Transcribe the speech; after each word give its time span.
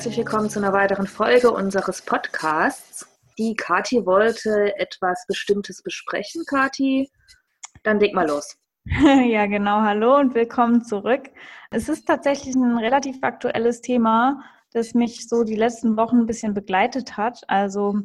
Herzlich 0.00 0.16
willkommen 0.16 0.48
zu 0.48 0.60
einer 0.60 0.72
weiteren 0.72 1.06
Folge 1.06 1.50
unseres 1.50 2.00
Podcasts. 2.00 3.06
Die 3.36 3.54
Kati 3.54 4.06
wollte 4.06 4.74
etwas 4.78 5.26
Bestimmtes 5.28 5.82
besprechen. 5.82 6.42
Kati, 6.46 7.10
dann 7.82 8.00
leg 8.00 8.14
mal 8.14 8.26
los. 8.26 8.56
Ja, 9.26 9.44
genau. 9.44 9.82
Hallo 9.82 10.16
und 10.16 10.34
willkommen 10.34 10.82
zurück. 10.82 11.24
Es 11.70 11.90
ist 11.90 12.06
tatsächlich 12.06 12.54
ein 12.54 12.78
relativ 12.78 13.18
aktuelles 13.20 13.82
Thema, 13.82 14.42
das 14.72 14.94
mich 14.94 15.28
so 15.28 15.44
die 15.44 15.54
letzten 15.54 15.98
Wochen 15.98 16.20
ein 16.20 16.26
bisschen 16.26 16.54
begleitet 16.54 17.18
hat. 17.18 17.42
Also 17.48 18.00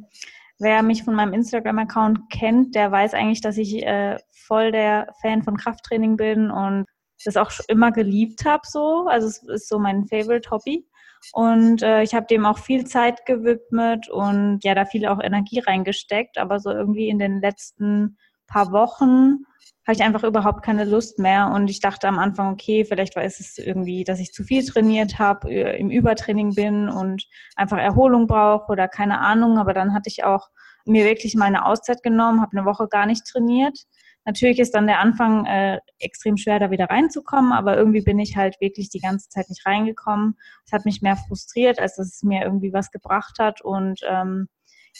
wer 0.59 0.84
mich 0.84 1.05
von 1.05 1.15
meinem 1.15 1.31
Instagram-Account 1.31 2.29
kennt, 2.29 2.75
der 2.75 2.91
weiß 2.91 3.13
eigentlich, 3.13 3.39
dass 3.39 3.55
ich 3.55 3.85
äh, 3.85 4.17
voll 4.34 4.73
der 4.73 5.13
Fan 5.21 5.43
von 5.43 5.55
Krafttraining 5.55 6.17
bin 6.17 6.51
und 6.51 6.87
das 7.23 7.37
auch 7.37 7.51
immer 7.70 7.93
geliebt 7.93 8.43
habe 8.43 8.63
so. 8.67 9.07
Also 9.07 9.27
es 9.27 9.41
ist 9.43 9.70
so 9.70 9.79
mein 9.79 10.05
Favorite 10.07 10.51
Hobby. 10.51 10.85
Und 11.34 11.81
äh, 11.81 12.03
ich 12.03 12.13
habe 12.13 12.27
dem 12.27 12.45
auch 12.45 12.57
viel 12.57 12.85
Zeit 12.85 13.25
gewidmet 13.25 14.09
und 14.09 14.59
ja, 14.63 14.76
da 14.76 14.85
viel 14.85 15.05
auch 15.07 15.21
Energie 15.21 15.59
reingesteckt. 15.59 16.37
Aber 16.37 16.59
so 16.59 16.71
irgendwie 16.71 17.09
in 17.09 17.20
den 17.20 17.41
letzten 17.41 18.18
paar 18.48 18.71
Wochen 18.71 19.46
habe 19.87 19.96
ich 19.96 20.03
einfach 20.03 20.23
überhaupt 20.23 20.63
keine 20.63 20.85
Lust 20.85 21.20
mehr. 21.20 21.51
Und 21.53 21.70
ich 21.70 21.79
dachte 21.79 22.07
am 22.07 22.20
Anfang, 22.20 22.53
okay, 22.53 22.85
vielleicht 22.85 23.15
war 23.15 23.23
es 23.23 23.57
irgendwie, 23.57 24.03
dass 24.03 24.20
ich 24.20 24.34
zu 24.34 24.43
viel 24.43 24.65
trainiert 24.65 25.20
habe, 25.20 25.49
äh, 25.49 25.79
im 25.79 25.90
Übertraining 25.90 26.55
bin 26.55 26.90
und 26.90 27.26
einfach 27.55 27.77
Erholung 27.77 28.27
brauche 28.27 28.71
oder 28.71 28.87
keine 28.87 29.20
Ahnung. 29.20 29.57
Aber 29.57 29.73
dann 29.73 29.93
hatte 29.93 30.09
ich 30.09 30.23
auch 30.23 30.49
mir 30.85 31.05
wirklich 31.05 31.35
mal 31.35 31.46
eine 31.46 31.65
Auszeit 31.65 32.03
genommen, 32.03 32.41
habe 32.41 32.57
eine 32.57 32.65
Woche 32.65 32.87
gar 32.87 33.05
nicht 33.05 33.26
trainiert 33.26 33.85
Natürlich 34.26 34.59
ist 34.59 34.73
dann 34.73 34.87
der 34.87 34.99
Anfang 34.99 35.45
äh, 35.45 35.79
extrem 35.99 36.35
schwer, 36.35 36.59
da 36.59 36.71
wieder 36.71 36.90
reinzukommen, 36.90 37.51
aber 37.54 37.77
irgendwie 37.77 38.01
bin 38.01 38.20
ich 38.20 38.35
halt 38.35 38.59
wirklich 38.59 38.90
die 38.90 38.99
ganze 38.99 39.29
Zeit 39.29 39.49
nicht 39.49 39.65
reingekommen. 39.65 40.35
Es 40.65 40.71
hat 40.71 40.85
mich 40.85 41.01
mehr 41.01 41.15
frustriert, 41.15 41.79
als 41.79 41.95
dass 41.95 42.07
es 42.07 42.23
mir 42.23 42.43
irgendwie 42.43 42.73
was 42.73 42.90
gebracht 42.90 43.37
hat. 43.40 43.62
Und 43.62 44.01
ähm, 44.09 44.48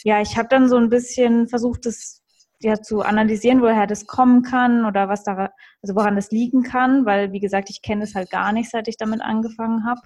ja, 0.04 0.22
ich 0.22 0.38
habe 0.38 0.48
dann 0.50 0.70
so 0.70 0.78
ein 0.78 0.90
bisschen 0.90 1.48
versucht, 1.48 1.86
das 1.88 2.22
ja 2.62 2.82
zu 2.82 3.02
analysieren, 3.02 3.62
woher 3.62 3.88
das 3.88 4.06
kommen 4.06 4.44
kann 4.44 4.86
oder 4.86 5.10
was 5.10 5.24
da, 5.24 5.52
also 5.82 5.96
woran 5.96 6.16
das 6.16 6.32
liegen 6.32 6.64
kann, 6.64 7.06
weil 7.06 7.32
wie 7.32 7.40
gesagt, 7.40 7.70
ich 7.70 7.82
kenne 7.82 8.04
es 8.04 8.16
halt 8.16 8.30
gar 8.30 8.52
nicht, 8.54 8.70
seit 8.70 8.88
ich 8.88 8.98
damit 8.98 9.22
angefangen 9.22 9.86
habe. 9.86 10.02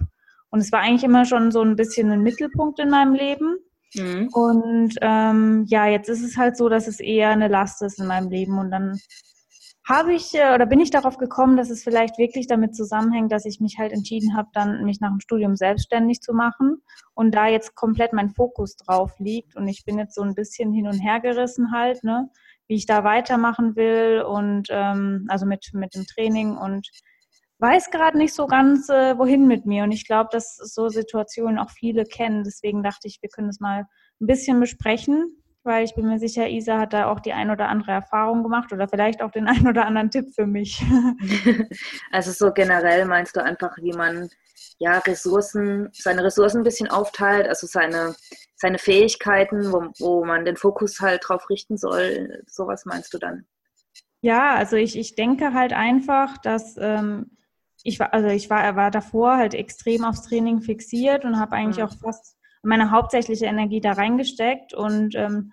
Und 0.50 0.60
es 0.60 0.72
war 0.72 0.80
eigentlich 0.80 1.04
immer 1.04 1.24
schon 1.24 1.52
so 1.52 1.62
ein 1.62 1.76
bisschen 1.76 2.10
ein 2.10 2.22
Mittelpunkt 2.22 2.80
in 2.80 2.90
meinem 2.90 3.14
Leben. 3.14 3.58
Mhm. 3.94 4.28
Und 4.32 4.94
ähm, 5.00 5.64
ja, 5.68 5.86
jetzt 5.86 6.08
ist 6.08 6.22
es 6.22 6.36
halt 6.36 6.56
so, 6.56 6.68
dass 6.68 6.86
es 6.86 7.00
eher 7.00 7.30
eine 7.30 7.48
Last 7.48 7.82
ist 7.82 7.98
in 7.98 8.06
meinem 8.06 8.30
Leben. 8.30 8.58
Und 8.58 8.70
dann 8.70 8.98
habe 9.88 10.14
ich 10.14 10.34
äh, 10.34 10.54
oder 10.54 10.66
bin 10.66 10.80
ich 10.80 10.90
darauf 10.90 11.16
gekommen, 11.18 11.56
dass 11.56 11.70
es 11.70 11.82
vielleicht 11.82 12.18
wirklich 12.18 12.46
damit 12.46 12.76
zusammenhängt, 12.76 13.32
dass 13.32 13.44
ich 13.44 13.60
mich 13.60 13.78
halt 13.78 13.92
entschieden 13.92 14.36
habe, 14.36 14.48
dann 14.52 14.84
mich 14.84 15.00
nach 15.00 15.10
dem 15.10 15.20
Studium 15.20 15.56
selbstständig 15.56 16.20
zu 16.20 16.32
machen 16.32 16.82
und 17.14 17.34
da 17.34 17.48
jetzt 17.48 17.74
komplett 17.74 18.12
mein 18.12 18.30
Fokus 18.30 18.76
drauf 18.76 19.12
liegt. 19.18 19.56
Und 19.56 19.66
ich 19.68 19.84
bin 19.84 19.98
jetzt 19.98 20.14
so 20.14 20.22
ein 20.22 20.34
bisschen 20.34 20.72
hin 20.72 20.86
und 20.86 21.00
her 21.00 21.20
gerissen 21.20 21.72
halt, 21.72 22.04
ne, 22.04 22.30
wie 22.68 22.76
ich 22.76 22.86
da 22.86 23.02
weitermachen 23.02 23.74
will 23.74 24.22
und 24.22 24.68
ähm, 24.70 25.26
also 25.28 25.44
mit, 25.44 25.70
mit 25.72 25.94
dem 25.94 26.06
Training 26.06 26.56
und 26.56 26.88
weiß 27.60 27.90
gerade 27.90 28.16
nicht 28.16 28.34
so 28.34 28.46
ganz, 28.46 28.88
äh, 28.88 29.16
wohin 29.18 29.46
mit 29.46 29.66
mir. 29.66 29.84
Und 29.84 29.92
ich 29.92 30.06
glaube, 30.06 30.30
dass 30.32 30.56
so 30.56 30.88
Situationen 30.88 31.58
auch 31.58 31.70
viele 31.70 32.04
kennen. 32.04 32.44
Deswegen 32.44 32.82
dachte 32.82 33.06
ich, 33.08 33.18
wir 33.20 33.28
können 33.28 33.48
das 33.48 33.60
mal 33.60 33.86
ein 34.20 34.26
bisschen 34.26 34.60
besprechen, 34.60 35.42
weil 35.62 35.84
ich 35.84 35.94
bin 35.94 36.06
mir 36.06 36.18
sicher, 36.18 36.48
Isa 36.48 36.78
hat 36.78 36.92
da 36.92 37.10
auch 37.10 37.20
die 37.20 37.32
ein 37.32 37.50
oder 37.50 37.68
andere 37.68 37.92
Erfahrung 37.92 38.42
gemacht 38.42 38.72
oder 38.72 38.88
vielleicht 38.88 39.22
auch 39.22 39.30
den 39.30 39.46
ein 39.48 39.66
oder 39.66 39.86
anderen 39.86 40.10
Tipp 40.10 40.34
für 40.34 40.46
mich. 40.46 40.82
Also 42.12 42.32
so 42.32 42.52
generell 42.52 43.04
meinst 43.04 43.36
du 43.36 43.42
einfach, 43.42 43.76
wie 43.78 43.92
man 43.92 44.28
ja 44.78 44.98
Ressourcen, 44.98 45.88
seine 45.92 46.24
Ressourcen 46.24 46.58
ein 46.58 46.64
bisschen 46.64 46.88
aufteilt, 46.88 47.46
also 47.46 47.66
seine, 47.66 48.16
seine 48.56 48.78
Fähigkeiten, 48.78 49.72
wo, 49.72 49.90
wo 49.98 50.24
man 50.24 50.44
den 50.44 50.56
Fokus 50.56 51.00
halt 51.00 51.22
drauf 51.26 51.48
richten 51.50 51.76
soll. 51.76 52.42
Sowas 52.46 52.84
meinst 52.84 53.14
du 53.14 53.18
dann? 53.18 53.46
Ja, 54.22 54.54
also 54.54 54.76
ich, 54.76 54.98
ich 54.98 55.14
denke 55.14 55.54
halt 55.54 55.72
einfach, 55.72 56.36
dass 56.38 56.76
ähm, 56.78 57.30
ich 57.82 57.98
war, 57.98 58.12
also 58.12 58.28
ich 58.28 58.50
war, 58.50 58.76
war 58.76 58.90
davor 58.90 59.36
halt 59.36 59.54
extrem 59.54 60.04
aufs 60.04 60.22
Training 60.22 60.60
fixiert 60.60 61.24
und 61.24 61.38
habe 61.38 61.56
eigentlich 61.56 61.78
mhm. 61.78 61.84
auch 61.84 61.94
fast 61.98 62.36
meine 62.62 62.90
hauptsächliche 62.90 63.46
Energie 63.46 63.80
da 63.80 63.92
reingesteckt 63.92 64.74
und 64.74 65.14
ähm, 65.14 65.52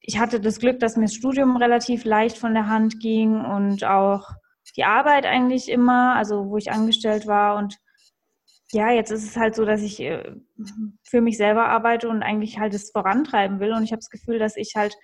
ich 0.00 0.18
hatte 0.18 0.40
das 0.40 0.60
Glück, 0.60 0.78
dass 0.78 0.96
mir 0.96 1.06
das 1.06 1.14
Studium 1.14 1.56
relativ 1.56 2.04
leicht 2.04 2.38
von 2.38 2.54
der 2.54 2.68
Hand 2.68 3.00
ging 3.00 3.44
und 3.44 3.84
auch 3.84 4.28
die 4.76 4.84
Arbeit 4.84 5.26
eigentlich 5.26 5.68
immer, 5.68 6.14
also 6.14 6.48
wo 6.48 6.58
ich 6.58 6.70
angestellt 6.70 7.26
war 7.26 7.56
und 7.56 7.76
ja, 8.72 8.90
jetzt 8.90 9.10
ist 9.10 9.24
es 9.24 9.36
halt 9.36 9.54
so, 9.54 9.64
dass 9.64 9.80
ich 9.80 10.00
äh, 10.00 10.34
für 11.04 11.20
mich 11.20 11.36
selber 11.36 11.68
arbeite 11.68 12.08
und 12.08 12.22
eigentlich 12.22 12.58
halt 12.58 12.74
es 12.74 12.90
vorantreiben 12.90 13.60
will 13.60 13.72
und 13.72 13.84
ich 13.84 13.92
habe 13.92 14.00
das 14.00 14.10
Gefühl, 14.10 14.38
dass 14.38 14.56
ich 14.56 14.72
halt 14.76 14.96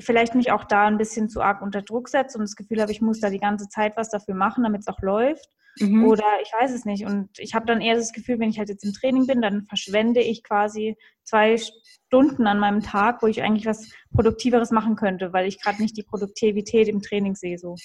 vielleicht 0.00 0.34
mich 0.34 0.52
auch 0.52 0.64
da 0.64 0.86
ein 0.86 0.98
bisschen 0.98 1.28
zu 1.28 1.40
arg 1.40 1.62
unter 1.62 1.82
Druck 1.82 2.08
setze 2.08 2.38
und 2.38 2.44
das 2.44 2.56
Gefühl 2.56 2.80
habe, 2.80 2.92
ich 2.92 3.00
muss 3.00 3.20
da 3.20 3.30
die 3.30 3.38
ganze 3.38 3.68
Zeit 3.68 3.96
was 3.96 4.10
dafür 4.10 4.34
machen, 4.34 4.64
damit 4.64 4.82
es 4.82 4.88
auch 4.88 5.00
läuft. 5.00 5.48
Mhm. 5.78 6.04
Oder 6.06 6.24
ich 6.42 6.52
weiß 6.52 6.72
es 6.72 6.84
nicht. 6.84 7.04
Und 7.04 7.38
ich 7.38 7.54
habe 7.54 7.66
dann 7.66 7.80
eher 7.80 7.96
das 7.96 8.12
Gefühl, 8.12 8.38
wenn 8.38 8.48
ich 8.50 8.58
halt 8.58 8.68
jetzt 8.68 8.84
im 8.84 8.92
Training 8.92 9.26
bin, 9.26 9.42
dann 9.42 9.66
verschwende 9.66 10.20
ich 10.20 10.42
quasi 10.42 10.96
zwei 11.24 11.56
Stunden 11.56 12.46
an 12.46 12.58
meinem 12.58 12.82
Tag, 12.82 13.22
wo 13.22 13.26
ich 13.26 13.42
eigentlich 13.42 13.66
was 13.66 13.90
Produktiveres 14.14 14.70
machen 14.70 14.96
könnte, 14.96 15.32
weil 15.32 15.46
ich 15.46 15.60
gerade 15.60 15.82
nicht 15.82 15.96
die 15.96 16.02
Produktivität 16.02 16.88
im 16.88 17.02
Training 17.02 17.34
sehe. 17.34 17.58
So. 17.58 17.76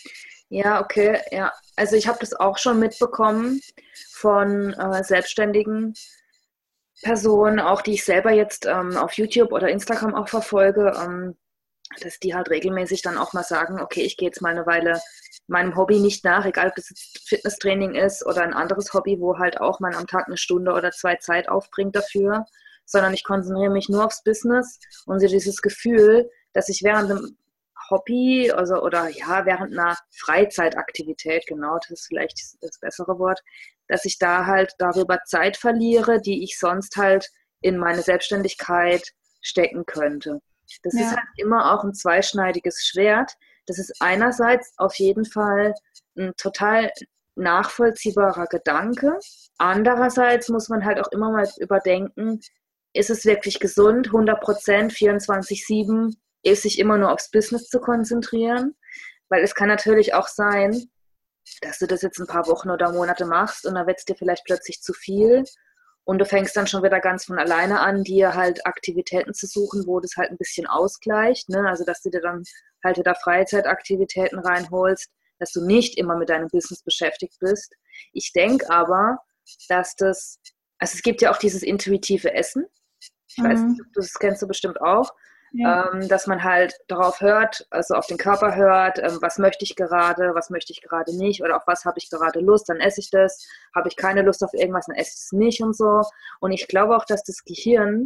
Ja, 0.50 0.82
okay, 0.82 1.20
ja. 1.32 1.52
Also 1.76 1.96
ich 1.96 2.08
habe 2.08 2.20
das 2.20 2.34
auch 2.34 2.58
schon 2.58 2.80
mitbekommen 2.80 3.60
von 4.12 4.74
äh, 4.74 5.04
selbstständigen 5.04 5.94
Personen, 7.02 7.60
auch 7.60 7.82
die 7.82 7.94
ich 7.94 8.06
selber 8.06 8.32
jetzt 8.32 8.66
ähm, 8.68 8.96
auf 8.96 9.14
YouTube 9.14 9.52
oder 9.52 9.70
Instagram 9.70 10.16
auch 10.16 10.30
verfolge. 10.30 10.94
Ähm, 11.04 11.36
dass 12.00 12.20
die 12.20 12.34
halt 12.34 12.50
regelmäßig 12.50 13.02
dann 13.02 13.18
auch 13.18 13.34
mal 13.34 13.44
sagen, 13.44 13.82
okay, 13.82 14.02
ich 14.02 14.18
gehe 14.18 14.30
jetzt 14.30 14.42
mal 14.42 14.52
eine 14.52 14.66
Weile 14.66 15.02
meinem 15.52 15.76
Hobby 15.76 16.00
nicht 16.00 16.24
nach, 16.24 16.46
egal 16.46 16.70
ob 16.70 16.78
es 16.78 16.90
jetzt 16.90 17.28
Fitnesstraining 17.28 17.94
ist 17.94 18.26
oder 18.26 18.42
ein 18.42 18.54
anderes 18.54 18.94
Hobby, 18.94 19.20
wo 19.20 19.38
halt 19.38 19.60
auch 19.60 19.80
man 19.80 19.94
am 19.94 20.08
Tag 20.08 20.28
eine 20.28 20.38
Stunde 20.38 20.72
oder 20.72 20.92
zwei 20.92 21.18
Zeit 21.18 21.50
aufbringt 21.50 21.96
dafür, 21.96 22.46
sondern 22.86 23.14
ich 23.14 23.24
konzentriere 23.24 23.72
mich 23.72 23.90
nur 23.90 24.06
aufs 24.06 24.24
Business 24.24 24.80
und 25.06 25.20
so 25.20 25.28
dieses 25.28 25.62
Gefühl, 25.62 26.30
dass 26.54 26.70
ich 26.70 26.84
während 26.84 27.12
einem 27.12 27.38
Hobby 27.90 28.50
also, 28.52 28.82
oder 28.82 29.10
ja, 29.10 29.46
während 29.46 29.78
einer 29.78 29.98
Freizeitaktivität, 30.12 31.46
genau, 31.46 31.78
das 31.80 31.92
ist 31.92 32.08
vielleicht 32.08 32.40
das 32.62 32.80
bessere 32.80 33.20
Wort, 33.20 33.42
dass 33.90 34.06
ich 34.06 34.18
da 34.18 34.46
halt 34.46 34.74
darüber 34.78 35.20
Zeit 35.26 35.58
verliere, 35.58 36.22
die 36.22 36.44
ich 36.44 36.58
sonst 36.58 36.96
halt 36.96 37.30
in 37.60 37.78
meine 37.78 38.02
Selbstständigkeit 38.02 39.12
stecken 39.42 39.86
könnte. 39.86 40.40
Das 40.84 40.94
ja. 40.94 41.02
ist 41.02 41.12
halt 41.12 41.28
immer 41.36 41.74
auch 41.74 41.84
ein 41.84 41.94
zweischneidiges 41.94 42.86
Schwert. 42.86 43.34
Das 43.68 43.80
ist 43.80 43.96
einerseits 44.00 44.74
auf 44.78 44.96
jeden 44.96 45.26
Fall 45.26 45.74
ein 46.18 46.34
total 46.38 46.92
nachvollziehbarer 47.36 48.48
Gedanke. 48.48 49.18
Andererseits 49.58 50.50
muss 50.50 50.70
man 50.70 50.86
halt 50.86 51.00
auch 51.00 51.12
immer 51.12 51.32
mal 51.32 51.48
überdenken, 51.60 52.40
ist 52.94 53.10
es 53.10 53.26
wirklich 53.26 53.60
gesund, 53.60 54.08
100 54.08 54.42
Prozent, 54.42 54.92
24-7, 54.92 56.14
ist 56.44 56.64
sich 56.64 56.80
immer 56.80 56.98
nur 56.98 57.12
aufs 57.12 57.32
Business 57.32 57.70
zu 57.70 57.80
konzentrieren? 57.80 58.76
Weil 59.30 59.44
es 59.44 59.56
kann 59.56 59.70
natürlich 59.70 60.14
auch 60.14 60.28
sein, 60.28 60.90
dass 61.62 61.80
du 61.80 61.88
das 61.88 62.02
jetzt 62.02 62.20
ein 62.20 62.28
paar 62.28 62.48
Wochen 62.48 62.70
oder 62.70 62.92
Monate 62.92 63.26
machst 63.26 63.66
und 63.66 63.76
dann 63.76 63.88
wird 63.88 64.00
es 64.00 64.06
dir 64.06 64.16
vielleicht 64.16 64.44
plötzlich 64.46 64.82
zu 64.82 64.94
viel 64.94 65.46
und 66.12 66.18
du 66.18 66.26
fängst 66.26 66.58
dann 66.58 66.68
schon 66.68 66.84
wieder 66.84 67.00
ganz 67.00 67.24
von 67.24 67.40
alleine 67.40 67.80
an, 67.80 68.04
dir 68.04 68.36
halt 68.36 68.66
Aktivitäten 68.66 69.34
zu 69.34 69.48
suchen, 69.48 69.88
wo 69.88 70.02
das 70.02 70.18
halt 70.18 70.30
ein 70.30 70.38
bisschen 70.38 70.68
ausgleicht. 70.68 71.48
Ne? 71.48 71.66
Also, 71.66 71.86
dass 71.86 72.02
du 72.02 72.10
dir 72.10 72.20
dann 72.20 72.44
halt 72.84 72.98
wieder 72.98 73.16
Freizeitaktivitäten 73.16 74.40
reinholst, 74.40 75.10
dass 75.40 75.54
du 75.54 75.66
nicht 75.66 75.98
immer 75.98 76.18
mit 76.18 76.28
deinem 76.28 76.50
Business 76.50 76.84
beschäftigt 76.84 77.38
bist. 77.40 77.74
Ich 78.12 78.34
denke 78.34 78.70
aber, 78.70 79.20
dass 79.70 79.96
das, 79.96 80.38
also 80.80 80.96
es 80.96 81.02
gibt 81.02 81.22
ja 81.22 81.32
auch 81.32 81.38
dieses 81.38 81.64
intuitive 81.64 82.34
Essen. 82.34 82.66
Ich 83.30 83.38
mhm. 83.38 83.44
weiß 83.46 83.60
nicht, 83.62 83.82
das 83.94 84.14
kennst 84.16 84.42
du 84.42 84.48
bestimmt 84.50 84.82
auch 84.82 85.14
ähm, 85.54 86.08
dass 86.08 86.28
man 86.28 86.44
halt 86.44 86.74
darauf 86.88 87.20
hört, 87.20 87.66
also 87.70 87.96
auf 87.96 88.08
den 88.08 88.18
Körper 88.18 88.56
hört, 88.56 89.00
ähm, 89.00 89.18
was 89.22 89.38
möchte 89.38 89.66
ich 89.66 89.76
gerade, 89.76 90.34
was 90.34 90.50
möchte 90.50 90.72
ich 90.72 90.82
gerade 90.82 91.16
nicht 91.18 91.44
oder 91.44 91.58
auf 91.58 91.64
was 91.68 91.84
habe 91.86 92.00
ich 92.00 92.10
gerade 92.10 92.40
Lust, 92.40 92.70
dann 92.70 92.80
esse 92.80 93.02
ich 93.02 93.10
das, 93.10 93.46
habe 93.76 93.90
ich 93.90 93.96
keine 93.96 94.22
Lust 94.22 94.44
auf 94.44 94.54
irgendwas, 94.54 94.86
dann 94.86 94.96
esse 94.96 95.12
ich 95.12 95.26
es 95.26 95.32
nicht 95.32 95.62
und 95.62 95.76
so. 95.76 96.02
Und 96.40 96.52
ich 96.52 96.68
glaube 96.68 96.96
auch, 96.96 97.06
dass 97.06 97.24
das 97.24 97.44
Gehirn 97.44 98.06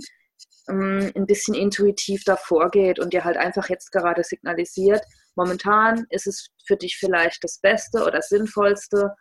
ähm, 0.69 1.11
ein 1.15 1.25
bisschen 1.25 1.53
intuitiv 1.53 2.23
davor 2.23 2.71
geht 2.71 2.99
und 2.99 3.13
dir 3.13 3.23
halt 3.23 3.37
einfach 3.37 3.69
jetzt 3.69 3.91
gerade 3.91 4.23
signalisiert, 4.23 5.03
momentan 5.35 6.05
ist 6.09 6.27
es 6.27 6.47
für 6.65 6.77
dich 6.77 6.97
vielleicht 6.97 7.43
das 7.43 7.59
Beste 7.59 8.01
oder 8.01 8.11
das 8.11 8.29
Sinnvollste, 8.29 9.13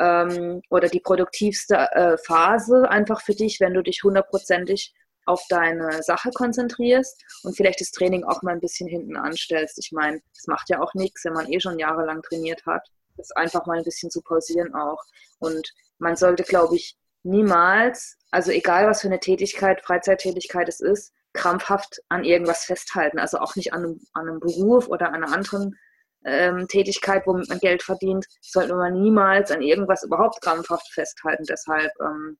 ähm, 0.00 0.62
oder 0.70 0.88
die 0.88 1.00
produktivste 1.00 1.74
äh, 1.76 2.16
Phase 2.18 2.88
einfach 2.88 3.20
für 3.20 3.34
dich, 3.34 3.60
wenn 3.60 3.74
du 3.74 3.82
dich 3.82 4.02
hundertprozentig 4.02 4.94
auf 5.28 5.44
deine 5.48 6.02
Sache 6.02 6.30
konzentrierst 6.30 7.22
und 7.42 7.56
vielleicht 7.56 7.80
das 7.80 7.90
Training 7.90 8.24
auch 8.24 8.42
mal 8.42 8.52
ein 8.52 8.60
bisschen 8.60 8.88
hinten 8.88 9.16
anstellst. 9.16 9.78
Ich 9.78 9.92
meine, 9.92 10.20
es 10.36 10.46
macht 10.46 10.70
ja 10.70 10.80
auch 10.80 10.94
nichts, 10.94 11.24
wenn 11.24 11.34
man 11.34 11.52
eh 11.52 11.60
schon 11.60 11.78
jahrelang 11.78 12.22
trainiert 12.22 12.64
hat, 12.66 12.82
das 13.16 13.30
einfach 13.32 13.66
mal 13.66 13.78
ein 13.78 13.84
bisschen 13.84 14.10
zu 14.10 14.22
pausieren 14.22 14.74
auch. 14.74 15.02
Und 15.38 15.70
man 15.98 16.16
sollte, 16.16 16.44
glaube 16.44 16.76
ich, 16.76 16.96
niemals, 17.22 18.16
also 18.30 18.50
egal 18.50 18.88
was 18.88 19.02
für 19.02 19.08
eine 19.08 19.20
Tätigkeit, 19.20 19.82
Freizeittätigkeit 19.82 20.68
es 20.68 20.80
ist, 20.80 21.12
krampfhaft 21.34 22.00
an 22.08 22.24
irgendwas 22.24 22.64
festhalten. 22.64 23.18
Also 23.18 23.38
auch 23.38 23.54
nicht 23.54 23.74
an 23.74 23.84
einem, 23.84 24.00
an 24.14 24.28
einem 24.28 24.40
Beruf 24.40 24.88
oder 24.88 25.12
einer 25.12 25.30
anderen 25.32 25.76
ähm, 26.24 26.66
Tätigkeit, 26.68 27.26
womit 27.26 27.48
man 27.50 27.58
Geld 27.58 27.82
verdient, 27.82 28.26
sollte 28.40 28.74
man 28.74 28.94
niemals 28.94 29.50
an 29.50 29.60
irgendwas 29.60 30.04
überhaupt 30.04 30.40
krampfhaft 30.40 30.88
festhalten. 30.92 31.44
Deshalb 31.44 31.92
ähm, 32.00 32.38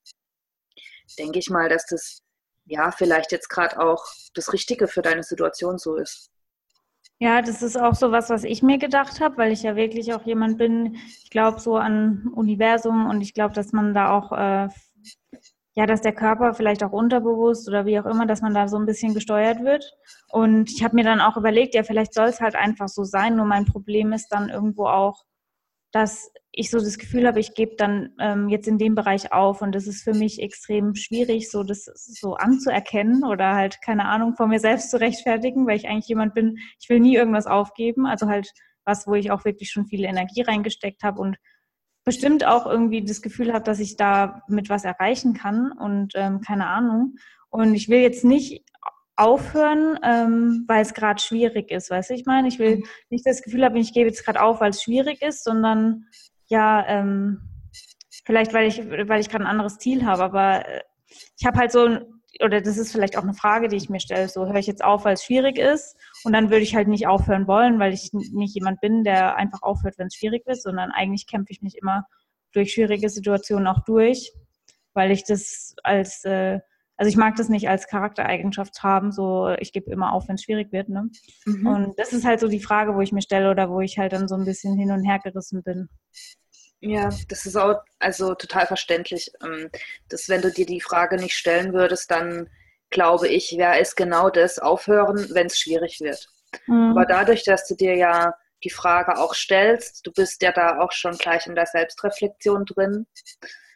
denke 1.18 1.38
ich 1.38 1.50
mal, 1.50 1.68
dass 1.68 1.84
das 1.86 2.22
ja 2.68 2.90
vielleicht 2.90 3.32
jetzt 3.32 3.48
gerade 3.48 3.80
auch 3.80 4.04
das 4.34 4.52
Richtige 4.52 4.88
für 4.88 5.02
deine 5.02 5.22
Situation 5.22 5.78
so 5.78 5.96
ist. 5.96 6.30
Ja, 7.20 7.42
das 7.42 7.62
ist 7.62 7.76
auch 7.76 7.94
so 7.94 8.12
was, 8.12 8.30
was 8.30 8.44
ich 8.44 8.62
mir 8.62 8.78
gedacht 8.78 9.20
habe, 9.20 9.38
weil 9.38 9.50
ich 9.50 9.64
ja 9.64 9.74
wirklich 9.74 10.14
auch 10.14 10.24
jemand 10.24 10.56
bin, 10.56 10.96
ich 11.24 11.30
glaube 11.30 11.58
so 11.58 11.76
an 11.76 12.30
Universum 12.34 13.06
und 13.06 13.22
ich 13.22 13.34
glaube, 13.34 13.54
dass 13.54 13.72
man 13.72 13.92
da 13.92 14.16
auch, 14.16 14.30
äh, 14.30 14.68
ja, 15.74 15.86
dass 15.86 16.00
der 16.00 16.14
Körper 16.14 16.54
vielleicht 16.54 16.84
auch 16.84 16.92
unterbewusst 16.92 17.68
oder 17.68 17.86
wie 17.86 17.98
auch 17.98 18.06
immer, 18.06 18.26
dass 18.26 18.40
man 18.40 18.54
da 18.54 18.68
so 18.68 18.76
ein 18.78 18.86
bisschen 18.86 19.14
gesteuert 19.14 19.64
wird. 19.64 19.96
Und 20.28 20.70
ich 20.70 20.84
habe 20.84 20.94
mir 20.94 21.04
dann 21.04 21.20
auch 21.20 21.36
überlegt, 21.36 21.74
ja, 21.74 21.82
vielleicht 21.82 22.14
soll 22.14 22.26
es 22.28 22.40
halt 22.40 22.54
einfach 22.54 22.88
so 22.88 23.02
sein, 23.02 23.36
nur 23.36 23.46
mein 23.46 23.64
Problem 23.64 24.12
ist 24.12 24.28
dann 24.28 24.48
irgendwo 24.48 24.86
auch, 24.86 25.24
dass 25.92 26.30
ich 26.52 26.70
so 26.70 26.78
das 26.78 26.98
Gefühl 26.98 27.26
habe, 27.26 27.40
ich 27.40 27.54
gebe 27.54 27.76
dann 27.76 28.10
ähm, 28.18 28.48
jetzt 28.48 28.66
in 28.66 28.78
dem 28.78 28.94
Bereich 28.94 29.32
auf 29.32 29.62
und 29.62 29.74
das 29.74 29.86
ist 29.86 30.02
für 30.02 30.14
mich 30.14 30.42
extrem 30.42 30.94
schwierig, 30.94 31.50
so 31.50 31.62
das 31.62 31.84
so 31.84 32.34
anzuerkennen 32.34 33.24
oder 33.24 33.54
halt 33.54 33.80
keine 33.82 34.06
Ahnung 34.06 34.34
vor 34.34 34.48
mir 34.48 34.58
selbst 34.58 34.90
zu 34.90 35.00
rechtfertigen, 35.00 35.66
weil 35.66 35.76
ich 35.76 35.88
eigentlich 35.88 36.08
jemand 36.08 36.34
bin, 36.34 36.58
ich 36.80 36.88
will 36.88 37.00
nie 37.00 37.16
irgendwas 37.16 37.46
aufgeben, 37.46 38.06
also 38.06 38.28
halt 38.28 38.52
was, 38.84 39.06
wo 39.06 39.14
ich 39.14 39.30
auch 39.30 39.44
wirklich 39.44 39.70
schon 39.70 39.86
viel 39.86 40.04
Energie 40.04 40.42
reingesteckt 40.42 41.02
habe 41.02 41.20
und 41.20 41.36
bestimmt 42.04 42.44
auch 42.46 42.66
irgendwie 42.66 43.04
das 43.04 43.22
Gefühl 43.22 43.52
habe, 43.52 43.64
dass 43.64 43.80
ich 43.80 43.96
da 43.96 44.42
mit 44.48 44.70
was 44.70 44.84
erreichen 44.84 45.34
kann 45.34 45.72
und 45.72 46.12
ähm, 46.16 46.40
keine 46.40 46.66
Ahnung. 46.66 47.16
Und 47.50 47.74
ich 47.74 47.88
will 47.88 48.00
jetzt 48.00 48.24
nicht 48.24 48.64
aufhören, 49.18 49.98
ähm, 50.04 50.64
weil 50.68 50.82
es 50.82 50.94
gerade 50.94 51.20
schwierig 51.20 51.70
ist, 51.70 51.90
weißt 51.90 52.10
du, 52.10 52.14
ich 52.14 52.24
meine, 52.24 52.48
ich 52.48 52.58
will 52.58 52.76
mhm. 52.76 52.84
nicht 53.10 53.26
das 53.26 53.42
Gefühl 53.42 53.64
haben, 53.64 53.76
ich 53.76 53.92
gebe 53.92 54.08
jetzt 54.08 54.24
gerade 54.24 54.40
auf, 54.40 54.60
weil 54.60 54.70
es 54.70 54.82
schwierig 54.82 55.22
ist, 55.22 55.42
sondern 55.44 56.06
ja, 56.46 56.86
ähm, 56.86 57.40
vielleicht 58.24 58.54
weil 58.54 58.68
ich, 58.68 58.78
weil 59.08 59.20
ich 59.20 59.28
gerade 59.28 59.44
ein 59.44 59.50
anderes 59.50 59.78
Ziel 59.78 60.06
habe, 60.06 60.22
aber 60.22 60.68
äh, 60.68 60.82
ich 61.38 61.46
habe 61.46 61.58
halt 61.58 61.72
so, 61.72 61.98
oder 62.44 62.60
das 62.60 62.78
ist 62.78 62.92
vielleicht 62.92 63.16
auch 63.16 63.22
eine 63.22 63.34
Frage, 63.34 63.68
die 63.68 63.76
ich 63.76 63.90
mir 63.90 64.00
stelle, 64.00 64.28
so 64.28 64.46
höre 64.46 64.56
ich 64.56 64.66
jetzt 64.66 64.84
auf, 64.84 65.04
weil 65.04 65.14
es 65.14 65.24
schwierig 65.24 65.58
ist 65.58 65.96
und 66.24 66.32
dann 66.32 66.50
würde 66.50 66.62
ich 66.62 66.76
halt 66.76 66.86
nicht 66.86 67.08
aufhören 67.08 67.48
wollen, 67.48 67.80
weil 67.80 67.92
ich 67.92 68.12
nicht 68.12 68.54
jemand 68.54 68.80
bin, 68.80 69.02
der 69.02 69.36
einfach 69.36 69.62
aufhört, 69.62 69.98
wenn 69.98 70.06
es 70.06 70.14
schwierig 70.14 70.46
wird, 70.46 70.62
sondern 70.62 70.92
eigentlich 70.92 71.26
kämpfe 71.26 71.52
ich 71.52 71.62
mich 71.62 71.76
immer 71.76 72.06
durch 72.52 72.72
schwierige 72.72 73.08
Situationen 73.08 73.66
auch 73.66 73.84
durch, 73.84 74.32
weil 74.94 75.10
ich 75.10 75.24
das 75.24 75.74
als 75.82 76.24
äh, 76.24 76.60
also 76.98 77.08
ich 77.08 77.16
mag 77.16 77.36
das 77.36 77.48
nicht 77.48 77.68
als 77.68 77.86
Charaktereigenschaft 77.86 78.82
haben, 78.82 79.12
so 79.12 79.54
ich 79.60 79.72
gebe 79.72 79.90
immer 79.90 80.12
auf, 80.12 80.28
wenn 80.28 80.34
es 80.34 80.42
schwierig 80.42 80.72
wird. 80.72 80.88
Ne? 80.88 81.08
Mhm. 81.46 81.66
Und 81.66 81.98
das 81.98 82.12
ist 82.12 82.24
halt 82.24 82.40
so 82.40 82.48
die 82.48 82.60
Frage, 82.60 82.96
wo 82.96 83.00
ich 83.00 83.12
mir 83.12 83.22
stelle 83.22 83.50
oder 83.50 83.70
wo 83.70 83.80
ich 83.80 83.98
halt 83.98 84.12
dann 84.12 84.26
so 84.26 84.34
ein 84.34 84.44
bisschen 84.44 84.76
hin 84.76 84.90
und 84.90 85.04
her 85.04 85.20
gerissen 85.22 85.62
bin. 85.62 85.88
Ja, 86.80 87.08
das 87.28 87.46
ist 87.46 87.56
auch 87.56 87.76
also 88.00 88.34
total 88.34 88.66
verständlich. 88.66 89.30
Ähm, 89.44 89.70
dass 90.08 90.28
wenn 90.28 90.42
du 90.42 90.50
dir 90.50 90.66
die 90.66 90.80
Frage 90.80 91.16
nicht 91.16 91.34
stellen 91.34 91.72
würdest, 91.72 92.10
dann 92.10 92.48
glaube 92.90 93.28
ich, 93.28 93.56
wäre 93.56 93.78
es 93.78 93.94
genau 93.94 94.28
das, 94.28 94.58
aufhören, 94.58 95.28
wenn 95.30 95.46
es 95.46 95.58
schwierig 95.58 96.00
wird. 96.00 96.28
Mhm. 96.66 96.90
Aber 96.90 97.06
dadurch, 97.06 97.44
dass 97.44 97.68
du 97.68 97.76
dir 97.76 97.96
ja 97.96 98.34
die 98.64 98.70
Frage 98.70 99.18
auch 99.18 99.34
stellst, 99.34 100.04
du 100.04 100.12
bist 100.12 100.42
ja 100.42 100.50
da 100.50 100.80
auch 100.80 100.90
schon 100.90 101.16
gleich 101.16 101.46
in 101.46 101.54
der 101.54 101.66
Selbstreflexion 101.66 102.64
drin, 102.64 103.06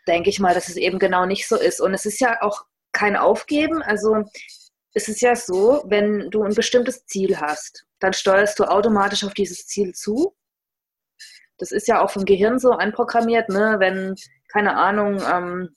denke 0.09 0.29
ich 0.29 0.41
mal, 0.41 0.55
dass 0.55 0.69
es 0.69 0.77
eben 0.77 0.99
genau 0.99 1.25
nicht 1.25 1.47
so 1.47 1.57
ist. 1.57 1.81
Und 1.81 1.95
es 1.95 2.05
ist 2.05 2.21
ja 2.21 2.43
auch 2.43 2.65
kein 2.93 3.17
Aufgeben. 3.17 3.83
Also 3.83 4.25
es 4.95 5.09
ist 5.09 5.21
ja 5.23 5.35
so, 5.35 5.83
wenn 5.87 6.31
du 6.31 6.43
ein 6.43 6.55
bestimmtes 6.55 7.07
Ziel 7.07 7.41
hast, 7.41 7.85
dann 7.99 8.13
steuerst 8.13 8.59
du 8.59 8.65
automatisch 8.65 9.25
auf 9.25 9.35
dieses 9.35 9.67
Ziel 9.67 9.95
zu. 9.95 10.35
Das 11.59 11.73
ist 11.73 11.89
ja 11.89 12.03
auch 12.03 12.11
vom 12.11 12.25
Gehirn 12.25 12.59
so 12.59 12.73
einprogrammiert, 12.73 13.49
ne? 13.49 13.77
wenn, 13.79 14.17
keine 14.49 14.77
Ahnung, 14.77 15.23
ähm, 15.23 15.75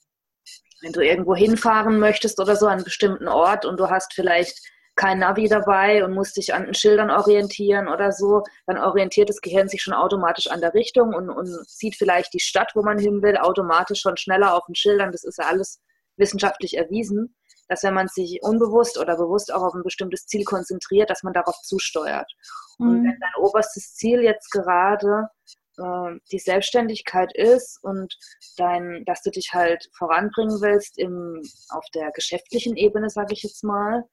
wenn 0.82 0.92
du 0.92 1.00
irgendwo 1.00 1.34
hinfahren 1.34 1.98
möchtest 1.98 2.38
oder 2.40 2.56
so 2.56 2.66
an 2.66 2.74
einen 2.74 2.84
bestimmten 2.84 3.28
Ort 3.28 3.64
und 3.64 3.80
du 3.80 3.88
hast 3.88 4.12
vielleicht 4.12 4.60
kein 4.96 5.18
Navi 5.18 5.46
dabei 5.48 6.04
und 6.04 6.14
musst 6.14 6.36
dich 6.38 6.54
an 6.54 6.64
den 6.64 6.74
Schildern 6.74 7.10
orientieren 7.10 7.88
oder 7.88 8.12
so, 8.12 8.42
dann 8.66 8.78
orientiert 8.78 9.28
das 9.28 9.40
Gehirn 9.40 9.68
sich 9.68 9.82
schon 9.82 9.94
automatisch 9.94 10.46
an 10.48 10.60
der 10.60 10.74
Richtung 10.74 11.14
und, 11.14 11.28
und 11.28 11.46
sieht 11.68 11.96
vielleicht 11.96 12.32
die 12.32 12.40
Stadt, 12.40 12.72
wo 12.74 12.82
man 12.82 12.98
hin 12.98 13.22
will, 13.22 13.36
automatisch 13.36 14.00
schon 14.00 14.16
schneller 14.16 14.54
auf 14.54 14.64
den 14.66 14.74
Schildern. 14.74 15.12
Das 15.12 15.24
ist 15.24 15.38
ja 15.38 15.44
alles 15.46 15.80
wissenschaftlich 16.16 16.76
erwiesen, 16.76 17.34
dass 17.68 17.82
wenn 17.82 17.94
man 17.94 18.08
sich 18.08 18.38
unbewusst 18.42 18.98
oder 18.98 19.16
bewusst 19.16 19.52
auch 19.52 19.62
auf 19.62 19.74
ein 19.74 19.82
bestimmtes 19.82 20.26
Ziel 20.26 20.44
konzentriert, 20.44 21.10
dass 21.10 21.22
man 21.22 21.32
darauf 21.32 21.56
zusteuert. 21.62 22.30
Mhm. 22.78 22.88
Und 22.88 23.04
wenn 23.04 23.18
dein 23.20 23.42
oberstes 23.42 23.94
Ziel 23.94 24.22
jetzt 24.22 24.50
gerade 24.50 25.28
äh, 25.78 26.18
die 26.32 26.38
Selbstständigkeit 26.38 27.34
ist 27.34 27.78
und 27.82 28.14
dein, 28.56 29.04
dass 29.06 29.22
du 29.22 29.30
dich 29.30 29.50
halt 29.52 29.88
voranbringen 29.96 30.60
willst 30.60 30.98
im, 30.98 31.42
auf 31.70 31.84
der 31.94 32.10
geschäftlichen 32.12 32.76
Ebene, 32.76 33.10
sage 33.10 33.34
ich 33.34 33.42
jetzt 33.42 33.64
mal, 33.64 34.04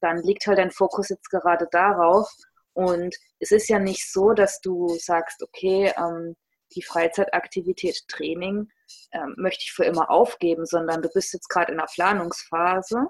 dann 0.00 0.22
liegt 0.22 0.46
halt 0.46 0.58
dein 0.58 0.70
Fokus 0.70 1.08
jetzt 1.08 1.30
gerade 1.30 1.66
darauf. 1.70 2.30
Und 2.72 3.14
es 3.40 3.50
ist 3.50 3.68
ja 3.68 3.78
nicht 3.78 4.10
so, 4.10 4.32
dass 4.32 4.60
du 4.60 4.88
sagst, 4.98 5.42
okay, 5.42 5.92
ähm, 5.98 6.36
die 6.74 6.82
Freizeitaktivität 6.82 8.06
Training 8.08 8.68
ähm, 9.12 9.34
möchte 9.36 9.64
ich 9.64 9.72
für 9.72 9.84
immer 9.84 10.10
aufgeben, 10.10 10.66
sondern 10.66 11.02
du 11.02 11.08
bist 11.08 11.32
jetzt 11.32 11.48
gerade 11.48 11.72
in 11.72 11.78
der 11.78 11.88
Planungsphase. 11.92 13.06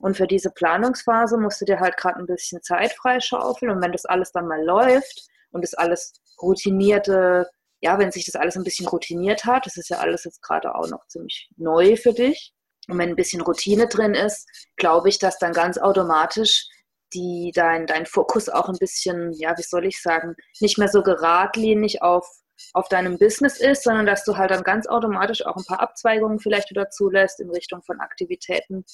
Und 0.00 0.16
für 0.16 0.26
diese 0.26 0.50
Planungsphase 0.50 1.36
musst 1.36 1.60
du 1.60 1.64
dir 1.64 1.80
halt 1.80 1.96
gerade 1.96 2.18
ein 2.18 2.26
bisschen 2.26 2.62
Zeit 2.62 2.92
freischaufeln. 2.92 3.70
Und 3.70 3.82
wenn 3.82 3.92
das 3.92 4.04
alles 4.04 4.32
dann 4.32 4.46
mal 4.46 4.62
läuft 4.64 5.26
und 5.50 5.62
das 5.62 5.74
alles 5.74 6.14
routinierte, 6.40 7.48
ja, 7.80 7.98
wenn 7.98 8.12
sich 8.12 8.24
das 8.24 8.34
alles 8.34 8.56
ein 8.56 8.64
bisschen 8.64 8.88
routiniert 8.88 9.44
hat, 9.44 9.66
das 9.66 9.76
ist 9.76 9.90
ja 9.90 9.98
alles 9.98 10.24
jetzt 10.24 10.42
gerade 10.42 10.74
auch 10.74 10.88
noch 10.88 11.06
ziemlich 11.06 11.48
neu 11.56 11.96
für 11.96 12.12
dich. 12.12 12.54
Und 12.88 12.98
wenn 12.98 13.10
ein 13.10 13.16
bisschen 13.16 13.40
Routine 13.40 13.86
drin 13.86 14.14
ist, 14.14 14.48
glaube 14.76 15.08
ich, 15.08 15.18
dass 15.18 15.38
dann 15.38 15.52
ganz 15.52 15.78
automatisch 15.78 16.66
die, 17.14 17.52
dein, 17.54 17.86
dein 17.86 18.06
Fokus 18.06 18.48
auch 18.48 18.68
ein 18.68 18.78
bisschen, 18.78 19.32
ja, 19.32 19.56
wie 19.56 19.62
soll 19.62 19.86
ich 19.86 20.02
sagen, 20.02 20.34
nicht 20.60 20.78
mehr 20.78 20.88
so 20.88 21.02
geradlinig 21.02 22.02
auf 22.02 22.28
auf 22.72 22.88
deinem 22.88 23.18
Business 23.18 23.60
ist, 23.60 23.82
sondern 23.82 24.06
dass 24.06 24.24
du 24.24 24.36
halt 24.36 24.50
dann 24.50 24.62
ganz 24.62 24.86
automatisch 24.86 25.44
auch 25.44 25.56
ein 25.56 25.64
paar 25.64 25.80
Abzweigungen 25.80 26.38
vielleicht 26.38 26.70
wieder 26.70 26.90
zulässt 26.90 27.40
in 27.40 27.50
Richtung 27.50 27.82
von 27.82 28.00
Aktivitäten 28.00 28.84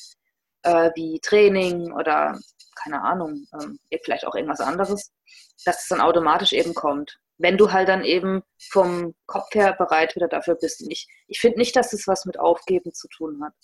äh, 0.63 0.91
wie 0.95 1.21
Training 1.21 1.93
oder 1.93 2.39
keine 2.83 3.03
Ahnung, 3.03 3.47
ähm, 3.61 3.79
vielleicht 4.05 4.27
auch 4.27 4.35
irgendwas 4.35 4.61
anderes, 4.61 5.13
dass 5.65 5.83
es 5.83 5.89
dann 5.89 6.01
automatisch 6.01 6.53
eben 6.53 6.75
kommt. 6.75 7.19
Wenn 7.39 7.57
du 7.57 7.73
halt 7.73 7.89
dann 7.89 8.05
eben 8.05 8.43
vom 8.71 9.15
Kopf 9.27 9.55
her 9.55 9.75
bereit 9.77 10.15
wieder 10.15 10.29
dafür 10.29 10.57
bist. 10.57 10.83
Und 10.83 10.91
ich, 10.91 11.09
ich 11.27 11.41
finde 11.41 11.59
nicht, 11.59 11.75
dass 11.75 11.93
es 11.93 12.07
was 12.07 12.27
mit 12.27 12.39
Aufgeben 12.39 12.93
zu 12.93 13.09
tun 13.09 13.43
hat. 13.43 13.55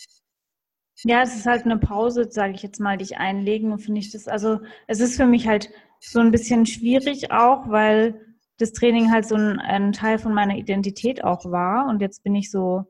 Ja, 1.05 1.23
es 1.23 1.37
ist 1.37 1.45
halt 1.45 1.65
eine 1.65 1.79
Pause, 1.79 2.31
sage 2.31 2.55
ich 2.55 2.63
jetzt 2.63 2.81
mal, 2.81 2.97
die 2.97 3.05
ich 3.05 3.19
einlegen 3.19 3.79
finde 3.79 4.01
ich 4.01 4.13
das, 4.13 4.29
also 4.29 4.61
es 4.87 5.01
ist 5.01 5.17
für 5.17 5.27
mich 5.27 5.47
halt 5.47 5.71
so 6.01 6.21
ein 6.21 6.31
bisschen 6.31 6.65
schwierig 6.65 7.31
auch, 7.31 7.69
weil 7.69 8.36
das 8.59 8.73
Training 8.73 9.11
halt 9.11 9.27
so 9.27 9.35
ein, 9.35 9.59
ein, 9.59 9.93
Teil 9.93 10.19
von 10.19 10.33
meiner 10.33 10.57
Identität 10.57 11.23
auch 11.25 11.51
war. 11.51 11.87
Und 11.89 12.01
jetzt 12.01 12.23
bin 12.23 12.35
ich 12.35 12.51
so, 12.51 12.85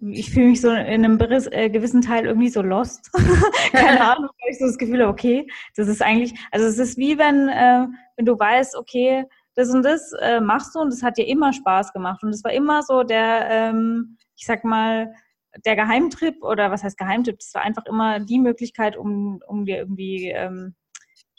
ich 0.00 0.30
fühle 0.30 0.48
mich 0.48 0.60
so 0.60 0.70
in 0.70 1.04
einem 1.04 1.20
äh, 1.20 1.70
gewissen 1.70 2.00
Teil 2.00 2.26
irgendwie 2.26 2.48
so 2.48 2.62
lost. 2.62 3.10
Keine 3.72 4.00
Ahnung, 4.12 4.30
weil 4.40 4.50
ich 4.50 4.58
so 4.58 4.66
das 4.66 4.78
Gefühl 4.78 5.02
habe, 5.02 5.12
okay, 5.12 5.46
das 5.76 5.88
ist 5.88 6.02
eigentlich, 6.02 6.34
also 6.50 6.66
es 6.66 6.78
ist 6.78 6.98
wie 6.98 7.18
wenn, 7.18 7.48
äh, 7.48 7.86
wenn 8.16 8.26
du 8.26 8.38
weißt, 8.38 8.76
okay, 8.76 9.24
das 9.54 9.70
und 9.70 9.82
das 9.82 10.12
äh, 10.20 10.40
machst 10.40 10.74
du 10.74 10.80
und 10.80 10.90
das 10.90 11.02
hat 11.02 11.18
dir 11.18 11.26
immer 11.26 11.52
Spaß 11.52 11.92
gemacht. 11.92 12.22
Und 12.22 12.30
es 12.30 12.42
war 12.42 12.52
immer 12.52 12.82
so 12.82 13.02
der, 13.02 13.48
ähm, 13.50 14.16
ich 14.36 14.46
sag 14.46 14.64
mal, 14.64 15.12
der 15.66 15.76
Geheimtrip 15.76 16.42
oder 16.42 16.70
was 16.70 16.82
heißt 16.82 16.96
Geheimtrip, 16.96 17.38
das 17.38 17.52
war 17.54 17.62
einfach 17.62 17.84
immer 17.84 18.20
die 18.20 18.38
Möglichkeit, 18.38 18.96
um, 18.96 19.42
um 19.46 19.66
dir 19.66 19.76
irgendwie 19.76 20.30
ähm, 20.30 20.74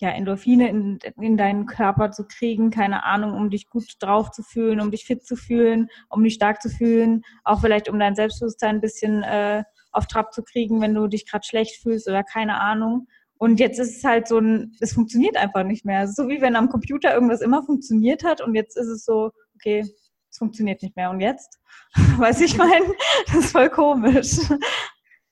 ja, 0.04 0.10
Endorphine 0.10 0.68
in, 0.68 1.00
in 1.20 1.38
deinen 1.38 1.66
Körper 1.66 2.12
zu 2.12 2.26
kriegen, 2.26 2.72
keine 2.72 3.06
Ahnung, 3.06 3.34
um 3.34 3.50
dich 3.50 3.70
gut 3.70 3.86
drauf 4.00 4.32
zu 4.32 4.44
fühlen, 4.44 4.82
um 4.82 4.92
dich 4.92 5.06
fit 5.06 5.26
zu 5.26 5.38
fühlen, 5.38 5.88
um 6.10 6.22
dich 6.24 6.34
stark 6.34 6.62
zu 6.62 6.70
fühlen, 6.70 7.24
auch 7.46 7.62
vielleicht 7.62 7.88
um 7.88 7.98
dein 7.98 8.14
Selbstbewusstsein 8.14 8.76
ein 8.76 8.82
bisschen 8.82 9.24
äh, 9.24 9.64
auf 9.94 10.08
Trab 10.08 10.34
zu 10.34 10.44
kriegen, 10.44 10.82
wenn 10.82 10.94
du 10.94 11.08
dich 11.08 11.26
gerade 11.26 11.46
schlecht 11.46 11.82
fühlst 11.82 12.10
oder 12.10 12.24
keine 12.24 12.60
Ahnung. 12.60 13.08
Und 13.38 13.62
jetzt 13.62 13.80
ist 13.80 13.98
es 13.98 14.04
halt 14.04 14.28
so 14.28 14.40
ein, 14.40 14.74
es 14.82 14.94
funktioniert 14.94 15.38
einfach 15.38 15.64
nicht 15.64 15.86
mehr. 15.86 16.06
So 16.08 16.28
wie 16.28 16.42
wenn 16.42 16.58
am 16.58 16.68
Computer 16.68 17.14
irgendwas 17.14 17.40
immer 17.40 17.64
funktioniert 17.64 18.26
hat 18.26 18.42
und 18.42 18.56
jetzt 18.56 18.76
ist 18.76 18.88
es 18.88 19.06
so, 19.06 19.32
okay, 19.56 19.86
es 20.30 20.38
funktioniert 20.38 20.82
nicht 20.82 20.98
mehr. 20.98 21.12
Und 21.12 21.22
jetzt? 21.22 21.60
Weiß 22.18 22.42
ich 22.42 22.58
meine, 22.58 22.86
das 23.28 23.36
ist 23.36 23.52
voll 23.54 23.70
komisch. 23.70 24.38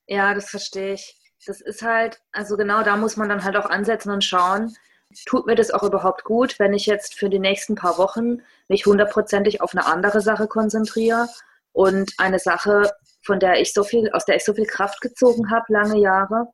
Ja, 0.07 0.33
das 0.33 0.49
verstehe 0.49 0.93
ich 0.93 1.20
das 1.45 1.61
ist 1.61 1.81
halt, 1.81 2.21
also 2.31 2.57
genau 2.57 2.83
da 2.83 2.97
muss 2.97 3.17
man 3.17 3.29
dann 3.29 3.43
halt 3.43 3.55
auch 3.55 3.65
ansetzen 3.65 4.11
und 4.11 4.23
schauen, 4.23 4.75
tut 5.25 5.45
mir 5.45 5.55
das 5.55 5.71
auch 5.71 5.83
überhaupt 5.83 6.23
gut, 6.23 6.59
wenn 6.59 6.73
ich 6.73 6.85
jetzt 6.85 7.15
für 7.15 7.29
die 7.29 7.39
nächsten 7.39 7.75
paar 7.75 7.97
Wochen 7.97 8.41
mich 8.67 8.85
hundertprozentig 8.85 9.61
auf 9.61 9.73
eine 9.73 9.85
andere 9.85 10.21
Sache 10.21 10.47
konzentriere 10.47 11.27
und 11.73 12.13
eine 12.17 12.39
Sache 12.39 12.91
von 13.23 13.39
der 13.39 13.59
ich 13.59 13.73
so 13.73 13.83
viel, 13.83 14.09
aus 14.11 14.25
der 14.25 14.37
ich 14.37 14.45
so 14.45 14.53
viel 14.53 14.65
Kraft 14.65 15.01
gezogen 15.01 15.51
habe, 15.51 15.65
lange 15.69 15.99
Jahre, 15.99 16.47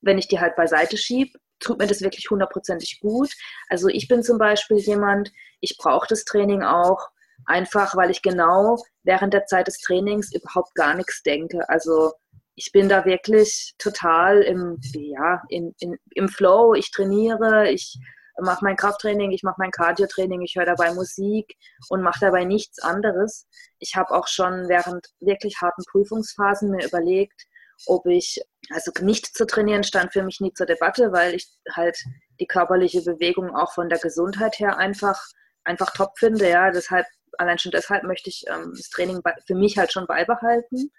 wenn 0.00 0.18
ich 0.18 0.28
die 0.28 0.40
halt 0.40 0.56
beiseite 0.56 0.96
schiebe, 0.96 1.38
tut 1.60 1.78
mir 1.78 1.86
das 1.86 2.00
wirklich 2.00 2.30
hundertprozentig 2.30 3.00
gut. 3.00 3.30
Also 3.68 3.88
ich 3.88 4.08
bin 4.08 4.22
zum 4.22 4.38
Beispiel 4.38 4.78
jemand, 4.78 5.32
ich 5.60 5.76
brauche 5.76 6.06
das 6.08 6.24
Training 6.24 6.62
auch 6.62 7.08
einfach, 7.44 7.96
weil 7.96 8.10
ich 8.10 8.22
genau 8.22 8.82
während 9.02 9.34
der 9.34 9.46
Zeit 9.46 9.66
des 9.66 9.78
Trainings 9.78 10.34
überhaupt 10.34 10.74
gar 10.74 10.94
nichts 10.94 11.22
denke. 11.22 11.68
Also 11.68 12.12
ich 12.56 12.72
bin 12.72 12.88
da 12.88 13.04
wirklich 13.04 13.74
total 13.78 14.40
im, 14.42 14.80
ja, 14.94 15.42
in, 15.50 15.74
in, 15.78 15.98
im 16.14 16.28
Flow. 16.28 16.74
Ich 16.74 16.90
trainiere, 16.90 17.70
ich 17.70 17.98
mache 18.40 18.64
mein 18.64 18.76
Krafttraining, 18.76 19.30
ich 19.30 19.42
mache 19.42 19.56
mein 19.58 19.70
Cardio-Training, 19.70 20.40
ich 20.40 20.56
höre 20.56 20.64
dabei 20.64 20.92
Musik 20.94 21.54
und 21.90 22.02
mache 22.02 22.20
dabei 22.20 22.44
nichts 22.44 22.78
anderes. 22.82 23.46
Ich 23.78 23.94
habe 23.94 24.10
auch 24.10 24.26
schon 24.26 24.68
während 24.68 25.06
wirklich 25.20 25.60
harten 25.60 25.84
Prüfungsphasen 25.90 26.70
mir 26.70 26.86
überlegt, 26.86 27.44
ob 27.84 28.06
ich, 28.06 28.40
also 28.70 28.90
nicht 29.02 29.36
zu 29.36 29.46
trainieren 29.46 29.84
stand 29.84 30.14
für 30.14 30.22
mich 30.22 30.40
nie 30.40 30.54
zur 30.54 30.66
Debatte, 30.66 31.12
weil 31.12 31.34
ich 31.34 31.46
halt 31.72 31.98
die 32.40 32.46
körperliche 32.46 33.02
Bewegung 33.02 33.54
auch 33.54 33.74
von 33.74 33.90
der 33.90 33.98
Gesundheit 33.98 34.58
her 34.58 34.78
einfach, 34.78 35.20
einfach 35.64 35.92
top 35.92 36.18
finde. 36.18 36.48
Ja, 36.48 36.70
deshalb, 36.70 37.06
allein 37.36 37.58
schon 37.58 37.72
deshalb 37.72 38.04
möchte 38.04 38.30
ich 38.30 38.44
ähm, 38.48 38.72
das 38.74 38.88
Training 38.88 39.20
für 39.46 39.54
mich 39.54 39.76
halt 39.76 39.92
schon 39.92 40.06
beibehalten. 40.06 40.90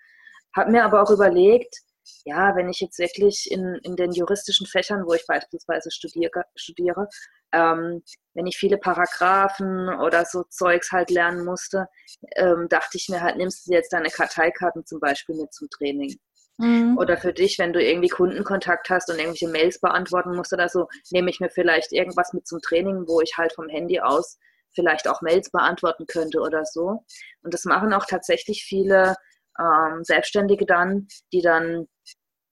Habe 0.57 0.71
mir 0.71 0.83
aber 0.83 1.01
auch 1.03 1.11
überlegt, 1.11 1.77
ja, 2.25 2.55
wenn 2.55 2.69
ich 2.69 2.79
jetzt 2.81 2.99
wirklich 2.99 3.49
in, 3.49 3.79
in 3.83 3.95
den 3.95 4.11
juristischen 4.11 4.65
Fächern, 4.65 5.05
wo 5.05 5.13
ich 5.13 5.25
beispielsweise 5.27 5.91
studiere, 5.91 6.43
studiere 6.55 7.07
ähm, 7.53 8.03
wenn 8.33 8.47
ich 8.47 8.57
viele 8.57 8.77
Paragraphen 8.77 9.89
oder 10.01 10.25
so 10.25 10.43
Zeugs 10.43 10.91
halt 10.91 11.09
lernen 11.09 11.45
musste, 11.45 11.87
ähm, 12.35 12.67
dachte 12.69 12.97
ich 12.97 13.07
mir 13.09 13.21
halt, 13.21 13.37
nimmst 13.37 13.67
du 13.67 13.73
jetzt 13.73 13.93
deine 13.93 14.09
Karteikarten 14.09 14.85
zum 14.85 14.99
Beispiel 14.99 15.35
mit 15.35 15.53
zum 15.53 15.69
Training. 15.69 16.15
Mhm. 16.57 16.97
Oder 16.97 17.17
für 17.17 17.33
dich, 17.33 17.59
wenn 17.59 17.71
du 17.71 17.81
irgendwie 17.81 18.09
Kundenkontakt 18.09 18.89
hast 18.89 19.09
und 19.09 19.17
irgendwelche 19.17 19.47
Mails 19.47 19.79
beantworten 19.79 20.35
musst 20.35 20.53
oder 20.53 20.69
so, 20.69 20.87
nehme 21.11 21.29
ich 21.29 21.39
mir 21.39 21.49
vielleicht 21.49 21.93
irgendwas 21.93 22.33
mit 22.33 22.47
zum 22.47 22.61
Training, 22.61 23.07
wo 23.07 23.21
ich 23.21 23.37
halt 23.37 23.53
vom 23.53 23.69
Handy 23.69 23.99
aus 23.99 24.37
vielleicht 24.71 25.07
auch 25.07 25.21
Mails 25.21 25.49
beantworten 25.49 26.05
könnte 26.07 26.39
oder 26.39 26.65
so. 26.65 27.03
Und 27.43 27.53
das 27.53 27.65
machen 27.65 27.93
auch 27.93 28.05
tatsächlich 28.05 28.63
viele 28.63 29.15
ähm, 29.59 30.03
Selbstständige 30.03 30.65
dann, 30.65 31.07
die 31.31 31.41
dann 31.41 31.87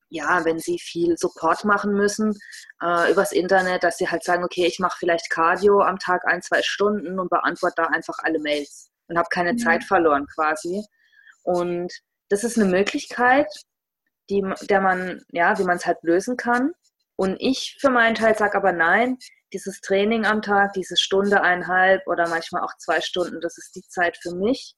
ja, 0.10 0.46
wenn 0.46 0.60
sie 0.60 0.80
viel 0.80 1.18
Support 1.18 1.66
machen 1.66 1.94
müssen 1.94 2.38
äh, 2.82 3.12
übers 3.12 3.32
Internet, 3.32 3.84
dass 3.84 3.98
sie 3.98 4.08
halt 4.08 4.24
sagen, 4.24 4.44
okay, 4.44 4.66
ich 4.66 4.80
mache 4.80 4.98
vielleicht 5.00 5.30
Cardio 5.30 5.82
am 5.82 6.00
Tag 6.00 6.26
ein, 6.26 6.42
zwei 6.42 6.62
Stunden 6.62 7.20
und 7.20 7.30
beantworte 7.30 7.76
da 7.78 7.86
einfach 7.88 8.18
alle 8.20 8.40
Mails 8.40 8.92
und 9.08 9.18
habe 9.18 9.28
keine 9.32 9.54
mhm. 9.54 9.58
Zeit 9.58 9.84
verloren 9.84 10.28
quasi. 10.34 10.84
Und 11.44 11.92
das 12.30 12.44
ist 12.44 12.58
eine 12.58 12.70
Möglichkeit, 12.70 13.48
die, 14.30 14.44
der 14.70 14.82
man, 14.82 15.24
ja, 15.32 15.58
wie 15.60 15.64
man 15.64 15.78
es 15.78 15.86
halt 15.86 15.98
lösen 16.02 16.38
kann. 16.38 16.72
Und 17.18 17.38
ich 17.40 17.78
für 17.80 17.90
meinen 17.90 18.16
Teil 18.16 18.38
sage 18.38 18.58
aber 18.58 18.72
nein, 18.72 19.18
dieses 19.54 19.80
Training 19.82 20.26
am 20.26 20.42
Tag, 20.42 20.74
diese 20.74 20.98
Stunde, 20.98 21.42
eineinhalb 21.42 22.06
oder 22.08 22.28
manchmal 22.28 22.64
auch 22.64 22.76
zwei 22.78 23.00
Stunden, 23.02 23.40
das 23.42 23.58
ist 23.58 23.76
die 23.76 23.84
Zeit 23.88 24.18
für 24.22 24.36
mich 24.36 24.76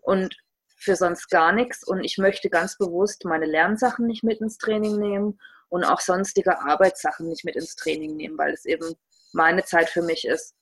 und 0.00 0.34
für 0.76 0.94
sonst 0.94 1.28
gar 1.30 1.52
nichts. 1.52 1.82
Und 1.84 2.04
ich 2.04 2.18
möchte 2.18 2.50
ganz 2.50 2.76
bewusst 2.76 3.24
meine 3.24 3.46
Lernsachen 3.46 4.06
nicht 4.06 4.22
mit 4.22 4.40
ins 4.40 4.58
Training 4.58 4.98
nehmen 4.98 5.40
und 5.68 5.84
auch 5.84 6.00
sonstige 6.00 6.60
Arbeitssachen 6.60 7.28
nicht 7.28 7.44
mit 7.44 7.56
ins 7.56 7.74
Training 7.76 8.16
nehmen, 8.16 8.38
weil 8.38 8.52
es 8.52 8.64
eben 8.64 8.94
meine 9.32 9.64
Zeit 9.64 9.90
für 9.90 10.02
mich 10.02 10.26
ist 10.26 10.54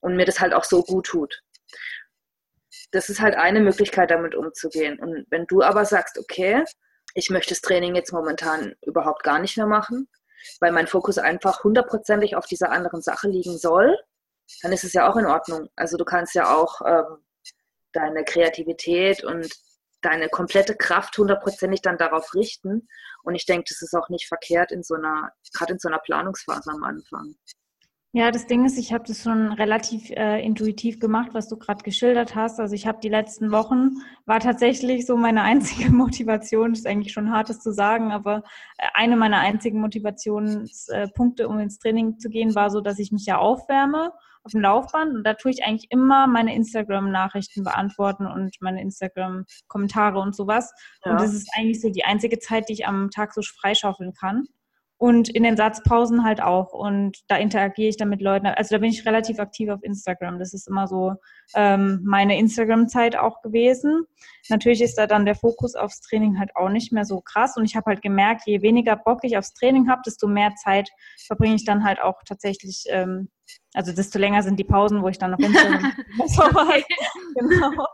und 0.00 0.16
mir 0.16 0.26
das 0.26 0.40
halt 0.40 0.52
auch 0.52 0.64
so 0.64 0.82
gut 0.82 1.06
tut. 1.06 1.42
Das 2.90 3.08
ist 3.08 3.20
halt 3.20 3.36
eine 3.36 3.60
Möglichkeit, 3.60 4.10
damit 4.10 4.34
umzugehen. 4.34 4.98
Und 4.98 5.26
wenn 5.30 5.46
du 5.46 5.62
aber 5.62 5.84
sagst, 5.86 6.18
okay, 6.18 6.64
ich 7.14 7.30
möchte 7.30 7.50
das 7.50 7.62
Training 7.62 7.94
jetzt 7.94 8.12
momentan 8.12 8.74
überhaupt 8.82 9.22
gar 9.22 9.38
nicht 9.38 9.56
mehr 9.56 9.66
machen, 9.66 10.08
weil 10.60 10.72
mein 10.72 10.86
Fokus 10.86 11.18
einfach 11.18 11.64
hundertprozentig 11.64 12.36
auf 12.36 12.46
dieser 12.46 12.70
anderen 12.70 13.00
Sache 13.00 13.28
liegen 13.28 13.56
soll, 13.56 13.96
dann 14.62 14.72
ist 14.72 14.84
es 14.84 14.92
ja 14.92 15.10
auch 15.10 15.16
in 15.16 15.26
Ordnung. 15.26 15.68
Also 15.76 15.96
du 15.96 16.04
kannst 16.04 16.34
ja 16.34 16.54
auch 16.54 16.80
ähm, 16.84 17.18
deine 17.92 18.24
Kreativität 18.24 19.24
und 19.24 19.48
deine 20.02 20.28
komplette 20.28 20.74
Kraft 20.74 21.16
hundertprozentig 21.16 21.80
dann 21.80 21.96
darauf 21.96 22.34
richten. 22.34 22.88
Und 23.22 23.34
ich 23.34 23.46
denke, 23.46 23.64
das 23.68 23.82
ist 23.82 23.94
auch 23.94 24.08
nicht 24.08 24.26
verkehrt 24.26 24.72
in 24.72 24.82
so 24.82 24.94
einer, 24.94 25.30
gerade 25.54 25.74
in 25.74 25.78
so 25.78 25.88
einer 25.88 26.00
Planungsphase 26.00 26.70
am 26.70 26.82
Anfang. 26.82 27.36
Ja, 28.14 28.30
das 28.30 28.46
Ding 28.46 28.66
ist, 28.66 28.76
ich 28.76 28.92
habe 28.92 29.04
das 29.06 29.22
schon 29.22 29.52
relativ 29.52 30.10
äh, 30.10 30.44
intuitiv 30.44 31.00
gemacht, 31.00 31.30
was 31.32 31.48
du 31.48 31.56
gerade 31.56 31.82
geschildert 31.82 32.34
hast. 32.34 32.60
Also 32.60 32.74
ich 32.74 32.86
habe 32.86 32.98
die 33.02 33.08
letzten 33.08 33.50
Wochen, 33.52 34.02
war 34.26 34.38
tatsächlich 34.38 35.06
so 35.06 35.16
meine 35.16 35.40
einzige 35.42 35.90
Motivation, 35.90 36.74
ist 36.74 36.86
eigentlich 36.86 37.14
schon 37.14 37.32
hartes 37.32 37.60
zu 37.60 37.72
sagen, 37.72 38.12
aber 38.12 38.42
äh, 38.76 38.88
eine 38.92 39.16
meiner 39.16 39.38
einzigen 39.38 39.80
Motivationspunkte, 39.80 41.48
um 41.48 41.58
ins 41.58 41.78
Training 41.78 42.18
zu 42.18 42.28
gehen, 42.28 42.54
war 42.54 42.68
so, 42.68 42.82
dass 42.82 42.98
ich 42.98 43.12
mich 43.12 43.24
ja 43.24 43.38
aufwärme 43.38 44.12
auf 44.44 44.52
dem 44.52 44.60
Laufband 44.60 45.14
und 45.14 45.24
da 45.24 45.34
tue 45.34 45.50
ich 45.50 45.64
eigentlich 45.64 45.90
immer 45.90 46.26
meine 46.26 46.54
Instagram-Nachrichten 46.54 47.64
beantworten 47.64 48.26
und 48.26 48.56
meine 48.60 48.80
Instagram-Kommentare 48.80 50.18
und 50.18 50.34
sowas. 50.34 50.72
Ja. 51.04 51.12
Und 51.12 51.20
das 51.20 51.34
ist 51.34 51.50
eigentlich 51.56 51.80
so 51.80 51.90
die 51.90 52.04
einzige 52.04 52.38
Zeit, 52.38 52.68
die 52.68 52.74
ich 52.74 52.86
am 52.86 53.10
Tag 53.10 53.32
so 53.34 53.42
freischaufeln 53.42 54.12
kann 54.12 54.46
und 55.02 55.28
in 55.28 55.42
den 55.42 55.56
Satzpausen 55.56 56.22
halt 56.22 56.40
auch. 56.40 56.72
Und 56.72 57.18
da 57.26 57.36
interagiere 57.36 57.88
ich 57.88 57.96
dann 57.96 58.08
mit 58.08 58.22
Leuten. 58.22 58.46
Also 58.46 58.76
da 58.76 58.78
bin 58.78 58.88
ich 58.88 59.04
relativ 59.04 59.40
aktiv 59.40 59.68
auf 59.68 59.82
Instagram. 59.82 60.38
Das 60.38 60.54
ist 60.54 60.68
immer 60.68 60.86
so 60.86 61.14
ähm, 61.56 62.02
meine 62.04 62.38
Instagram-Zeit 62.38 63.16
auch 63.16 63.42
gewesen. 63.42 64.04
Natürlich 64.48 64.80
ist 64.80 64.96
da 64.96 65.08
dann 65.08 65.24
der 65.24 65.34
Fokus 65.34 65.74
aufs 65.74 66.02
Training 66.02 66.38
halt 66.38 66.54
auch 66.54 66.68
nicht 66.68 66.92
mehr 66.92 67.04
so 67.04 67.20
krass. 67.20 67.56
Und 67.56 67.64
ich 67.64 67.74
habe 67.74 67.86
halt 67.86 68.00
gemerkt, 68.00 68.42
je 68.46 68.62
weniger 68.62 68.94
Bock 68.94 69.24
ich 69.24 69.36
aufs 69.36 69.54
Training 69.54 69.90
habe, 69.90 70.02
desto 70.06 70.28
mehr 70.28 70.54
Zeit 70.54 70.88
verbringe 71.26 71.56
ich 71.56 71.64
dann 71.64 71.82
halt 71.82 72.00
auch 72.00 72.22
tatsächlich 72.24 72.84
ähm, 72.88 73.28
also 73.74 73.92
desto 73.92 74.18
länger 74.18 74.42
sind 74.42 74.58
die 74.58 74.64
Pausen, 74.64 75.02
wo 75.02 75.08
ich 75.08 75.18
dann 75.18 75.32
noch 75.32 75.38
Instagram 75.38 75.92
genau. 77.34 77.86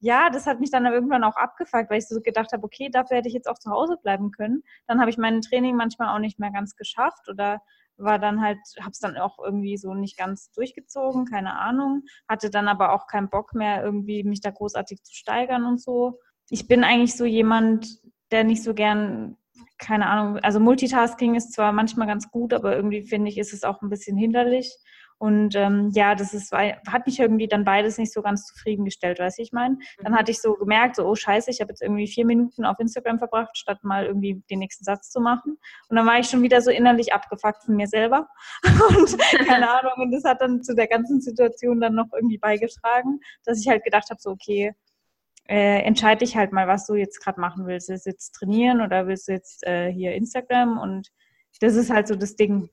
Ja, 0.00 0.30
das 0.30 0.46
hat 0.46 0.60
mich 0.60 0.70
dann 0.70 0.86
irgendwann 0.86 1.24
auch 1.24 1.36
abgefuckt, 1.36 1.90
weil 1.90 1.98
ich 1.98 2.08
so 2.08 2.20
gedacht 2.20 2.52
habe, 2.52 2.64
okay, 2.64 2.88
dafür 2.90 3.18
hätte 3.18 3.28
ich 3.28 3.34
jetzt 3.34 3.48
auch 3.48 3.58
zu 3.58 3.70
Hause 3.70 3.96
bleiben 4.02 4.30
können. 4.30 4.62
Dann 4.86 5.00
habe 5.00 5.10
ich 5.10 5.18
mein 5.18 5.42
Training 5.42 5.76
manchmal 5.76 6.14
auch 6.14 6.20
nicht 6.20 6.38
mehr 6.38 6.50
ganz 6.50 6.76
geschafft 6.76 7.28
oder 7.28 7.60
war 7.98 8.18
dann 8.18 8.40
halt, 8.42 8.58
habe 8.80 8.90
es 8.90 8.98
dann 8.98 9.16
auch 9.16 9.38
irgendwie 9.42 9.76
so 9.76 9.94
nicht 9.94 10.16
ganz 10.18 10.50
durchgezogen, 10.52 11.26
keine 11.26 11.58
Ahnung. 11.58 12.02
Hatte 12.28 12.50
dann 12.50 12.68
aber 12.68 12.92
auch 12.92 13.06
keinen 13.06 13.30
Bock 13.30 13.54
mehr, 13.54 13.82
irgendwie 13.82 14.24
mich 14.24 14.40
da 14.40 14.50
großartig 14.50 15.02
zu 15.02 15.14
steigern 15.14 15.64
und 15.64 15.80
so. 15.80 16.18
Ich 16.50 16.68
bin 16.68 16.84
eigentlich 16.84 17.16
so 17.16 17.24
jemand, 17.24 17.88
der 18.30 18.44
nicht 18.44 18.62
so 18.62 18.74
gern 18.74 19.36
keine 19.78 20.06
Ahnung, 20.06 20.38
also 20.38 20.60
Multitasking 20.60 21.34
ist 21.34 21.52
zwar 21.52 21.72
manchmal 21.72 22.06
ganz 22.06 22.30
gut, 22.30 22.52
aber 22.52 22.76
irgendwie 22.76 23.02
finde 23.02 23.30
ich, 23.30 23.38
ist 23.38 23.52
es 23.52 23.64
auch 23.64 23.82
ein 23.82 23.90
bisschen 23.90 24.16
hinderlich. 24.16 24.76
Und 25.18 25.56
ähm, 25.56 25.90
ja, 25.94 26.14
das 26.14 26.34
ist, 26.34 26.52
hat 26.52 27.06
mich 27.06 27.18
irgendwie 27.18 27.48
dann 27.48 27.64
beides 27.64 27.96
nicht 27.96 28.12
so 28.12 28.20
ganz 28.20 28.44
zufriedengestellt, 28.46 29.18
weiß 29.18 29.38
ich 29.38 29.50
meine. 29.50 29.78
Dann 30.02 30.12
mhm. 30.12 30.16
hatte 30.16 30.30
ich 30.30 30.42
so 30.42 30.54
gemerkt, 30.54 30.96
so, 30.96 31.06
oh 31.06 31.14
scheiße, 31.14 31.50
ich 31.50 31.60
habe 31.60 31.70
jetzt 31.70 31.80
irgendwie 31.80 32.06
vier 32.06 32.26
Minuten 32.26 32.66
auf 32.66 32.78
Instagram 32.78 33.18
verbracht, 33.18 33.56
statt 33.56 33.78
mal 33.82 34.04
irgendwie 34.04 34.42
den 34.50 34.58
nächsten 34.58 34.84
Satz 34.84 35.10
zu 35.10 35.20
machen. 35.20 35.58
Und 35.88 35.96
dann 35.96 36.06
war 36.06 36.18
ich 36.18 36.26
schon 36.28 36.42
wieder 36.42 36.60
so 36.60 36.70
innerlich 36.70 37.14
abgefuckt 37.14 37.64
von 37.64 37.76
mir 37.76 37.86
selber. 37.86 38.28
Und 38.88 39.18
keine 39.46 39.70
Ahnung, 39.78 39.92
und 39.96 40.12
das 40.12 40.24
hat 40.24 40.40
dann 40.40 40.62
zu 40.62 40.74
der 40.74 40.86
ganzen 40.86 41.20
Situation 41.20 41.80
dann 41.80 41.94
noch 41.94 42.12
irgendwie 42.12 42.38
beigetragen, 42.38 43.20
dass 43.44 43.60
ich 43.60 43.68
halt 43.68 43.84
gedacht 43.84 44.10
habe, 44.10 44.20
so, 44.20 44.30
okay, 44.30 44.74
äh, 45.48 45.80
entscheide 45.82 46.24
dich 46.24 46.36
halt 46.36 46.52
mal, 46.52 46.66
was 46.68 46.86
du 46.86 46.94
jetzt 46.94 47.20
gerade 47.20 47.40
machen 47.40 47.66
willst. 47.66 47.88
Du 47.88 47.94
jetzt 47.94 48.32
trainieren 48.32 48.80
oder 48.80 49.06
willst 49.06 49.28
du 49.28 49.32
jetzt 49.32 49.66
äh, 49.66 49.92
hier 49.92 50.14
Instagram? 50.14 50.78
Und 50.78 51.08
das 51.60 51.74
ist 51.74 51.90
halt 51.90 52.08
so 52.08 52.16
das 52.16 52.36
Ding 52.36 52.68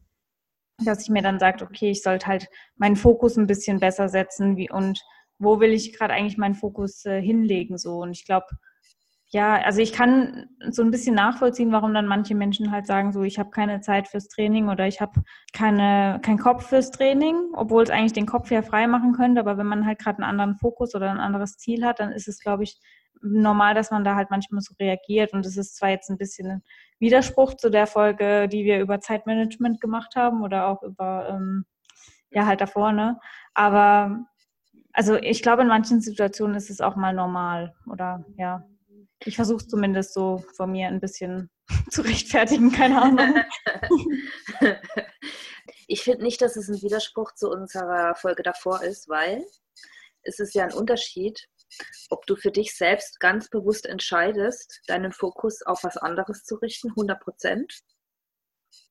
dass 0.86 1.04
ich 1.04 1.10
mir 1.10 1.22
dann 1.22 1.40
sage, 1.40 1.64
okay, 1.64 1.92
ich 1.92 2.02
sollte 2.02 2.28
halt 2.28 2.48
meinen 2.76 2.96
Fokus 2.96 3.38
ein 3.38 3.48
bisschen 3.48 3.80
besser 3.80 4.10
setzen 4.10 4.58
wie, 4.58 4.70
und 4.70 5.02
wo 5.40 5.60
will 5.60 5.72
ich 5.72 5.94
gerade 5.94 6.14
eigentlich 6.14 6.38
meinen 6.38 6.56
Fokus 6.56 7.06
äh, 7.06 7.22
hinlegen 7.22 7.78
so. 7.78 7.98
Und 8.00 8.12
ich 8.12 8.26
glaube, 8.26 8.48
ja, 9.34 9.56
also 9.64 9.82
ich 9.82 9.94
kann 9.94 10.48
so 10.70 10.84
ein 10.84 10.92
bisschen 10.92 11.16
nachvollziehen, 11.16 11.72
warum 11.72 11.96
dann 11.96 12.06
manche 12.06 12.36
Menschen 12.36 12.72
halt 12.72 12.86
sagen, 12.86 13.12
so 13.12 13.24
ich 13.24 13.40
habe 13.40 13.50
keine 13.50 13.82
Zeit 13.82 14.08
fürs 14.08 14.28
Training 14.28 14.70
oder 14.70 14.86
ich 14.88 15.02
habe 15.02 15.24
keine 15.54 16.20
keinen 16.22 16.38
Kopf 16.38 16.68
fürs 16.68 16.92
Training, 16.92 17.36
obwohl 17.56 17.82
es 17.82 17.90
eigentlich 17.90 18.14
den 18.14 18.28
Kopf 18.28 18.52
ja 18.52 18.62
frei 18.62 18.86
machen 18.86 19.14
könnte. 19.14 19.42
Aber 19.42 19.58
wenn 19.58 19.66
man 19.66 19.88
halt 19.88 19.98
gerade 19.98 20.20
einen 20.20 20.30
anderen 20.30 20.56
Fokus 20.58 20.94
oder 20.94 21.10
ein 21.10 21.20
anderes 21.20 21.58
Ziel 21.58 21.84
hat, 21.84 22.00
dann 22.00 22.12
ist 22.12 22.28
es, 22.28 22.42
glaube 22.42 22.62
ich, 22.62 22.80
normal, 23.24 23.74
dass 23.74 23.90
man 23.90 24.04
da 24.04 24.16
halt 24.16 24.30
manchmal 24.30 24.62
so 24.62 24.76
reagiert. 24.80 25.34
Und 25.34 25.48
es 25.48 25.58
ist 25.58 25.78
zwar 25.78 25.90
jetzt 25.90 26.12
ein 26.12 26.18
bisschen 26.20 26.52
ein 26.52 26.64
Widerspruch 27.00 27.56
zu 27.56 27.72
der 27.72 27.88
Folge, 27.88 28.48
die 28.48 28.66
wir 28.66 28.80
über 28.82 29.00
Zeitmanagement 29.00 29.82
gemacht 29.82 30.16
haben 30.16 30.44
oder 30.44 30.68
auch 30.68 30.84
über, 30.84 31.30
ähm, 31.32 31.66
ja, 32.30 32.46
halt 32.46 32.62
davor, 32.62 32.92
ne? 32.92 33.20
Aber 33.56 34.26
also 34.94 35.16
ich 35.16 35.42
glaube, 35.42 35.64
in 35.64 35.70
manchen 35.70 36.02
Situationen 36.02 36.56
ist 36.56 36.70
es 36.70 36.82
auch 36.82 36.96
mal 36.96 37.16
normal 37.16 37.74
oder 37.88 38.26
ja. 38.38 38.64
Ich 39.26 39.36
versuche 39.36 39.58
es 39.58 39.68
zumindest 39.68 40.14
so 40.14 40.44
von 40.56 40.72
mir 40.72 40.88
ein 40.88 41.00
bisschen 41.00 41.50
zu 41.90 42.02
rechtfertigen, 42.02 42.72
keine 42.72 43.02
Ahnung. 43.02 43.44
Ich 45.88 46.04
finde 46.04 46.24
nicht, 46.24 46.42
dass 46.42 46.56
es 46.56 46.70
ein 46.70 46.82
Widerspruch 46.82 47.34
zu 47.34 47.50
unserer 47.50 48.16
Folge 48.16 48.42
davor 48.42 48.82
ist, 48.82 49.10
weil 49.10 49.46
es 50.24 50.40
ist 50.40 50.56
ja 50.56 50.64
ein 50.64 50.74
Unterschied, 50.74 51.48
ob 52.10 52.26
du 52.26 52.36
für 52.36 52.52
dich 52.52 52.76
selbst 52.76 53.20
ganz 53.20 53.50
bewusst 53.50 53.86
entscheidest, 53.86 54.82
deinen 54.88 55.12
Fokus 55.12 55.62
auf 55.62 55.84
was 55.84 55.98
anderes 55.98 56.46
zu 56.46 56.56
richten, 56.56 56.90
100 56.90 57.20
Prozent, 57.20 57.82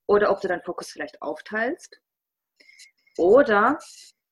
oder 0.07 0.31
ob 0.31 0.41
du 0.41 0.49
deinen 0.49 0.63
Fokus 0.63 0.91
vielleicht 0.91 1.21
aufteilst, 1.23 2.01
oder 3.17 3.79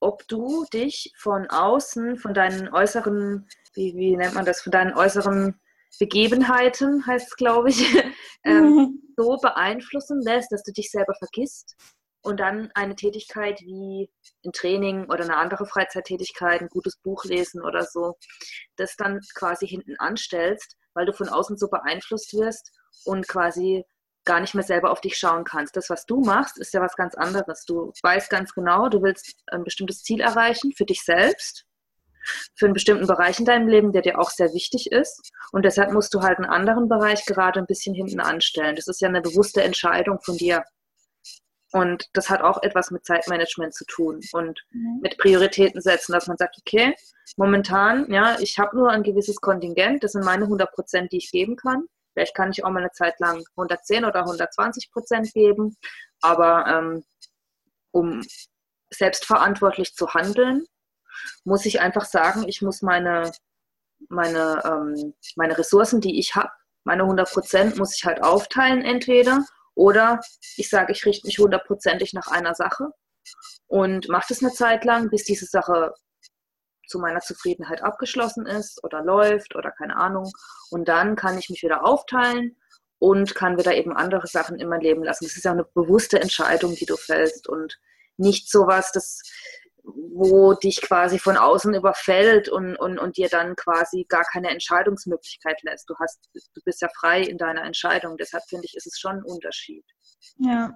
ob 0.00 0.26
du 0.28 0.64
dich 0.72 1.12
von 1.16 1.48
außen, 1.48 2.18
von 2.18 2.34
deinen 2.34 2.68
äußeren, 2.68 3.48
wie, 3.74 3.94
wie 3.96 4.16
nennt 4.16 4.34
man 4.34 4.44
das, 4.44 4.62
von 4.62 4.72
deinen 4.72 4.94
äußeren 4.94 5.60
Begebenheiten, 5.98 7.06
heißt 7.06 7.28
es, 7.28 7.36
glaube 7.36 7.70
ich, 7.70 7.80
ähm, 8.44 8.62
mhm. 8.62 9.02
so 9.16 9.36
beeinflussen 9.36 10.20
lässt, 10.22 10.52
dass 10.52 10.62
du 10.62 10.72
dich 10.72 10.90
selber 10.90 11.14
vergisst 11.14 11.76
und 12.22 12.40
dann 12.40 12.70
eine 12.74 12.94
Tätigkeit 12.94 13.60
wie 13.62 14.10
ein 14.44 14.52
Training 14.52 15.04
oder 15.04 15.24
eine 15.24 15.36
andere 15.36 15.66
Freizeittätigkeit, 15.66 16.60
ein 16.60 16.68
gutes 16.68 16.96
Buch 16.96 17.24
lesen 17.24 17.62
oder 17.62 17.84
so, 17.84 18.16
das 18.76 18.96
dann 18.96 19.20
quasi 19.34 19.66
hinten 19.66 19.96
anstellst, 19.98 20.76
weil 20.94 21.06
du 21.06 21.12
von 21.12 21.28
außen 21.28 21.56
so 21.56 21.68
beeinflusst 21.68 22.34
wirst 22.34 22.72
und 23.04 23.26
quasi 23.26 23.84
gar 24.24 24.40
nicht 24.40 24.54
mehr 24.54 24.64
selber 24.64 24.90
auf 24.90 25.00
dich 25.00 25.16
schauen 25.16 25.44
kannst. 25.44 25.76
Das, 25.76 25.88
was 25.88 26.04
du 26.04 26.20
machst, 26.20 26.58
ist 26.58 26.74
ja 26.74 26.80
was 26.80 26.94
ganz 26.94 27.14
anderes. 27.14 27.64
Du 27.64 27.92
weißt 28.02 28.28
ganz 28.28 28.52
genau, 28.52 28.88
du 28.88 29.02
willst 29.02 29.34
ein 29.46 29.64
bestimmtes 29.64 30.02
Ziel 30.02 30.20
erreichen 30.20 30.72
für 30.76 30.84
dich 30.84 31.02
selbst, 31.02 31.64
für 32.54 32.66
einen 32.66 32.74
bestimmten 32.74 33.06
Bereich 33.06 33.38
in 33.38 33.44
deinem 33.44 33.68
Leben, 33.68 33.92
der 33.92 34.02
dir 34.02 34.18
auch 34.18 34.30
sehr 34.30 34.52
wichtig 34.52 34.92
ist. 34.92 35.32
Und 35.52 35.64
deshalb 35.64 35.92
musst 35.92 36.14
du 36.14 36.22
halt 36.22 36.38
einen 36.38 36.50
anderen 36.50 36.88
Bereich 36.88 37.24
gerade 37.24 37.60
ein 37.60 37.66
bisschen 37.66 37.94
hinten 37.94 38.20
anstellen. 38.20 38.76
Das 38.76 38.88
ist 38.88 39.00
ja 39.00 39.08
eine 39.08 39.22
bewusste 39.22 39.62
Entscheidung 39.62 40.20
von 40.20 40.36
dir. 40.36 40.64
Und 41.72 42.08
das 42.14 42.28
hat 42.28 42.42
auch 42.42 42.62
etwas 42.62 42.90
mit 42.90 43.04
Zeitmanagement 43.04 43.74
zu 43.74 43.84
tun 43.84 44.20
und 44.32 44.60
mhm. 44.70 44.98
mit 45.02 45.18
Prioritäten 45.18 45.80
setzen, 45.80 46.12
dass 46.12 46.26
man 46.26 46.36
sagt, 46.36 46.56
okay, 46.58 46.94
momentan, 47.36 48.10
ja, 48.10 48.38
ich 48.40 48.58
habe 48.58 48.76
nur 48.76 48.90
ein 48.90 49.04
gewisses 49.04 49.36
Kontingent, 49.36 50.02
das 50.02 50.12
sind 50.12 50.24
meine 50.24 50.44
100 50.44 50.72
Prozent, 50.72 51.12
die 51.12 51.18
ich 51.18 51.30
geben 51.30 51.56
kann. 51.56 51.84
Vielleicht 52.12 52.34
kann 52.34 52.50
ich 52.50 52.64
auch 52.64 52.70
mal 52.70 52.80
eine 52.80 52.90
Zeit 52.90 53.20
lang 53.20 53.44
110 53.56 54.04
oder 54.04 54.20
120 54.20 54.90
Prozent 54.90 55.32
geben, 55.32 55.76
aber 56.20 56.66
ähm, 56.66 57.04
um 57.92 58.20
selbstverantwortlich 58.92 59.94
zu 59.94 60.12
handeln, 60.12 60.64
muss 61.44 61.66
ich 61.66 61.80
einfach 61.80 62.04
sagen, 62.04 62.48
ich 62.48 62.62
muss 62.62 62.82
meine, 62.82 63.32
meine, 64.08 64.62
ähm, 64.64 65.14
meine 65.36 65.58
Ressourcen, 65.58 66.00
die 66.00 66.18
ich 66.18 66.34
habe, 66.34 66.50
meine 66.84 67.02
100 67.02 67.30
Prozent, 67.30 67.76
muss 67.76 67.96
ich 67.96 68.04
halt 68.04 68.22
aufteilen 68.22 68.82
entweder 68.82 69.44
oder 69.74 70.20
ich 70.56 70.68
sage, 70.68 70.92
ich 70.92 71.04
richte 71.06 71.26
mich 71.26 71.38
hundertprozentig 71.38 72.12
nach 72.12 72.28
einer 72.28 72.54
Sache 72.54 72.88
und 73.66 74.08
mache 74.08 74.26
das 74.30 74.42
eine 74.42 74.52
Zeit 74.52 74.84
lang, 74.84 75.10
bis 75.10 75.24
diese 75.24 75.46
Sache 75.46 75.94
zu 76.86 76.98
meiner 76.98 77.20
Zufriedenheit 77.20 77.82
abgeschlossen 77.82 78.46
ist 78.46 78.82
oder 78.84 79.02
läuft 79.02 79.54
oder 79.54 79.70
keine 79.70 79.96
Ahnung. 79.96 80.30
Und 80.70 80.88
dann 80.88 81.16
kann 81.16 81.38
ich 81.38 81.48
mich 81.48 81.62
wieder 81.62 81.84
aufteilen 81.84 82.56
und 82.98 83.34
kann 83.34 83.58
wieder 83.58 83.74
eben 83.74 83.96
andere 83.96 84.26
Sachen 84.26 84.58
in 84.58 84.68
mein 84.68 84.80
Leben 84.80 85.04
lassen. 85.04 85.24
Das 85.24 85.36
ist 85.36 85.44
ja 85.44 85.52
eine 85.52 85.64
bewusste 85.64 86.20
Entscheidung, 86.20 86.74
die 86.74 86.86
du 86.86 86.96
fällst 86.96 87.48
und 87.48 87.78
nicht 88.16 88.50
sowas, 88.50 88.92
das 88.92 89.22
wo 89.94 90.54
dich 90.54 90.80
quasi 90.80 91.18
von 91.18 91.36
außen 91.36 91.74
überfällt 91.74 92.48
und, 92.48 92.76
und, 92.76 92.98
und 92.98 93.16
dir 93.16 93.28
dann 93.28 93.56
quasi 93.56 94.06
gar 94.08 94.24
keine 94.24 94.48
Entscheidungsmöglichkeit 94.50 95.62
lässt. 95.62 95.88
Du, 95.88 95.94
hast, 95.98 96.28
du 96.34 96.60
bist 96.64 96.82
ja 96.82 96.88
frei 96.98 97.22
in 97.22 97.38
deiner 97.38 97.64
Entscheidung. 97.64 98.16
Deshalb 98.16 98.44
finde 98.48 98.66
ich, 98.66 98.76
ist 98.76 98.86
es 98.86 98.98
schon 98.98 99.16
ein 99.16 99.24
Unterschied. 99.24 99.84
Ja. 100.38 100.74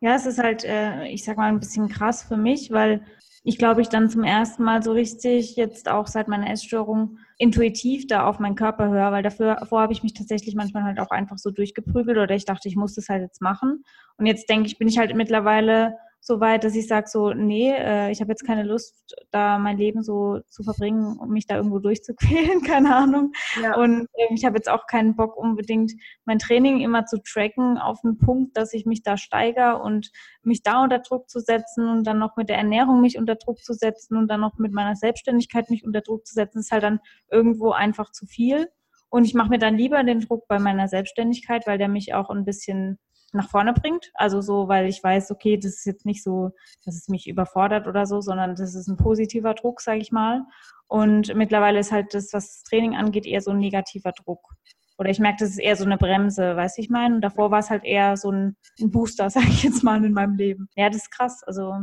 Ja, 0.00 0.14
es 0.14 0.26
ist 0.26 0.38
halt, 0.38 0.64
äh, 0.64 1.06
ich 1.06 1.24
sag 1.24 1.36
mal, 1.36 1.48
ein 1.48 1.58
bisschen 1.58 1.88
krass 1.88 2.22
für 2.22 2.36
mich, 2.36 2.70
weil 2.70 3.04
ich 3.48 3.58
glaube, 3.58 3.80
ich 3.80 3.88
dann 3.88 4.10
zum 4.10 4.24
ersten 4.24 4.64
Mal 4.64 4.82
so 4.82 4.90
richtig 4.90 5.54
jetzt 5.54 5.88
auch 5.88 6.08
seit 6.08 6.26
meiner 6.26 6.50
Essstörung 6.50 7.18
intuitiv 7.38 8.08
da 8.08 8.26
auf 8.26 8.40
meinen 8.40 8.56
Körper 8.56 8.88
höre, 8.88 9.12
weil 9.12 9.22
dafür, 9.22 9.54
davor 9.54 9.82
habe 9.82 9.92
ich 9.92 10.02
mich 10.02 10.14
tatsächlich 10.14 10.56
manchmal 10.56 10.82
halt 10.82 10.98
auch 10.98 11.10
einfach 11.10 11.38
so 11.38 11.50
durchgeprügelt 11.50 12.18
oder 12.18 12.34
ich 12.34 12.44
dachte, 12.44 12.68
ich 12.68 12.74
muss 12.74 12.94
das 12.94 13.08
halt 13.08 13.22
jetzt 13.22 13.40
machen. 13.40 13.84
Und 14.16 14.26
jetzt 14.26 14.50
denke 14.50 14.66
ich, 14.66 14.78
bin 14.78 14.88
ich 14.88 14.98
halt 14.98 15.14
mittlerweile 15.14 15.96
so 16.20 16.40
weit, 16.40 16.64
dass 16.64 16.74
ich 16.74 16.88
sage 16.88 17.06
so, 17.08 17.32
nee, 17.32 17.70
äh, 17.70 18.10
ich 18.10 18.20
habe 18.20 18.32
jetzt 18.32 18.44
keine 18.44 18.64
Lust, 18.64 19.14
da 19.30 19.58
mein 19.58 19.78
Leben 19.78 20.02
so 20.02 20.40
zu 20.48 20.64
verbringen, 20.64 21.16
um 21.18 21.30
mich 21.30 21.46
da 21.46 21.56
irgendwo 21.56 21.78
durchzuquälen, 21.78 22.62
keine 22.66 22.96
Ahnung. 22.96 23.32
Ja. 23.62 23.76
Und 23.76 24.08
äh, 24.14 24.34
ich 24.34 24.44
habe 24.44 24.56
jetzt 24.56 24.68
auch 24.68 24.86
keinen 24.86 25.14
Bock 25.14 25.36
unbedingt 25.36 25.92
mein 26.24 26.40
Training 26.40 26.80
immer 26.80 27.06
zu 27.06 27.22
tracken 27.22 27.78
auf 27.78 28.00
den 28.00 28.18
Punkt, 28.18 28.56
dass 28.56 28.72
ich 28.72 28.86
mich 28.86 29.02
da 29.04 29.16
steigere 29.16 29.80
und 29.80 30.10
mich 30.42 30.62
da 30.62 30.82
unter 30.82 30.98
Druck 30.98 31.30
zu 31.30 31.38
setzen 31.38 31.88
und 31.88 32.04
dann 32.04 32.18
noch 32.18 32.36
mit 32.36 32.48
der 32.48 32.58
Ernährung 32.58 33.00
mich 33.00 33.18
unter 33.18 33.36
Druck 33.36 33.62
zu 33.62 33.72
setzen 33.72 34.16
und 34.16 34.28
dann 34.28 34.40
noch 34.40 34.58
mit 34.58 34.72
meiner 34.72 34.96
Selbstständigkeit 34.96 35.70
mich 35.70 35.84
unter 35.84 36.00
Druck 36.00 36.26
zu 36.26 36.34
setzen, 36.34 36.58
ist 36.58 36.72
halt 36.72 36.82
dann 36.82 36.98
irgendwo 37.30 37.70
einfach 37.70 38.10
zu 38.10 38.26
viel. 38.26 38.68
Und 39.10 39.24
ich 39.24 39.34
mache 39.34 39.50
mir 39.50 39.58
dann 39.58 39.76
lieber 39.76 40.02
den 40.02 40.20
Druck 40.20 40.48
bei 40.48 40.58
meiner 40.58 40.88
Selbstständigkeit, 40.88 41.66
weil 41.66 41.78
der 41.78 41.88
mich 41.88 42.14
auch 42.14 42.30
ein 42.30 42.44
bisschen 42.44 42.98
nach 43.32 43.50
vorne 43.50 43.72
bringt. 43.72 44.10
Also 44.14 44.40
so, 44.40 44.68
weil 44.68 44.86
ich 44.86 45.02
weiß, 45.02 45.30
okay, 45.30 45.56
das 45.56 45.74
ist 45.76 45.86
jetzt 45.86 46.06
nicht 46.06 46.22
so, 46.22 46.50
dass 46.84 46.96
es 46.96 47.08
mich 47.08 47.26
überfordert 47.26 47.86
oder 47.86 48.06
so, 48.06 48.20
sondern 48.20 48.54
das 48.54 48.74
ist 48.74 48.88
ein 48.88 48.96
positiver 48.96 49.54
Druck, 49.54 49.80
sage 49.80 50.00
ich 50.00 50.12
mal. 50.12 50.42
Und 50.88 51.34
mittlerweile 51.34 51.78
ist 51.78 51.92
halt 51.92 52.14
das, 52.14 52.32
was 52.32 52.46
das 52.46 52.62
Training 52.62 52.96
angeht, 52.96 53.26
eher 53.26 53.40
so 53.40 53.50
ein 53.50 53.58
negativer 53.58 54.12
Druck. 54.12 54.54
Oder 54.98 55.10
ich 55.10 55.18
merke, 55.18 55.38
das 55.40 55.50
ist 55.50 55.58
eher 55.58 55.76
so 55.76 55.84
eine 55.84 55.98
Bremse, 55.98 56.56
weiß 56.56 56.78
ich 56.78 56.88
meine. 56.88 57.16
Und 57.16 57.20
davor 57.20 57.50
war 57.50 57.58
es 57.58 57.70
halt 57.70 57.84
eher 57.84 58.16
so 58.16 58.30
ein, 58.30 58.56
ein 58.80 58.90
Booster, 58.90 59.28
sage 59.30 59.48
ich 59.48 59.62
jetzt 59.62 59.82
mal, 59.82 60.02
in 60.04 60.12
meinem 60.12 60.36
Leben. 60.36 60.68
Ja, 60.74 60.88
das 60.88 61.02
ist 61.02 61.10
krass. 61.10 61.42
Also 61.44 61.74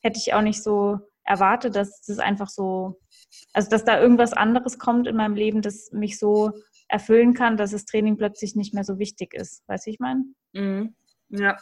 hätte 0.00 0.18
ich 0.18 0.34
auch 0.34 0.42
nicht 0.42 0.62
so 0.62 0.98
erwartet, 1.24 1.76
dass 1.76 2.02
das 2.02 2.18
einfach 2.18 2.48
so, 2.48 3.00
also 3.52 3.70
dass 3.70 3.84
da 3.84 4.00
irgendwas 4.00 4.32
anderes 4.32 4.78
kommt 4.78 5.06
in 5.06 5.16
meinem 5.16 5.34
Leben, 5.34 5.62
das 5.62 5.90
mich 5.92 6.18
so 6.18 6.50
erfüllen 6.92 7.32
kann, 7.32 7.56
dass 7.56 7.70
das 7.70 7.86
Training 7.86 8.16
plötzlich 8.16 8.54
nicht 8.54 8.74
mehr 8.74 8.84
so 8.84 8.98
wichtig 8.98 9.34
ist. 9.34 9.62
Weiß 9.66 9.86
ich 9.86 9.98
meine? 9.98 10.24
Mhm. 10.52 10.94
Ja, 11.30 11.56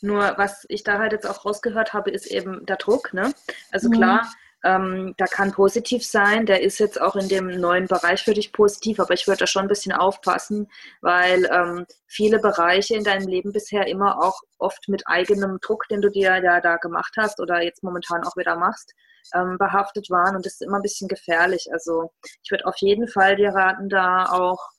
nur 0.00 0.34
was 0.38 0.64
ich 0.70 0.82
da 0.82 0.98
halt 0.98 1.12
jetzt 1.12 1.28
auch 1.28 1.44
rausgehört 1.44 1.92
habe, 1.92 2.10
ist 2.10 2.26
eben 2.26 2.64
der 2.64 2.76
Druck. 2.76 3.12
Ne? 3.12 3.34
Also 3.70 3.88
mhm. 3.90 3.92
klar, 3.92 4.32
ähm, 4.64 5.14
da 5.18 5.26
kann 5.26 5.52
positiv 5.52 6.06
sein, 6.06 6.46
der 6.46 6.62
ist 6.62 6.78
jetzt 6.78 6.98
auch 6.98 7.16
in 7.16 7.28
dem 7.28 7.48
neuen 7.48 7.86
Bereich 7.86 8.22
für 8.22 8.32
dich 8.32 8.52
positiv, 8.52 8.98
aber 8.98 9.12
ich 9.12 9.26
würde 9.26 9.40
da 9.40 9.46
schon 9.46 9.62
ein 9.62 9.68
bisschen 9.68 9.92
aufpassen, 9.92 10.70
weil 11.02 11.44
ähm, 11.52 11.86
viele 12.06 12.38
Bereiche 12.38 12.94
in 12.94 13.04
deinem 13.04 13.28
Leben 13.28 13.52
bisher 13.52 13.86
immer 13.86 14.22
auch 14.22 14.40
oft 14.58 14.88
mit 14.88 15.02
eigenem 15.06 15.58
Druck, 15.60 15.88
den 15.88 16.00
du 16.00 16.10
dir 16.10 16.42
ja 16.42 16.60
da 16.60 16.76
gemacht 16.76 17.14
hast 17.18 17.40
oder 17.40 17.62
jetzt 17.62 17.82
momentan 17.82 18.24
auch 18.24 18.36
wieder 18.36 18.56
machst, 18.56 18.94
ähm, 19.34 19.56
behaftet 19.58 20.10
waren 20.10 20.36
und 20.36 20.46
das 20.46 20.54
ist 20.54 20.62
immer 20.62 20.78
ein 20.78 20.82
bisschen 20.82 21.08
gefährlich. 21.08 21.68
Also 21.72 22.12
ich 22.42 22.50
würde 22.50 22.66
auf 22.66 22.76
jeden 22.78 23.08
Fall 23.08 23.36
dir 23.36 23.50
raten, 23.50 23.88
da 23.88 24.26
auch 24.26 24.70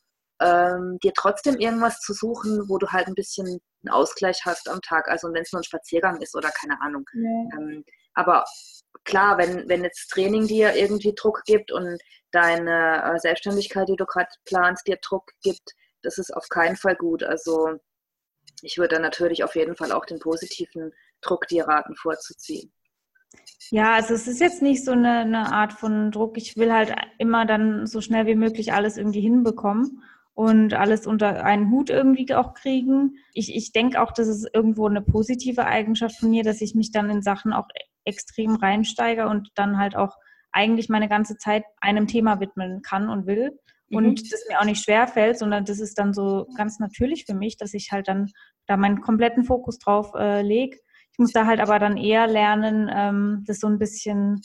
ähm, 0.41 0.97
dir 1.03 1.13
trotzdem 1.13 1.55
irgendwas 1.57 1.99
zu 1.99 2.13
suchen, 2.13 2.67
wo 2.67 2.77
du 2.77 2.87
halt 2.87 3.07
ein 3.07 3.15
bisschen 3.15 3.47
einen 3.47 3.93
Ausgleich 3.93 4.41
hast 4.45 4.69
am 4.69 4.81
Tag. 4.81 5.07
Also 5.07 5.31
wenn 5.33 5.43
es 5.43 5.51
nur 5.51 5.61
ein 5.61 5.65
Spaziergang 5.65 6.19
ist 6.21 6.35
oder 6.35 6.49
keine 6.49 6.81
Ahnung. 6.81 7.05
Ja. 7.13 7.59
Ähm, 7.59 7.83
aber 8.13 8.45
klar, 9.03 9.37
wenn, 9.37 9.67
wenn 9.69 9.83
jetzt 9.83 10.09
Training 10.09 10.47
dir 10.47 10.75
irgendwie 10.75 11.13
Druck 11.15 11.43
gibt 11.45 11.71
und 11.71 11.97
deine 12.31 13.03
äh, 13.03 13.19
Selbstständigkeit, 13.19 13.87
die 13.87 13.95
du 13.95 14.05
gerade 14.05 14.29
planst, 14.45 14.87
dir 14.87 14.97
Druck 15.01 15.31
gibt, 15.41 15.73
das 16.01 16.17
ist 16.17 16.33
auf 16.35 16.47
keinen 16.49 16.75
Fall 16.75 16.95
gut. 16.95 17.23
Also 17.23 17.77
ich 18.61 18.77
würde 18.77 18.95
dann 18.95 19.03
natürlich 19.03 19.43
auf 19.43 19.55
jeden 19.55 19.75
Fall 19.75 19.91
auch 19.91 20.05
den 20.05 20.19
positiven 20.19 20.91
Druck 21.21 21.47
dir 21.47 21.67
raten 21.67 21.95
vorzuziehen. 21.95 22.71
Ja, 23.69 23.93
also 23.93 24.13
es 24.13 24.27
ist 24.27 24.41
jetzt 24.41 24.61
nicht 24.61 24.83
so 24.83 24.91
eine, 24.91 25.19
eine 25.19 25.53
Art 25.53 25.71
von 25.71 26.11
Druck. 26.11 26.37
Ich 26.37 26.57
will 26.57 26.73
halt 26.73 26.93
immer 27.17 27.45
dann 27.45 27.87
so 27.87 28.01
schnell 28.01 28.25
wie 28.25 28.35
möglich 28.35 28.73
alles 28.73 28.97
irgendwie 28.97 29.21
hinbekommen 29.21 30.03
und 30.33 30.73
alles 30.73 31.07
unter 31.07 31.45
einen 31.45 31.71
Hut 31.71 31.89
irgendwie 31.89 32.33
auch 32.33 32.53
kriegen. 32.53 33.15
Ich, 33.33 33.55
ich 33.55 33.71
denke 33.71 34.01
auch, 34.01 34.11
das 34.11 34.27
ist 34.27 34.49
irgendwo 34.53 34.87
eine 34.87 35.01
positive 35.01 35.65
Eigenschaft 35.65 36.19
von 36.19 36.31
mir, 36.31 36.43
dass 36.43 36.61
ich 36.61 36.75
mich 36.75 36.91
dann 36.91 37.09
in 37.09 37.21
Sachen 37.21 37.53
auch 37.53 37.67
extrem 38.03 38.55
reinsteige 38.55 39.27
und 39.27 39.49
dann 39.55 39.77
halt 39.77 39.95
auch 39.95 40.17
eigentlich 40.51 40.89
meine 40.89 41.07
ganze 41.07 41.37
Zeit 41.37 41.63
einem 41.79 42.07
Thema 42.07 42.39
widmen 42.39 42.81
kann 42.81 43.09
und 43.09 43.25
will. 43.25 43.57
Mhm. 43.89 43.97
Und 43.97 44.33
das 44.33 44.45
mir 44.49 44.59
auch 44.59 44.65
nicht 44.65 44.83
schwer 44.83 45.07
fällt, 45.07 45.37
sondern 45.37 45.65
das 45.65 45.79
ist 45.79 45.97
dann 45.97 46.13
so 46.13 46.47
ganz 46.57 46.79
natürlich 46.79 47.25
für 47.25 47.35
mich, 47.35 47.57
dass 47.57 47.73
ich 47.73 47.91
halt 47.91 48.07
dann 48.07 48.31
da 48.67 48.77
meinen 48.77 49.01
kompletten 49.01 49.43
Fokus 49.43 49.79
drauf 49.79 50.11
äh, 50.15 50.41
lege. 50.41 50.77
Ich 51.21 51.23
muss 51.23 51.33
da 51.33 51.45
halt 51.45 51.59
aber 51.59 51.77
dann 51.77 51.97
eher 51.97 52.25
lernen, 52.25 52.89
ähm, 52.91 53.43
das 53.45 53.59
so 53.59 53.67
ein 53.67 53.77
bisschen 53.77 54.41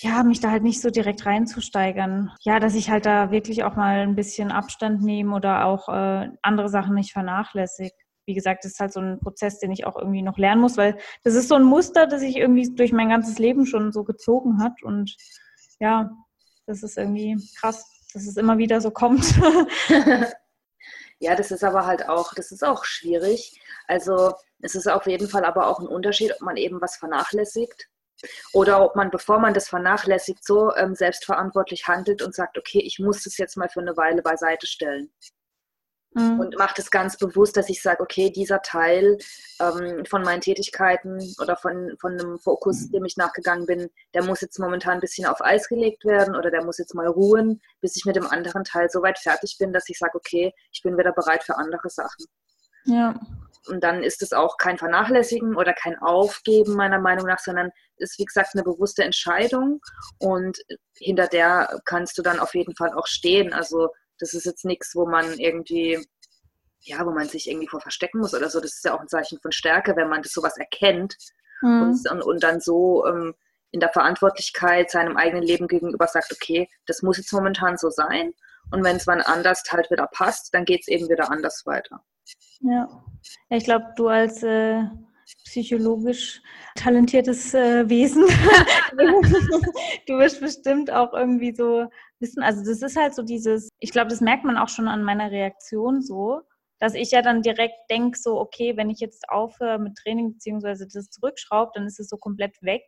ja, 0.00 0.24
mich 0.24 0.40
da 0.40 0.50
halt 0.50 0.64
nicht 0.64 0.80
so 0.80 0.90
direkt 0.90 1.24
reinzusteigern. 1.24 2.32
Ja, 2.40 2.58
dass 2.58 2.74
ich 2.74 2.90
halt 2.90 3.06
da 3.06 3.30
wirklich 3.30 3.62
auch 3.62 3.76
mal 3.76 4.00
ein 4.00 4.16
bisschen 4.16 4.50
Abstand 4.50 5.02
nehme 5.02 5.36
oder 5.36 5.66
auch 5.66 5.88
äh, 5.88 6.30
andere 6.42 6.68
Sachen 6.68 6.96
nicht 6.96 7.12
vernachlässige. 7.12 7.94
Wie 8.26 8.34
gesagt, 8.34 8.64
das 8.64 8.72
ist 8.72 8.80
halt 8.80 8.92
so 8.92 8.98
ein 8.98 9.20
Prozess, 9.20 9.60
den 9.60 9.70
ich 9.70 9.86
auch 9.86 9.94
irgendwie 9.94 10.22
noch 10.22 10.36
lernen 10.36 10.62
muss, 10.62 10.76
weil 10.76 10.98
das 11.22 11.34
ist 11.34 11.46
so 11.46 11.54
ein 11.54 11.62
Muster, 11.62 12.08
das 12.08 12.22
sich 12.22 12.38
irgendwie 12.38 12.74
durch 12.74 12.90
mein 12.90 13.08
ganzes 13.08 13.38
Leben 13.38 13.66
schon 13.66 13.92
so 13.92 14.02
gezogen 14.02 14.60
hat. 14.64 14.82
Und 14.82 15.14
ja, 15.78 16.10
das 16.66 16.82
ist 16.82 16.98
irgendwie 16.98 17.36
krass, 17.60 17.86
dass 18.12 18.26
es 18.26 18.36
immer 18.36 18.58
wieder 18.58 18.80
so 18.80 18.90
kommt. 18.90 19.32
ja, 21.20 21.36
das 21.36 21.52
ist 21.52 21.62
aber 21.62 21.86
halt 21.86 22.08
auch, 22.08 22.34
das 22.34 22.50
ist 22.50 22.64
auch 22.64 22.84
schwierig. 22.84 23.60
Also 23.86 24.34
es 24.64 24.74
ist 24.74 24.88
auf 24.88 25.06
jeden 25.06 25.28
Fall 25.28 25.44
aber 25.44 25.66
auch 25.68 25.78
ein 25.78 25.86
Unterschied, 25.86 26.32
ob 26.32 26.40
man 26.40 26.56
eben 26.56 26.80
was 26.80 26.96
vernachlässigt 26.96 27.88
Oder 28.52 28.82
ob 28.82 28.96
man, 28.96 29.10
bevor 29.10 29.38
man 29.38 29.54
das 29.54 29.68
vernachlässigt, 29.68 30.44
so 30.44 30.74
ähm, 30.76 30.94
selbstverantwortlich 30.94 31.86
handelt 31.86 32.22
und 32.22 32.34
sagt, 32.34 32.56
okay, 32.58 32.80
ich 32.80 32.98
muss 32.98 33.24
das 33.24 33.36
jetzt 33.36 33.56
mal 33.56 33.68
für 33.68 33.80
eine 33.80 33.96
Weile 33.96 34.22
beiseite 34.22 34.66
stellen. 34.66 35.12
Mhm. 36.14 36.40
Und 36.40 36.58
macht 36.58 36.78
es 36.78 36.90
ganz 36.90 37.18
bewusst, 37.18 37.56
dass 37.56 37.68
ich 37.68 37.82
sage, 37.82 38.02
okay, 38.02 38.30
dieser 38.30 38.62
Teil 38.62 39.18
ähm, 39.60 40.04
von 40.06 40.22
meinen 40.22 40.40
Tätigkeiten 40.40 41.18
oder 41.42 41.56
von, 41.56 41.96
von 42.00 42.12
einem 42.12 42.38
Fokus, 42.38 42.88
dem 42.90 43.04
ich 43.04 43.16
nachgegangen 43.16 43.66
bin, 43.66 43.90
der 44.14 44.22
muss 44.22 44.40
jetzt 44.40 44.58
momentan 44.58 44.94
ein 44.94 45.00
bisschen 45.00 45.26
auf 45.26 45.44
Eis 45.44 45.68
gelegt 45.68 46.04
werden 46.04 46.36
oder 46.36 46.50
der 46.50 46.64
muss 46.64 46.78
jetzt 46.78 46.94
mal 46.94 47.08
ruhen, 47.08 47.60
bis 47.80 47.96
ich 47.96 48.04
mit 48.04 48.16
dem 48.16 48.28
anderen 48.28 48.64
Teil 48.64 48.88
so 48.90 49.02
weit 49.02 49.18
fertig 49.18 49.56
bin, 49.58 49.72
dass 49.72 49.88
ich 49.88 49.98
sage, 49.98 50.16
okay, 50.16 50.52
ich 50.72 50.82
bin 50.82 50.96
wieder 50.96 51.12
bereit 51.12 51.42
für 51.42 51.56
andere 51.56 51.90
Sachen. 51.90 52.26
Ja. 52.84 53.18
Und 53.68 53.82
dann 53.82 54.02
ist 54.02 54.22
es 54.22 54.32
auch 54.32 54.56
kein 54.58 54.78
Vernachlässigen 54.78 55.56
oder 55.56 55.72
kein 55.72 55.98
Aufgeben 55.98 56.74
meiner 56.74 56.98
Meinung 56.98 57.26
nach, 57.26 57.38
sondern 57.38 57.70
ist, 57.96 58.18
wie 58.18 58.24
gesagt, 58.24 58.50
eine 58.54 58.62
bewusste 58.62 59.04
Entscheidung 59.04 59.80
und 60.18 60.58
hinter 60.96 61.26
der 61.26 61.80
kannst 61.84 62.18
du 62.18 62.22
dann 62.22 62.40
auf 62.40 62.54
jeden 62.54 62.74
Fall 62.74 62.92
auch 62.92 63.06
stehen. 63.06 63.52
Also 63.52 63.88
das 64.18 64.34
ist 64.34 64.44
jetzt 64.44 64.64
nichts, 64.64 64.94
wo 64.94 65.06
man 65.06 65.38
irgendwie, 65.38 66.04
ja, 66.80 67.04
wo 67.06 67.10
man 67.10 67.28
sich 67.28 67.48
irgendwie 67.48 67.68
vor 67.68 67.80
verstecken 67.80 68.20
muss 68.20 68.34
oder 68.34 68.50
so. 68.50 68.60
Das 68.60 68.74
ist 68.74 68.84
ja 68.84 68.94
auch 68.94 69.00
ein 69.00 69.08
Zeichen 69.08 69.38
von 69.40 69.52
Stärke, 69.52 69.96
wenn 69.96 70.08
man 70.08 70.22
das 70.22 70.32
sowas 70.32 70.56
erkennt 70.56 71.16
mhm. 71.62 71.98
und, 72.10 72.22
und, 72.22 72.42
dann 72.42 72.60
so 72.60 73.06
ähm, 73.06 73.34
in 73.70 73.80
der 73.80 73.92
Verantwortlichkeit 73.92 74.90
seinem 74.90 75.16
eigenen 75.16 75.42
Leben 75.42 75.68
gegenüber 75.68 76.06
sagt, 76.06 76.32
okay, 76.32 76.68
das 76.86 77.02
muss 77.02 77.16
jetzt 77.18 77.32
momentan 77.32 77.76
so 77.76 77.90
sein. 77.90 78.32
Und 78.70 78.84
wenn 78.84 78.96
es 78.96 79.06
wann 79.06 79.20
anders 79.20 79.62
halt 79.70 79.90
wieder 79.90 80.06
passt, 80.06 80.54
dann 80.54 80.64
geht 80.64 80.82
es 80.82 80.88
eben 80.88 81.08
wieder 81.08 81.30
anders 81.30 81.62
weiter. 81.66 82.02
Ja, 82.60 82.88
ich 83.50 83.64
glaube, 83.64 83.92
du 83.96 84.08
als 84.08 84.42
äh, 84.42 84.84
psychologisch 85.44 86.40
talentiertes 86.76 87.54
äh, 87.54 87.88
Wesen, 87.88 88.24
du 90.06 90.18
wirst 90.18 90.40
bestimmt 90.40 90.90
auch 90.90 91.12
irgendwie 91.12 91.54
so 91.54 91.86
wissen, 92.20 92.42
also 92.42 92.64
das 92.64 92.82
ist 92.82 92.96
halt 92.96 93.14
so 93.14 93.22
dieses, 93.22 93.68
ich 93.80 93.92
glaube, 93.92 94.08
das 94.08 94.20
merkt 94.20 94.44
man 94.44 94.56
auch 94.56 94.68
schon 94.68 94.88
an 94.88 95.02
meiner 95.02 95.30
Reaktion 95.30 96.02
so, 96.02 96.40
dass 96.78 96.94
ich 96.94 97.10
ja 97.10 97.22
dann 97.22 97.42
direkt 97.42 97.90
denke, 97.90 98.18
so, 98.18 98.40
okay, 98.40 98.76
wenn 98.76 98.90
ich 98.90 99.00
jetzt 99.00 99.28
aufhöre 99.28 99.78
mit 99.78 99.96
Training 99.96 100.32
beziehungsweise 100.32 100.86
das 100.86 101.10
zurückschraube, 101.10 101.72
dann 101.74 101.86
ist 101.86 102.00
es 102.00 102.08
so 102.08 102.16
komplett 102.16 102.60
weg. 102.62 102.82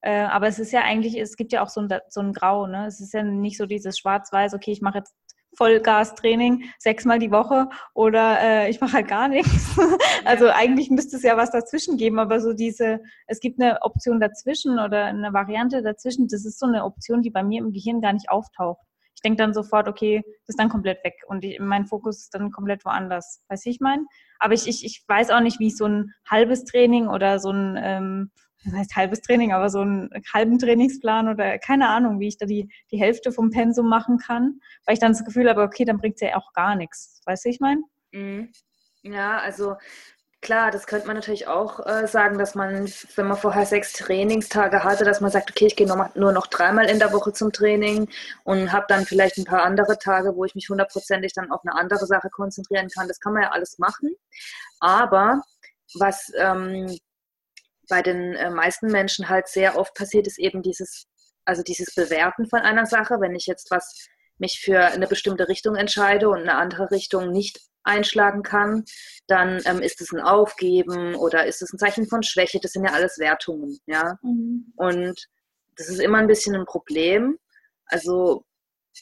Äh, 0.00 0.24
aber 0.24 0.48
es 0.48 0.58
ist 0.58 0.72
ja 0.72 0.82
eigentlich, 0.82 1.18
es 1.18 1.36
gibt 1.36 1.52
ja 1.52 1.62
auch 1.62 1.68
so 1.68 1.80
ein, 1.80 1.88
so 2.08 2.20
ein 2.20 2.32
Grau, 2.32 2.66
ne? 2.66 2.86
Es 2.86 3.00
ist 3.00 3.14
ja 3.14 3.22
nicht 3.22 3.56
so 3.56 3.66
dieses 3.66 3.98
Schwarz-Weiß, 3.98 4.54
okay, 4.54 4.70
ich 4.70 4.80
mache 4.80 4.98
jetzt 4.98 5.14
Vollgas-Training 5.58 6.64
sechsmal 6.78 7.18
die 7.18 7.32
Woche 7.32 7.68
oder 7.92 8.40
äh, 8.40 8.70
ich 8.70 8.80
mache 8.80 8.94
halt 8.94 9.08
gar 9.08 9.28
nichts. 9.28 9.76
also 10.24 10.48
eigentlich 10.48 10.88
müsste 10.90 11.16
es 11.16 11.22
ja 11.22 11.36
was 11.36 11.50
dazwischen 11.50 11.96
geben, 11.96 12.18
aber 12.18 12.40
so 12.40 12.52
diese, 12.52 13.00
es 13.26 13.40
gibt 13.40 13.60
eine 13.60 13.82
Option 13.82 14.20
dazwischen 14.20 14.78
oder 14.78 15.06
eine 15.06 15.32
Variante 15.32 15.82
dazwischen, 15.82 16.28
das 16.28 16.44
ist 16.44 16.58
so 16.58 16.66
eine 16.66 16.84
Option, 16.84 17.22
die 17.22 17.30
bei 17.30 17.42
mir 17.42 17.60
im 17.60 17.72
Gehirn 17.72 18.00
gar 18.00 18.12
nicht 18.12 18.30
auftaucht. 18.30 18.80
Ich 19.16 19.22
denke 19.22 19.38
dann 19.38 19.52
sofort, 19.52 19.88
okay, 19.88 20.22
das 20.24 20.50
ist 20.50 20.60
dann 20.60 20.68
komplett 20.68 21.02
weg 21.02 21.14
und 21.26 21.44
ich, 21.44 21.58
mein 21.58 21.86
Fokus 21.86 22.18
ist 22.18 22.34
dann 22.34 22.52
komplett 22.52 22.84
woanders. 22.84 23.42
Weißt 23.48 23.66
du, 23.66 23.70
ich 23.70 23.80
meine? 23.80 24.06
Aber 24.38 24.54
ich, 24.54 24.68
ich, 24.68 24.84
ich 24.84 25.02
weiß 25.08 25.30
auch 25.30 25.40
nicht, 25.40 25.58
wie 25.58 25.66
ich 25.66 25.76
so 25.76 25.86
ein 25.86 26.14
halbes 26.30 26.64
Training 26.64 27.08
oder 27.08 27.40
so 27.40 27.50
ein 27.50 27.76
ähm, 27.82 28.30
das 28.64 28.74
heißt 28.74 28.96
halbes 28.96 29.20
Training, 29.20 29.52
aber 29.52 29.70
so 29.70 29.80
einen 29.80 30.10
halben 30.32 30.58
Trainingsplan 30.58 31.28
oder 31.28 31.58
keine 31.58 31.88
Ahnung, 31.88 32.20
wie 32.20 32.28
ich 32.28 32.38
da 32.38 32.46
die, 32.46 32.68
die 32.90 32.98
Hälfte 32.98 33.32
vom 33.32 33.50
Pensum 33.50 33.88
machen 33.88 34.18
kann, 34.18 34.60
weil 34.84 34.94
ich 34.94 35.00
dann 35.00 35.12
das 35.12 35.24
Gefühl 35.24 35.48
habe, 35.48 35.62
okay, 35.62 35.84
dann 35.84 35.98
bringt 35.98 36.16
es 36.16 36.20
ja 36.20 36.36
auch 36.36 36.52
gar 36.52 36.74
nichts. 36.74 37.20
Weißt 37.24 37.44
du, 37.44 37.48
ich 37.50 37.60
meine? 37.60 37.82
Mhm. 38.12 38.52
Ja, 39.02 39.38
also 39.38 39.76
klar, 40.40 40.70
das 40.70 40.86
könnte 40.86 41.06
man 41.06 41.16
natürlich 41.16 41.46
auch 41.46 41.84
äh, 41.86 42.06
sagen, 42.06 42.38
dass 42.38 42.54
man, 42.54 42.86
wenn 43.14 43.26
man 43.28 43.36
vorher 43.36 43.66
sechs 43.66 43.92
Trainingstage 43.92 44.82
hatte, 44.84 45.04
dass 45.04 45.20
man 45.20 45.30
sagt, 45.30 45.50
okay, 45.50 45.66
ich 45.66 45.76
gehe 45.76 45.86
nur, 45.86 46.10
nur 46.14 46.32
noch 46.32 46.46
dreimal 46.46 46.86
in 46.86 46.98
der 46.98 47.12
Woche 47.12 47.32
zum 47.32 47.52
Training 47.52 48.08
und 48.44 48.72
habe 48.72 48.86
dann 48.88 49.04
vielleicht 49.04 49.38
ein 49.38 49.44
paar 49.44 49.62
andere 49.62 49.98
Tage, 49.98 50.34
wo 50.36 50.44
ich 50.44 50.54
mich 50.54 50.68
hundertprozentig 50.68 51.32
dann 51.32 51.50
auf 51.50 51.60
eine 51.64 51.78
andere 51.78 52.06
Sache 52.06 52.28
konzentrieren 52.30 52.88
kann. 52.88 53.08
Das 53.08 53.20
kann 53.20 53.32
man 53.32 53.42
ja 53.42 53.50
alles 53.50 53.78
machen. 53.78 54.10
Aber 54.80 55.42
was 55.98 56.30
ähm, 56.36 56.98
bei 57.88 58.02
den 58.02 58.34
äh, 58.34 58.50
meisten 58.50 58.88
Menschen 58.88 59.28
halt 59.28 59.48
sehr 59.48 59.78
oft 59.78 59.94
passiert, 59.94 60.26
ist 60.26 60.38
eben 60.38 60.62
dieses, 60.62 61.06
also 61.44 61.62
dieses 61.62 61.94
Bewerten 61.94 62.48
von 62.48 62.60
einer 62.60 62.86
Sache. 62.86 63.20
Wenn 63.20 63.34
ich 63.34 63.46
jetzt 63.46 63.70
was 63.70 64.08
mich 64.38 64.60
für 64.62 64.80
eine 64.80 65.06
bestimmte 65.06 65.48
Richtung 65.48 65.74
entscheide 65.74 66.28
und 66.28 66.40
eine 66.40 66.56
andere 66.56 66.90
Richtung 66.90 67.30
nicht 67.30 67.60
einschlagen 67.82 68.42
kann, 68.42 68.84
dann 69.26 69.60
ähm, 69.64 69.80
ist 69.80 70.00
es 70.00 70.12
ein 70.12 70.20
Aufgeben 70.20 71.14
oder 71.14 71.46
ist 71.46 71.62
es 71.62 71.72
ein 71.72 71.78
Zeichen 71.78 72.06
von 72.06 72.22
Schwäche. 72.22 72.60
Das 72.60 72.72
sind 72.72 72.84
ja 72.84 72.92
alles 72.92 73.18
Wertungen, 73.18 73.78
ja. 73.86 74.18
Mhm. 74.22 74.72
Und 74.76 75.26
das 75.76 75.88
ist 75.88 76.00
immer 76.00 76.18
ein 76.18 76.26
bisschen 76.26 76.54
ein 76.54 76.66
Problem. 76.66 77.38
Also 77.86 78.44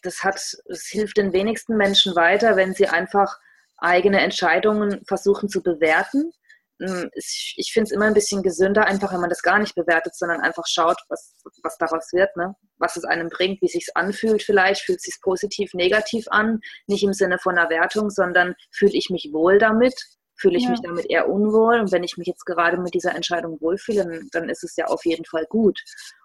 das 0.03 0.23
hat, 0.23 0.37
es 0.67 0.87
hilft 0.87 1.17
den 1.17 1.33
wenigsten 1.33 1.77
Menschen 1.77 2.15
weiter, 2.15 2.57
wenn 2.57 2.75
sie 2.75 2.87
einfach 2.87 3.39
eigene 3.79 4.21
Entscheidungen 4.21 5.05
versuchen 5.07 5.49
zu 5.49 5.63
bewerten 5.63 6.33
ich 6.79 7.71
finde 7.73 7.85
es 7.85 7.93
immer 7.93 8.05
ein 8.05 8.15
bisschen 8.15 8.43
gesünder, 8.43 8.87
einfach 8.87 9.13
wenn 9.13 9.21
man 9.21 9.31
das 9.31 9.43
gar 9.43 9.59
nicht 9.59 9.75
bewertet, 9.75 10.15
sondern 10.15 10.41
einfach 10.41 10.65
schaut, 10.67 10.99
was, 11.09 11.35
was 11.63 11.77
daraus 11.79 12.13
wird, 12.13 12.37
ne? 12.37 12.55
was 12.79 12.97
es 12.97 13.05
einem 13.05 13.31
bringt, 13.31 13.63
wie 13.63 13.67
es 13.67 13.73
sich 13.73 13.89
anfühlt 13.95 14.43
vielleicht, 14.43 14.83
fühlt 14.83 14.99
es 14.99 15.05
sich 15.05 15.21
positiv, 15.23 15.73
negativ 15.73 16.27
an, 16.29 16.61
nicht 16.87 17.03
im 17.03 17.15
Sinne 17.15 17.39
von 17.39 17.57
einer 17.57 17.71
Wertung, 17.71 18.11
sondern 18.11 18.55
fühle 18.73 18.93
ich 18.93 19.09
mich 19.11 19.31
wohl 19.33 19.59
damit, 19.59 19.95
fühle 20.39 20.59
ich 20.59 20.65
ja. 20.65 20.71
mich 20.71 20.81
damit 20.83 21.07
eher 21.09 21.29
unwohl 21.29 21.81
und 21.81 21.93
wenn 21.93 22.05
ich 22.05 22.19
mich 22.19 22.27
jetzt 22.27 22.45
gerade 22.45 22.77
mit 22.77 22.95
dieser 22.95 23.15
Entscheidung 23.15 23.59
wohlfühle, 23.61 24.05
dann, 24.05 24.29
dann 24.33 24.49
ist 24.51 24.63
es 24.63 24.77
ja 24.77 24.87
auf 24.87 25.05
jeden 25.07 25.25
Fall 25.25 25.47
gut. 25.49 25.81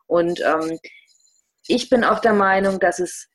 Und 0.07 0.41
ähm, 0.41 0.77
ich 1.67 1.89
bin 1.89 2.03
auch 2.03 2.19
der 2.19 2.33
Meinung, 2.33 2.79
dass 2.79 2.99
es 2.99 3.27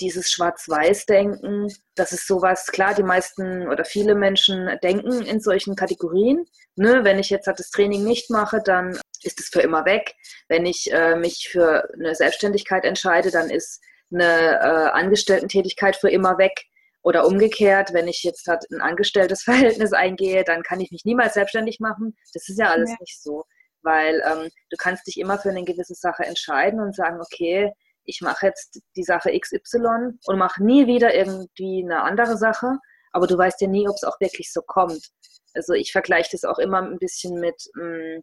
dieses 0.00 0.30
Schwarz-Weiß-Denken, 0.30 1.72
das 1.94 2.12
ist 2.12 2.26
sowas, 2.26 2.66
klar, 2.66 2.94
die 2.94 3.02
meisten 3.02 3.68
oder 3.68 3.84
viele 3.84 4.14
Menschen 4.14 4.68
denken 4.82 5.22
in 5.22 5.40
solchen 5.40 5.74
Kategorien. 5.74 6.44
Ne, 6.76 7.04
wenn 7.04 7.18
ich 7.18 7.30
jetzt 7.30 7.46
das 7.46 7.70
Training 7.70 8.04
nicht 8.04 8.30
mache, 8.30 8.60
dann 8.62 8.98
ist 9.22 9.40
es 9.40 9.48
für 9.48 9.62
immer 9.62 9.84
weg. 9.86 10.14
Wenn 10.48 10.66
ich 10.66 10.92
äh, 10.92 11.16
mich 11.16 11.48
für 11.50 11.88
eine 11.94 12.14
Selbstständigkeit 12.14 12.84
entscheide, 12.84 13.30
dann 13.30 13.48
ist 13.48 13.80
eine 14.12 14.60
äh, 14.60 14.90
Angestellten-Tätigkeit 14.92 15.96
für 15.96 16.10
immer 16.10 16.38
weg. 16.38 16.64
Oder 17.02 17.26
umgekehrt, 17.26 17.92
wenn 17.92 18.08
ich 18.08 18.24
jetzt 18.24 18.46
halt 18.48 18.64
ein 18.70 18.80
angestelltes 18.80 19.42
Verhältnis 19.44 19.92
eingehe, 19.92 20.44
dann 20.44 20.62
kann 20.62 20.80
ich 20.80 20.90
mich 20.90 21.04
niemals 21.04 21.34
selbstständig 21.34 21.80
machen. 21.80 22.16
Das 22.34 22.48
ist 22.48 22.58
ja 22.58 22.70
alles 22.70 22.90
ja. 22.90 22.96
nicht 23.00 23.22
so, 23.22 23.44
weil 23.82 24.22
ähm, 24.26 24.50
du 24.70 24.76
kannst 24.76 25.06
dich 25.06 25.18
immer 25.18 25.38
für 25.38 25.50
eine 25.50 25.64
gewisse 25.64 25.94
Sache 25.94 26.24
entscheiden 26.24 26.80
und 26.80 26.94
sagen, 26.94 27.20
okay, 27.20 27.72
ich 28.06 28.20
mache 28.20 28.46
jetzt 28.46 28.80
die 28.96 29.04
Sache 29.04 29.38
XY 29.38 30.18
und 30.24 30.38
mache 30.38 30.64
nie 30.64 30.86
wieder 30.86 31.14
irgendwie 31.14 31.82
eine 31.84 32.02
andere 32.02 32.36
Sache, 32.36 32.78
aber 33.12 33.26
du 33.26 33.36
weißt 33.36 33.60
ja 33.60 33.68
nie, 33.68 33.88
ob 33.88 33.96
es 33.96 34.04
auch 34.04 34.18
wirklich 34.20 34.52
so 34.52 34.62
kommt. 34.62 35.10
Also 35.54 35.72
ich 35.72 35.92
vergleiche 35.92 36.30
das 36.32 36.44
auch 36.44 36.58
immer 36.58 36.82
ein 36.82 36.98
bisschen 36.98 37.40
mit, 37.40 37.70
mh, 37.74 37.84
mm, 37.84 38.22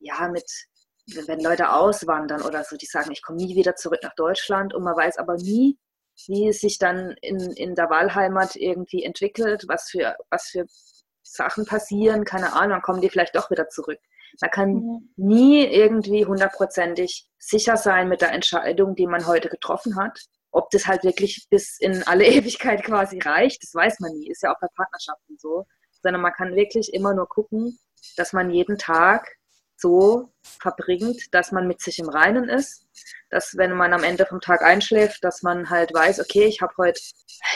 ja, 0.00 0.28
mit, 0.28 0.50
wenn 1.26 1.40
Leute 1.40 1.72
auswandern 1.72 2.42
oder 2.42 2.64
so, 2.64 2.76
die 2.76 2.86
sagen, 2.86 3.12
ich 3.12 3.22
komme 3.22 3.38
nie 3.38 3.54
wieder 3.56 3.76
zurück 3.76 4.00
nach 4.02 4.14
Deutschland 4.14 4.74
und 4.74 4.82
man 4.84 4.96
weiß 4.96 5.18
aber 5.18 5.36
nie, 5.36 5.78
wie 6.26 6.48
es 6.48 6.60
sich 6.60 6.78
dann 6.78 7.14
in, 7.22 7.38
in 7.52 7.74
der 7.74 7.90
Wahlheimat 7.90 8.56
irgendwie 8.56 9.04
entwickelt, 9.04 9.64
was 9.68 9.88
für, 9.90 10.16
was 10.30 10.48
für 10.48 10.66
Sachen 11.22 11.64
passieren, 11.64 12.24
keine 12.24 12.52
Ahnung, 12.52 12.70
dann 12.70 12.82
kommen 12.82 13.00
die 13.00 13.10
vielleicht 13.10 13.36
doch 13.36 13.50
wieder 13.50 13.68
zurück. 13.68 13.98
Man 14.40 14.50
kann 14.50 15.10
nie 15.16 15.64
irgendwie 15.64 16.24
hundertprozentig 16.24 17.26
sicher 17.38 17.76
sein 17.76 18.08
mit 18.08 18.20
der 18.20 18.32
Entscheidung, 18.32 18.94
die 18.94 19.06
man 19.06 19.26
heute 19.26 19.48
getroffen 19.48 19.96
hat. 19.96 20.20
Ob 20.52 20.70
das 20.70 20.86
halt 20.86 21.04
wirklich 21.04 21.46
bis 21.50 21.78
in 21.78 22.02
alle 22.04 22.26
Ewigkeit 22.26 22.82
quasi 22.84 23.18
reicht, 23.18 23.62
das 23.62 23.74
weiß 23.74 24.00
man 24.00 24.12
nie. 24.12 24.30
Ist 24.30 24.42
ja 24.42 24.52
auch 24.52 24.60
bei 24.60 24.68
Partnerschaften 24.74 25.36
so. 25.38 25.66
Sondern 26.02 26.22
man 26.22 26.32
kann 26.32 26.54
wirklich 26.54 26.92
immer 26.94 27.14
nur 27.14 27.28
gucken, 27.28 27.78
dass 28.16 28.32
man 28.32 28.50
jeden 28.50 28.78
Tag 28.78 29.28
so 29.76 30.32
verbringt, 30.60 31.34
dass 31.34 31.52
man 31.52 31.66
mit 31.66 31.80
sich 31.80 31.98
im 31.98 32.08
Reinen 32.08 32.48
ist. 32.48 32.86
Dass 33.30 33.56
wenn 33.56 33.72
man 33.72 33.92
am 33.92 34.04
Ende 34.04 34.26
vom 34.26 34.40
Tag 34.40 34.62
einschläft, 34.62 35.24
dass 35.24 35.42
man 35.42 35.70
halt 35.70 35.92
weiß, 35.94 36.20
okay, 36.20 36.44
ich 36.44 36.60
habe 36.60 36.74
heute 36.78 37.00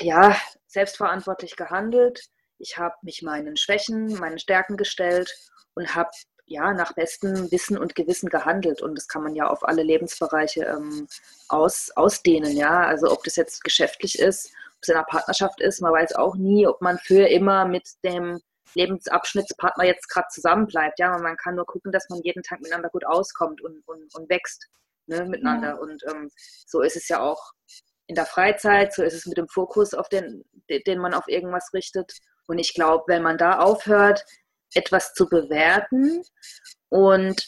ja 0.01 0.37
selbstverantwortlich 0.67 1.57
gehandelt. 1.57 2.21
Ich 2.59 2.79
habe 2.79 2.95
mich 3.03 3.23
meinen 3.23 3.57
Schwächen, 3.57 4.15
meinen 4.19 4.39
Stärken 4.39 4.77
gestellt 4.77 5.31
und 5.75 5.95
habe 5.95 6.11
ja, 6.47 6.75
nach 6.75 6.93
bestem 6.93 7.51
Wissen 7.51 7.79
und 7.79 7.95
Gewissen 7.95 8.29
gehandelt. 8.29 8.83
Und 8.83 8.97
das 8.97 9.09
kann 9.09 9.23
man 9.23 9.35
ja 9.35 9.49
auf 9.49 9.67
alle 9.67 9.83
Lebensbereiche 9.83 10.65
ähm, 10.65 11.07
aus, 11.49 11.91
ausdehnen. 11.97 12.57
Ja, 12.57 12.85
also 12.87 13.11
ob 13.11 13.25
das 13.25 13.37
jetzt 13.37 13.65
geschäftlich 13.65 14.19
ist, 14.19 14.53
ob 14.77 14.83
es 14.83 14.89
in 14.89 14.95
einer 14.95 15.05
Partnerschaft 15.05 15.61
ist, 15.61 15.81
man 15.81 15.93
weiß 15.93 16.15
auch 16.17 16.37
nie, 16.37 16.67
ob 16.67 16.81
man 16.83 16.99
für 16.99 17.27
immer 17.29 17.67
mit 17.67 17.89
dem 18.05 18.41
Lebensabschnittspartner 18.75 19.85
jetzt 19.85 20.09
gerade 20.09 20.29
zusammenbleibt. 20.31 20.99
Ja, 20.99 21.17
man 21.19 21.37
kann 21.37 21.55
nur 21.55 21.67
gucken, 21.67 21.93
dass 21.93 22.09
man 22.11 22.21
jeden 22.23 22.43
Tag 22.43 22.61
miteinander 22.61 22.91
gut 22.91 23.07
auskommt 23.07 23.63
und, 23.63 23.87
und, 23.87 24.15
und 24.15 24.29
wächst 24.29 24.69
ne, 25.07 25.25
miteinander. 25.25 25.77
Mhm. 25.77 25.81
Und 25.81 26.03
ähm, 26.11 26.31
so 26.67 26.83
ist 26.83 26.97
es 26.97 27.09
ja 27.09 27.21
auch 27.21 27.53
in 28.07 28.17
der 28.17 28.27
Freizeit, 28.27 28.93
so 28.93 29.03
ist 29.03 29.15
es 29.15 29.27
mit 29.27 29.39
dem 29.39 29.49
Fokus, 29.49 29.95
auf 29.95 30.09
den, 30.09 30.45
den 30.69 30.99
man 30.99 31.15
auf 31.15 31.27
irgendwas 31.29 31.73
richtet. 31.73 32.13
Und 32.47 32.59
ich 32.59 32.75
glaube, 32.75 33.05
wenn 33.07 33.23
man 33.23 33.39
da 33.39 33.61
aufhört, 33.61 34.25
etwas 34.75 35.15
zu 35.15 35.29
bewerten 35.29 36.23
und 36.89 37.47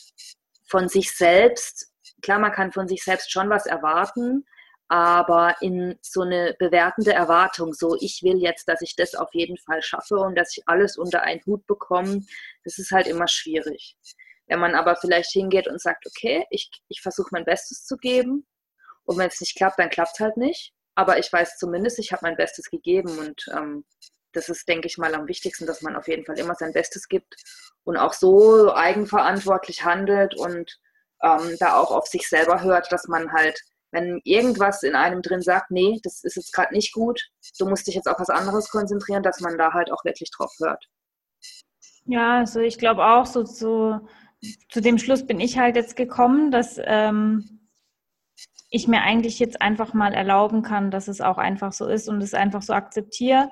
von 0.68 0.88
sich 0.88 1.12
selbst, 1.12 1.92
klar, 2.22 2.38
man 2.38 2.52
kann 2.52 2.72
von 2.72 2.88
sich 2.88 3.04
selbst 3.04 3.30
schon 3.30 3.50
was 3.50 3.66
erwarten, 3.66 4.44
aber 4.88 5.56
in 5.60 5.98
so 6.00 6.22
eine 6.22 6.54
bewertende 6.58 7.12
Erwartung, 7.12 7.72
so 7.72 7.96
ich 8.00 8.20
will 8.22 8.38
jetzt, 8.38 8.68
dass 8.68 8.82
ich 8.82 8.94
das 8.94 9.14
auf 9.14 9.28
jeden 9.32 9.56
Fall 9.58 9.82
schaffe 9.82 10.16
und 10.16 10.36
dass 10.36 10.56
ich 10.56 10.62
alles 10.66 10.96
unter 10.96 11.22
einen 11.22 11.44
Hut 11.44 11.66
bekomme, 11.66 12.22
das 12.64 12.78
ist 12.78 12.92
halt 12.92 13.06
immer 13.08 13.26
schwierig. 13.26 13.96
Wenn 14.46 14.60
man 14.60 14.76
aber 14.76 14.94
vielleicht 14.96 15.30
hingeht 15.32 15.66
und 15.66 15.80
sagt, 15.80 16.06
okay, 16.06 16.46
ich, 16.50 16.70
ich 16.88 17.00
versuche 17.00 17.30
mein 17.32 17.44
Bestes 17.44 17.84
zu 17.84 17.96
geben 17.96 18.46
und 19.04 19.18
wenn 19.18 19.28
es 19.28 19.40
nicht 19.40 19.56
klappt, 19.56 19.78
dann 19.78 19.90
klappt 19.90 20.12
es 20.14 20.20
halt 20.20 20.36
nicht. 20.36 20.72
Aber 20.94 21.18
ich 21.18 21.32
weiß 21.32 21.58
zumindest, 21.58 21.98
ich 21.98 22.12
habe 22.12 22.20
mein 22.22 22.36
Bestes 22.36 22.70
gegeben 22.70 23.18
und 23.18 23.44
ähm, 23.52 23.84
das 24.36 24.48
ist, 24.48 24.68
denke 24.68 24.86
ich 24.86 24.98
mal, 24.98 25.14
am 25.14 25.28
wichtigsten, 25.28 25.66
dass 25.66 25.82
man 25.82 25.96
auf 25.96 26.08
jeden 26.08 26.24
Fall 26.24 26.38
immer 26.38 26.54
sein 26.54 26.72
Bestes 26.72 27.08
gibt 27.08 27.36
und 27.84 27.96
auch 27.96 28.12
so 28.12 28.72
eigenverantwortlich 28.74 29.84
handelt 29.84 30.36
und 30.36 30.78
ähm, 31.22 31.56
da 31.58 31.76
auch 31.76 31.90
auf 31.90 32.06
sich 32.06 32.28
selber 32.28 32.62
hört, 32.62 32.92
dass 32.92 33.08
man 33.08 33.32
halt 33.32 33.60
wenn 33.92 34.20
irgendwas 34.24 34.82
in 34.82 34.94
einem 34.94 35.22
drin 35.22 35.40
sagt, 35.40 35.70
nee, 35.70 36.00
das 36.02 36.22
ist 36.24 36.36
jetzt 36.36 36.52
gerade 36.52 36.74
nicht 36.74 36.92
gut, 36.92 37.20
du 37.58 37.66
musst 37.66 37.86
dich 37.86 37.94
jetzt 37.94 38.08
auf 38.08 38.18
was 38.18 38.28
anderes 38.28 38.68
konzentrieren, 38.68 39.22
dass 39.22 39.40
man 39.40 39.56
da 39.56 39.72
halt 39.72 39.90
auch 39.90 40.04
wirklich 40.04 40.30
drauf 40.30 40.52
hört. 40.58 40.84
Ja, 42.04 42.38
also 42.38 42.60
ich 42.60 42.78
glaube 42.78 43.04
auch, 43.04 43.26
so 43.26 43.42
zu, 43.42 44.06
zu 44.68 44.80
dem 44.80 44.98
Schluss 44.98 45.26
bin 45.26 45.40
ich 45.40 45.58
halt 45.58 45.76
jetzt 45.76 45.96
gekommen, 45.96 46.50
dass 46.50 46.78
ähm, 46.84 47.68
ich 48.70 48.86
mir 48.86 49.00
eigentlich 49.00 49.38
jetzt 49.38 49.62
einfach 49.62 49.94
mal 49.94 50.12
erlauben 50.12 50.62
kann, 50.62 50.90
dass 50.90 51.08
es 51.08 51.20
auch 51.20 51.38
einfach 51.38 51.72
so 51.72 51.86
ist 51.86 52.08
und 52.08 52.22
es 52.22 52.34
einfach 52.34 52.62
so 52.62 52.74
akzeptiere, 52.74 53.50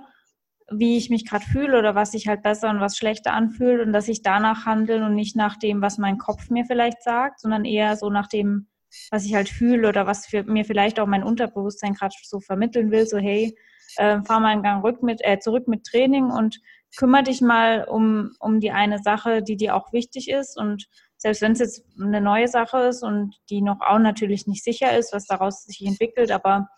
wie 0.71 0.97
ich 0.97 1.11
mich 1.11 1.27
gerade 1.27 1.45
fühle 1.45 1.79
oder 1.79 1.95
was 1.95 2.13
sich 2.13 2.27
halt 2.27 2.43
besser 2.43 2.71
und 2.71 2.81
was 2.81 2.97
schlechter 2.97 3.33
anfühlt 3.33 3.81
und 3.87 3.93
dass 3.93 4.09
ich 4.09 4.23
danach 4.23 4.65
handle 4.65 5.05
und 5.05 5.15
nicht 5.15 5.37
nach 5.37 5.57
dem, 5.57 5.83
was 5.83 5.99
mein 5.99 6.19
Kopf 6.19 6.51
mir 6.51 6.65
vielleicht 6.65 7.03
sagt, 7.03 7.41
sondern 7.41 7.65
eher 7.65 7.97
so 7.97 8.11
nach 8.11 8.29
dem, 8.29 8.69
was 9.11 9.25
ich 9.27 9.35
halt 9.35 9.49
fühle 9.49 9.89
oder 9.89 10.07
was 10.07 10.27
für, 10.27 10.43
mir 10.45 10.65
vielleicht 10.65 11.01
auch 11.01 11.07
mein 11.07 11.23
Unterbewusstsein 11.23 11.95
gerade 11.95 12.15
so 12.23 12.41
vermitteln 12.41 12.91
will, 12.91 13.07
so 13.07 13.19
hey, 13.19 13.55
äh, 13.97 14.23
fahr 14.23 14.41
mal 14.41 14.49
einen 14.49 14.63
Gang 14.63 14.85
rück 14.85 15.03
mit, 15.03 15.21
äh, 15.23 15.39
zurück 15.39 15.69
mit 15.69 15.85
Training 15.85 16.31
und 16.31 16.61
kümmere 16.97 17.25
dich 17.25 17.41
mal 17.41 17.85
um, 17.85 18.31
um 18.39 18.61
die 18.61 18.71
eine 18.71 18.99
Sache, 19.01 19.43
die 19.43 19.57
dir 19.57 19.75
auch 19.75 19.93
wichtig 19.93 20.31
ist 20.31 20.57
und 20.57 20.87
selbst 21.25 21.41
wenn 21.41 21.53
es 21.53 21.59
jetzt 21.59 21.87
eine 21.99 22.21
neue 22.21 22.49
Sache 22.49 22.81
ist 22.81 23.03
und 23.03 23.35
die 23.49 23.63
noch 23.63 23.81
auch 23.81 23.99
natürlich 23.99 24.47
nicht 24.47 24.63
sicher 24.63 24.95
ist, 24.95 25.15
was 25.15 25.25
daraus 25.25 25.65
sich 25.65 25.81
entwickelt, 25.81 26.31
aber 26.31 26.69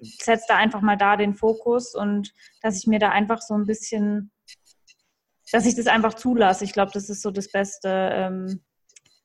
setz 0.00 0.46
da 0.46 0.56
einfach 0.56 0.82
mal 0.82 0.98
da 0.98 1.16
den 1.16 1.34
Fokus 1.34 1.94
und 1.94 2.34
dass 2.60 2.76
ich 2.76 2.86
mir 2.86 2.98
da 2.98 3.08
einfach 3.08 3.40
so 3.40 3.54
ein 3.54 3.64
bisschen, 3.64 4.32
dass 5.50 5.64
ich 5.64 5.76
das 5.76 5.86
einfach 5.86 6.12
zulasse. 6.12 6.64
Ich 6.64 6.74
glaube, 6.74 6.90
das 6.92 7.08
ist 7.08 7.22
so 7.22 7.30
das 7.30 7.50
beste, 7.50 7.88
ähm, 7.88 8.60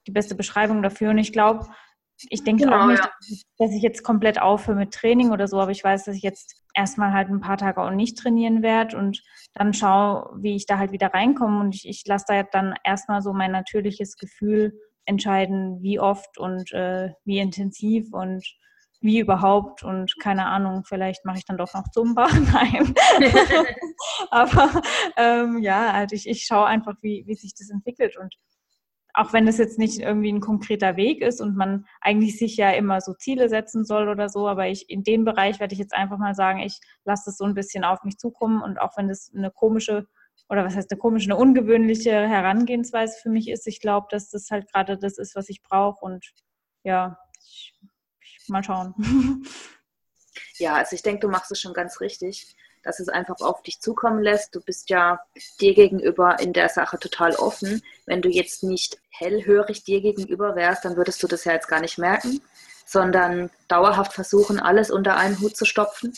die 0.08 0.12
beste 0.12 0.36
Beschreibung 0.36 0.82
dafür. 0.82 1.10
Und 1.10 1.18
ich 1.18 1.34
glaube, 1.34 1.68
ich 2.30 2.44
denke 2.44 2.64
genau, 2.64 2.84
auch 2.84 2.88
nicht, 2.88 3.04
ja. 3.04 3.12
dass 3.58 3.72
ich 3.72 3.82
jetzt 3.82 4.04
komplett 4.04 4.42
aufhöre 4.42 4.78
mit 4.78 4.94
Training 4.94 5.32
oder 5.32 5.48
so, 5.48 5.60
aber 5.60 5.72
ich 5.72 5.84
weiß, 5.84 6.06
dass 6.06 6.16
ich 6.16 6.24
jetzt 6.24 6.64
erstmal 6.74 7.14
halt 7.14 7.30
ein 7.30 7.42
paar 7.42 7.58
Tage 7.58 7.82
auch 7.82 7.92
nicht 7.92 8.18
trainieren 8.18 8.62
werde 8.62 8.98
und 8.98 9.22
dann 9.54 9.74
schaue, 9.74 10.30
wie 10.42 10.56
ich 10.56 10.66
da 10.66 10.78
halt 10.78 10.92
wieder 10.92 11.14
reinkomme. 11.14 11.60
Und 11.60 11.76
ich, 11.76 11.88
ich 11.88 12.04
lasse 12.06 12.26
da 12.28 12.44
dann 12.44 12.76
erstmal 12.84 13.22
so 13.22 13.34
mein 13.34 13.52
natürliches 13.52 14.18
Gefühl 14.18 14.80
entscheiden, 15.06 15.82
wie 15.82 16.00
oft 16.00 16.38
und 16.38 16.72
äh, 16.74 17.12
wie 17.24 17.40
intensiv 17.40 18.14
und 18.14 18.46
wie 19.02 19.20
überhaupt 19.20 19.84
und 19.84 20.16
keine 20.20 20.48
Ahnung, 20.48 20.84
vielleicht 20.86 21.26
mache 21.26 21.38
ich 21.38 21.46
dann 21.46 21.58
doch 21.58 21.74
noch 21.74 21.90
Zumba. 21.92 22.28
Nein. 22.54 22.94
aber 24.32 24.82
ähm, 25.18 25.60
ja, 25.60 25.92
also 25.92 26.16
ich, 26.16 26.28
ich 26.28 26.44
schaue 26.44 26.66
einfach, 26.66 26.96
wie, 27.02 27.24
wie 27.28 27.36
sich 27.36 27.54
das 27.54 27.70
entwickelt 27.70 28.18
und 28.18 28.34
auch 29.16 29.32
wenn 29.32 29.48
es 29.48 29.58
jetzt 29.58 29.80
nicht 29.80 30.00
irgendwie 30.00 30.32
ein 30.32 30.42
konkreter 30.42 30.98
Weg 30.98 31.22
ist 31.22 31.40
und 31.40 31.56
man 31.56 31.88
eigentlich 32.02 32.38
sich 32.38 32.58
ja 32.58 32.72
immer 32.72 33.00
so 33.00 33.14
Ziele 33.14 33.48
setzen 33.48 33.86
soll 33.86 34.10
oder 34.10 34.28
so, 34.28 34.48
aber 34.48 34.68
ich 34.68 34.90
in 34.90 35.04
dem 35.04 35.24
Bereich 35.24 35.60
werde 35.60 35.74
ich 35.74 35.80
jetzt 35.80 35.94
einfach 35.94 36.18
mal 36.18 36.36
sagen, 36.36 36.60
ich 36.60 36.80
lasse 37.06 37.24
das 37.28 37.38
so 37.38 37.46
ein 37.46 37.54
bisschen 37.54 37.86
auf 37.86 38.04
mich 38.04 38.18
zukommen 38.18 38.62
und 38.62 38.80
auch 38.80 38.98
wenn 38.98 39.08
das 39.08 39.32
eine 39.34 39.52
komische 39.52 40.08
oder 40.50 40.66
was 40.66 40.76
heißt 40.76 40.92
eine 40.92 41.00
komische, 41.00 41.32
eine 41.32 41.38
ungewöhnliche 41.38 42.12
Herangehensweise 42.12 43.18
für 43.22 43.30
mich 43.30 43.50
ist, 43.50 43.66
ich 43.68 43.80
glaube, 43.80 44.08
dass 44.12 44.30
das 44.30 44.52
halt 44.52 44.72
gerade 44.72 44.98
das 44.98 45.18
ist, 45.18 45.36
was 45.36 45.50
ich 45.50 45.64
brauche 45.64 46.04
und 46.04 46.34
ja, 46.84 47.18
ich, 47.42 47.74
ich, 48.22 48.50
mal 48.50 48.64
schauen. 48.64 48.94
Ja, 50.58 50.76
also 50.76 50.96
ich 50.96 51.02
denke, 51.02 51.22
du 51.22 51.30
machst 51.30 51.50
es 51.52 51.62
schon 51.62 51.74
ganz 51.74 52.02
richtig 52.02 52.56
dass 52.86 53.00
es 53.00 53.10
einfach 53.10 53.42
auf 53.42 53.64
dich 53.64 53.82
zukommen 53.82 54.22
lässt. 54.22 54.56
Du 54.56 54.62
bist 54.62 54.90
ja 54.90 55.20
dir 55.60 55.74
gegenüber 55.74 56.40
in 56.40 56.54
der 56.54 56.70
Sache 56.70 56.98
total 57.00 57.36
offen. 57.36 57.82
Wenn 58.06 58.22
du 58.22 58.30
jetzt 58.30 58.64
nicht 58.64 59.02
hellhörig 59.10 59.84
dir 59.84 60.02
gegenüber 60.02 60.56
wärst, 60.56 60.86
dann 60.86 60.96
würdest 60.96 61.22
du 61.22 61.28
das 61.28 61.44
ja 61.46 61.54
jetzt 61.54 61.68
gar 61.68 61.82
nicht 61.82 61.98
merken, 61.98 62.42
sondern 62.86 63.50
dauerhaft 63.68 64.14
versuchen, 64.14 64.60
alles 64.60 64.92
unter 64.92 65.18
einen 65.18 65.40
Hut 65.42 65.58
zu 65.58 65.66
stopfen. 65.66 66.14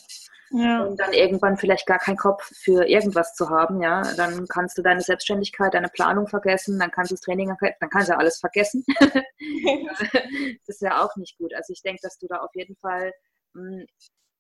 Ja. 0.51 0.84
Und 0.84 0.99
dann 0.99 1.13
irgendwann 1.13 1.58
vielleicht 1.58 1.88
gar 1.88 1.99
keinen 1.99 2.17
Kopf 2.17 2.51
für 2.53 2.88
irgendwas 2.88 3.34
zu 3.34 3.49
haben, 3.49 3.82
ja, 3.82 4.01
dann 4.15 4.47
kannst 4.47 4.77
du 4.77 4.82
deine 4.82 5.01
Selbstständigkeit, 5.01 5.73
deine 5.73 5.89
Planung 5.89 6.27
vergessen, 6.27 6.80
dann 6.80 6.91
kannst 6.91 7.12
du 7.12 7.15
das 7.15 7.21
Training, 7.21 7.53
dann 7.80 7.89
kannst 7.89 8.10
du 8.10 8.17
alles 8.17 8.39
vergessen. 8.39 8.86
das 8.99 10.75
ist 10.75 10.82
ja 10.82 11.03
auch 11.03 11.15
nicht 11.17 11.38
gut. 11.38 11.53
Also 11.53 11.73
ich 11.73 11.82
denke, 11.82 11.99
dass 12.01 12.17
du 12.17 12.27
da 12.27 12.38
auf 12.38 12.56
jeden 12.56 12.77
Fall 12.77 13.12
hm, 13.56 13.86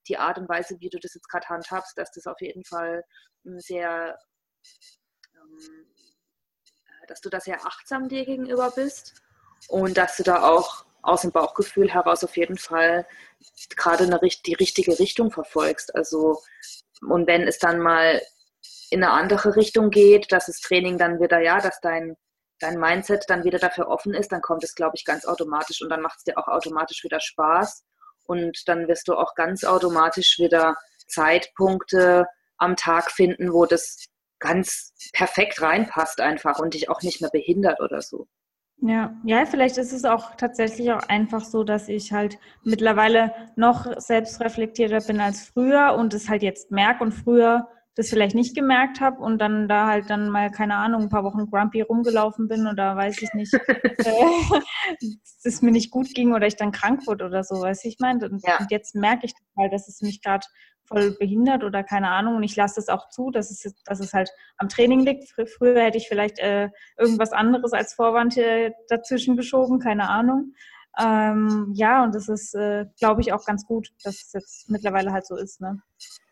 die 0.07 0.17
Art 0.17 0.37
und 0.37 0.49
Weise, 0.49 0.79
wie 0.79 0.89
du 0.89 0.99
das 0.99 1.13
jetzt 1.13 1.29
gerade 1.29 1.47
handhabst, 1.47 1.97
dass 1.97 2.11
das 2.11 2.27
auf 2.27 2.39
jeden 2.41 2.63
Fall 2.63 3.03
hm, 3.43 3.59
sehr, 3.59 4.17
ähm, 5.35 5.85
dass 7.07 7.21
du 7.21 7.29
da 7.29 7.39
sehr 7.39 7.65
achtsam 7.65 8.09
dir 8.09 8.25
gegenüber 8.25 8.71
bist 8.71 9.21
und 9.67 9.97
dass 9.97 10.17
du 10.17 10.23
da 10.23 10.43
auch 10.43 10.85
aus 11.01 11.21
dem 11.21 11.31
Bauchgefühl 11.31 11.89
heraus 11.89 12.23
auf 12.23 12.35
jeden 12.35 12.57
Fall 12.57 13.07
gerade 13.75 14.07
die 14.45 14.53
richtige 14.55 14.99
Richtung 14.99 15.31
verfolgst. 15.31 15.95
Also, 15.95 16.41
und 17.01 17.27
wenn 17.27 17.47
es 17.47 17.59
dann 17.59 17.79
mal 17.79 18.21
in 18.89 19.03
eine 19.03 19.13
andere 19.13 19.55
Richtung 19.55 19.89
geht, 19.89 20.31
dass 20.31 20.47
das 20.47 20.59
Training 20.59 20.97
dann 20.97 21.19
wieder, 21.19 21.39
ja, 21.39 21.61
dass 21.61 21.79
dein, 21.79 22.17
dein 22.59 22.79
Mindset 22.79 23.25
dann 23.27 23.43
wieder 23.43 23.59
dafür 23.59 23.87
offen 23.87 24.13
ist, 24.13 24.31
dann 24.31 24.41
kommt 24.41 24.63
es, 24.63 24.75
glaube 24.75 24.95
ich, 24.95 25.05
ganz 25.05 25.25
automatisch 25.25 25.81
und 25.81 25.89
dann 25.89 26.01
macht 26.01 26.17
es 26.17 26.23
dir 26.23 26.37
auch 26.37 26.47
automatisch 26.47 27.03
wieder 27.03 27.19
Spaß 27.19 27.85
und 28.27 28.67
dann 28.67 28.87
wirst 28.87 29.07
du 29.07 29.15
auch 29.15 29.35
ganz 29.35 29.63
automatisch 29.63 30.37
wieder 30.39 30.75
Zeitpunkte 31.07 32.27
am 32.57 32.75
Tag 32.75 33.11
finden, 33.11 33.53
wo 33.53 33.65
das 33.65 34.05
ganz 34.39 34.93
perfekt 35.13 35.61
reinpasst 35.61 36.21
einfach 36.21 36.59
und 36.59 36.73
dich 36.73 36.89
auch 36.89 37.01
nicht 37.01 37.21
mehr 37.21 37.29
behindert 37.31 37.79
oder 37.81 38.01
so. 38.01 38.27
Ja, 38.79 39.15
ja, 39.23 39.45
vielleicht 39.47 39.77
ist 39.79 39.91
es 39.91 40.05
auch 40.05 40.35
tatsächlich 40.35 40.91
auch 40.91 41.09
einfach 41.09 41.43
so, 41.43 41.63
dass 41.63 41.89
ich 41.89 42.13
halt 42.13 42.37
mittlerweile 42.63 43.33
noch 43.55 43.99
selbstreflektierter 43.99 44.99
bin 45.01 45.19
als 45.19 45.47
früher 45.47 45.95
und 45.97 46.13
es 46.13 46.29
halt 46.29 46.43
jetzt 46.43 46.69
merke 46.69 47.03
und 47.03 47.11
früher 47.11 47.67
das 47.97 48.09
vielleicht 48.09 48.35
nicht 48.35 48.55
gemerkt 48.55 49.01
habe 49.01 49.21
und 49.21 49.39
dann 49.39 49.67
da 49.67 49.87
halt 49.87 50.09
dann 50.11 50.29
mal, 50.29 50.51
keine 50.51 50.75
Ahnung, 50.75 51.03
ein 51.03 51.09
paar 51.09 51.23
Wochen 51.23 51.49
grumpy 51.49 51.81
rumgelaufen 51.81 52.47
bin 52.47 52.67
oder 52.67 52.95
weiß 52.95 53.23
ich 53.23 53.33
nicht, 53.33 53.53
äh, 53.73 55.07
es 55.43 55.61
mir 55.63 55.71
nicht 55.71 55.89
gut 55.89 56.13
ging 56.13 56.33
oder 56.33 56.45
ich 56.45 56.55
dann 56.55 56.71
krank 56.71 57.07
wurde 57.07 57.25
oder 57.25 57.43
so, 57.43 57.55
weiß 57.55 57.83
ich 57.85 57.97
meine. 57.99 58.29
Und, 58.29 58.45
ja. 58.45 58.59
und 58.59 58.69
jetzt 58.69 58.93
merke 58.93 59.25
ich 59.25 59.33
halt, 59.57 59.73
dass 59.73 59.87
es 59.87 60.01
mich 60.01 60.21
gerade 60.21 60.45
voll 60.85 61.17
behindert 61.17 61.63
oder 61.63 61.83
keine 61.83 62.09
Ahnung 62.09 62.35
und 62.35 62.43
ich 62.43 62.55
lasse 62.55 62.79
es 62.79 62.87
auch 62.87 63.09
zu, 63.09 63.31
dass 63.31 63.49
es, 63.49 63.73
dass 63.83 63.99
es 63.99 64.13
halt 64.13 64.29
am 64.57 64.69
Training 64.69 64.99
liegt. 64.99 65.33
Früher 65.57 65.81
hätte 65.81 65.97
ich 65.97 66.07
vielleicht 66.07 66.37
äh, 66.37 66.69
irgendwas 66.97 67.33
anderes 67.33 67.73
als 67.73 67.95
Vorwand 67.95 68.37
dazwischen 68.89 69.35
geschoben, 69.35 69.79
keine 69.79 70.07
Ahnung. 70.07 70.53
Ähm, 70.99 71.71
ja, 71.75 72.03
und 72.03 72.15
das 72.15 72.27
ist, 72.27 72.55
äh, 72.55 72.85
glaube 72.99 73.21
ich, 73.21 73.31
auch 73.31 73.45
ganz 73.45 73.65
gut, 73.65 73.89
dass 74.03 74.15
es 74.15 74.33
jetzt 74.33 74.69
mittlerweile 74.69 75.11
halt 75.11 75.27
so 75.27 75.35
ist. 75.35 75.61
Ne? 75.61 75.79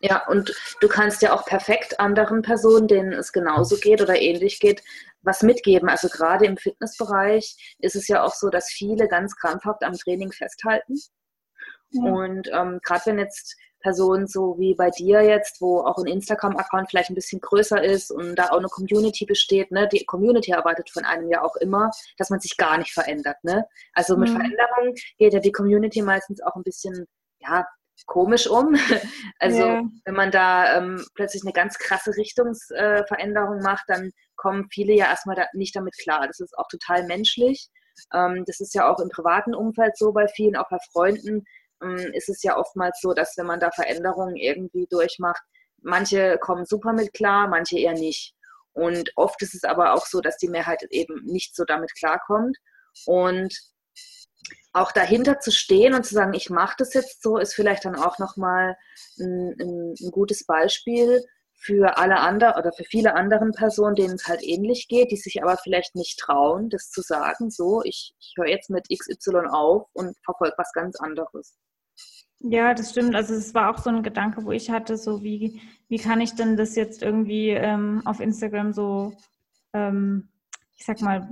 Ja, 0.00 0.26
und 0.26 0.52
du 0.80 0.88
kannst 0.88 1.22
ja 1.22 1.32
auch 1.32 1.44
perfekt 1.44 2.00
anderen 2.00 2.42
Personen, 2.42 2.88
denen 2.88 3.12
es 3.12 3.32
genauso 3.32 3.76
geht 3.76 4.02
oder 4.02 4.20
ähnlich 4.20 4.58
geht, 4.58 4.82
was 5.22 5.42
mitgeben. 5.42 5.88
Also 5.88 6.08
gerade 6.08 6.46
im 6.46 6.56
Fitnessbereich 6.56 7.76
ist 7.78 7.96
es 7.96 8.08
ja 8.08 8.22
auch 8.22 8.34
so, 8.34 8.48
dass 8.48 8.68
viele 8.68 9.06
ganz 9.08 9.36
krampfhaft 9.36 9.84
am 9.84 9.94
Training 9.94 10.32
festhalten. 10.32 10.96
Ja. 11.96 12.12
Und 12.12 12.48
ähm, 12.52 12.80
gerade 12.82 13.06
wenn 13.06 13.18
jetzt 13.18 13.56
Person 13.80 14.26
so 14.26 14.56
wie 14.58 14.74
bei 14.74 14.90
dir 14.90 15.22
jetzt, 15.22 15.60
wo 15.60 15.80
auch 15.80 15.98
ein 15.98 16.06
Instagram-Account 16.06 16.90
vielleicht 16.90 17.10
ein 17.10 17.14
bisschen 17.14 17.40
größer 17.40 17.82
ist 17.82 18.10
und 18.10 18.34
da 18.34 18.50
auch 18.50 18.58
eine 18.58 18.68
Community 18.68 19.26
besteht, 19.26 19.70
ne? 19.70 19.88
Die 19.88 20.04
Community 20.04 20.50
erwartet 20.50 20.90
von 20.90 21.04
einem 21.04 21.28
ja 21.30 21.42
auch 21.42 21.54
immer, 21.56 21.90
dass 22.18 22.30
man 22.30 22.40
sich 22.40 22.56
gar 22.56 22.78
nicht 22.78 22.92
verändert, 22.92 23.36
ne? 23.44 23.64
Also 23.92 24.16
mit 24.16 24.30
mhm. 24.30 24.36
Veränderung 24.36 24.94
geht 25.18 25.34
ja 25.34 25.40
die 25.40 25.52
Community 25.52 26.02
meistens 26.02 26.42
auch 26.42 26.56
ein 26.56 26.64
bisschen, 26.64 27.06
ja, 27.38 27.64
komisch 28.06 28.46
um. 28.48 28.76
Also 29.38 29.58
ja. 29.58 29.82
wenn 30.04 30.14
man 30.14 30.30
da 30.30 30.78
ähm, 30.78 31.04
plötzlich 31.14 31.42
eine 31.44 31.52
ganz 31.52 31.78
krasse 31.78 32.16
Richtungsveränderung 32.16 33.60
äh, 33.60 33.62
macht, 33.62 33.84
dann 33.86 34.10
kommen 34.36 34.66
viele 34.72 34.94
ja 34.94 35.06
erstmal 35.06 35.36
da 35.36 35.46
nicht 35.52 35.76
damit 35.76 35.94
klar. 35.98 36.26
Das 36.26 36.40
ist 36.40 36.56
auch 36.58 36.68
total 36.68 37.06
menschlich. 37.06 37.68
Ähm, 38.14 38.44
das 38.46 38.60
ist 38.60 38.74
ja 38.74 38.90
auch 38.90 38.98
im 38.98 39.10
privaten 39.10 39.54
Umfeld 39.54 39.96
so 39.96 40.12
bei 40.12 40.26
vielen, 40.28 40.56
auch 40.56 40.68
bei 40.70 40.78
Freunden, 40.90 41.44
ist 42.12 42.28
es 42.28 42.42
ja 42.42 42.56
oftmals 42.56 43.00
so, 43.00 43.12
dass 43.12 43.36
wenn 43.36 43.46
man 43.46 43.60
da 43.60 43.70
Veränderungen 43.70 44.36
irgendwie 44.36 44.86
durchmacht, 44.88 45.42
manche 45.82 46.38
kommen 46.38 46.64
super 46.64 46.92
mit 46.92 47.12
klar, 47.12 47.48
manche 47.48 47.78
eher 47.78 47.94
nicht. 47.94 48.34
Und 48.72 49.10
oft 49.16 49.40
ist 49.42 49.54
es 49.54 49.64
aber 49.64 49.94
auch 49.94 50.06
so, 50.06 50.20
dass 50.20 50.36
die 50.36 50.48
Mehrheit 50.48 50.82
eben 50.90 51.24
nicht 51.24 51.56
so 51.56 51.64
damit 51.64 51.94
klarkommt. 51.94 52.56
Und 53.06 53.54
auch 54.72 54.92
dahinter 54.92 55.40
zu 55.40 55.50
stehen 55.50 55.94
und 55.94 56.04
zu 56.04 56.14
sagen, 56.14 56.34
ich 56.34 56.50
mache 56.50 56.76
das 56.78 56.92
jetzt 56.92 57.22
so, 57.22 57.38
ist 57.38 57.54
vielleicht 57.54 57.86
dann 57.86 57.96
auch 57.96 58.18
nochmal 58.18 58.76
ein, 59.18 59.56
ein, 59.58 59.94
ein 59.98 60.10
gutes 60.10 60.44
Beispiel 60.44 61.24
für 61.54 61.96
alle 61.96 62.20
anderen 62.20 62.54
oder 62.58 62.72
für 62.72 62.84
viele 62.84 63.14
anderen 63.14 63.52
Personen, 63.52 63.96
denen 63.96 64.16
es 64.16 64.26
halt 64.26 64.42
ähnlich 64.42 64.88
geht, 64.88 65.10
die 65.10 65.16
sich 65.16 65.42
aber 65.42 65.56
vielleicht 65.56 65.94
nicht 65.94 66.18
trauen, 66.18 66.68
das 66.68 66.90
zu 66.90 67.00
sagen, 67.00 67.50
so, 67.50 67.82
ich, 67.82 68.12
ich 68.20 68.34
höre 68.36 68.48
jetzt 68.48 68.68
mit 68.68 68.88
XY 68.90 69.48
auf 69.50 69.88
und 69.94 70.14
verfolge 70.22 70.54
was 70.58 70.70
ganz 70.72 70.96
anderes. 71.00 71.56
Ja, 72.40 72.74
das 72.74 72.90
stimmt. 72.90 73.14
Also 73.14 73.34
es 73.34 73.54
war 73.54 73.70
auch 73.70 73.78
so 73.78 73.90
ein 73.90 74.02
Gedanke, 74.02 74.44
wo 74.44 74.52
ich 74.52 74.70
hatte, 74.70 74.96
so 74.96 75.22
wie, 75.22 75.60
wie 75.88 75.98
kann 75.98 76.20
ich 76.20 76.34
denn 76.34 76.56
das 76.56 76.76
jetzt 76.76 77.02
irgendwie 77.02 77.50
ähm, 77.50 78.02
auf 78.04 78.20
Instagram 78.20 78.72
so, 78.72 79.14
ähm, 79.72 80.28
ich 80.76 80.84
sag 80.84 81.00
mal, 81.00 81.28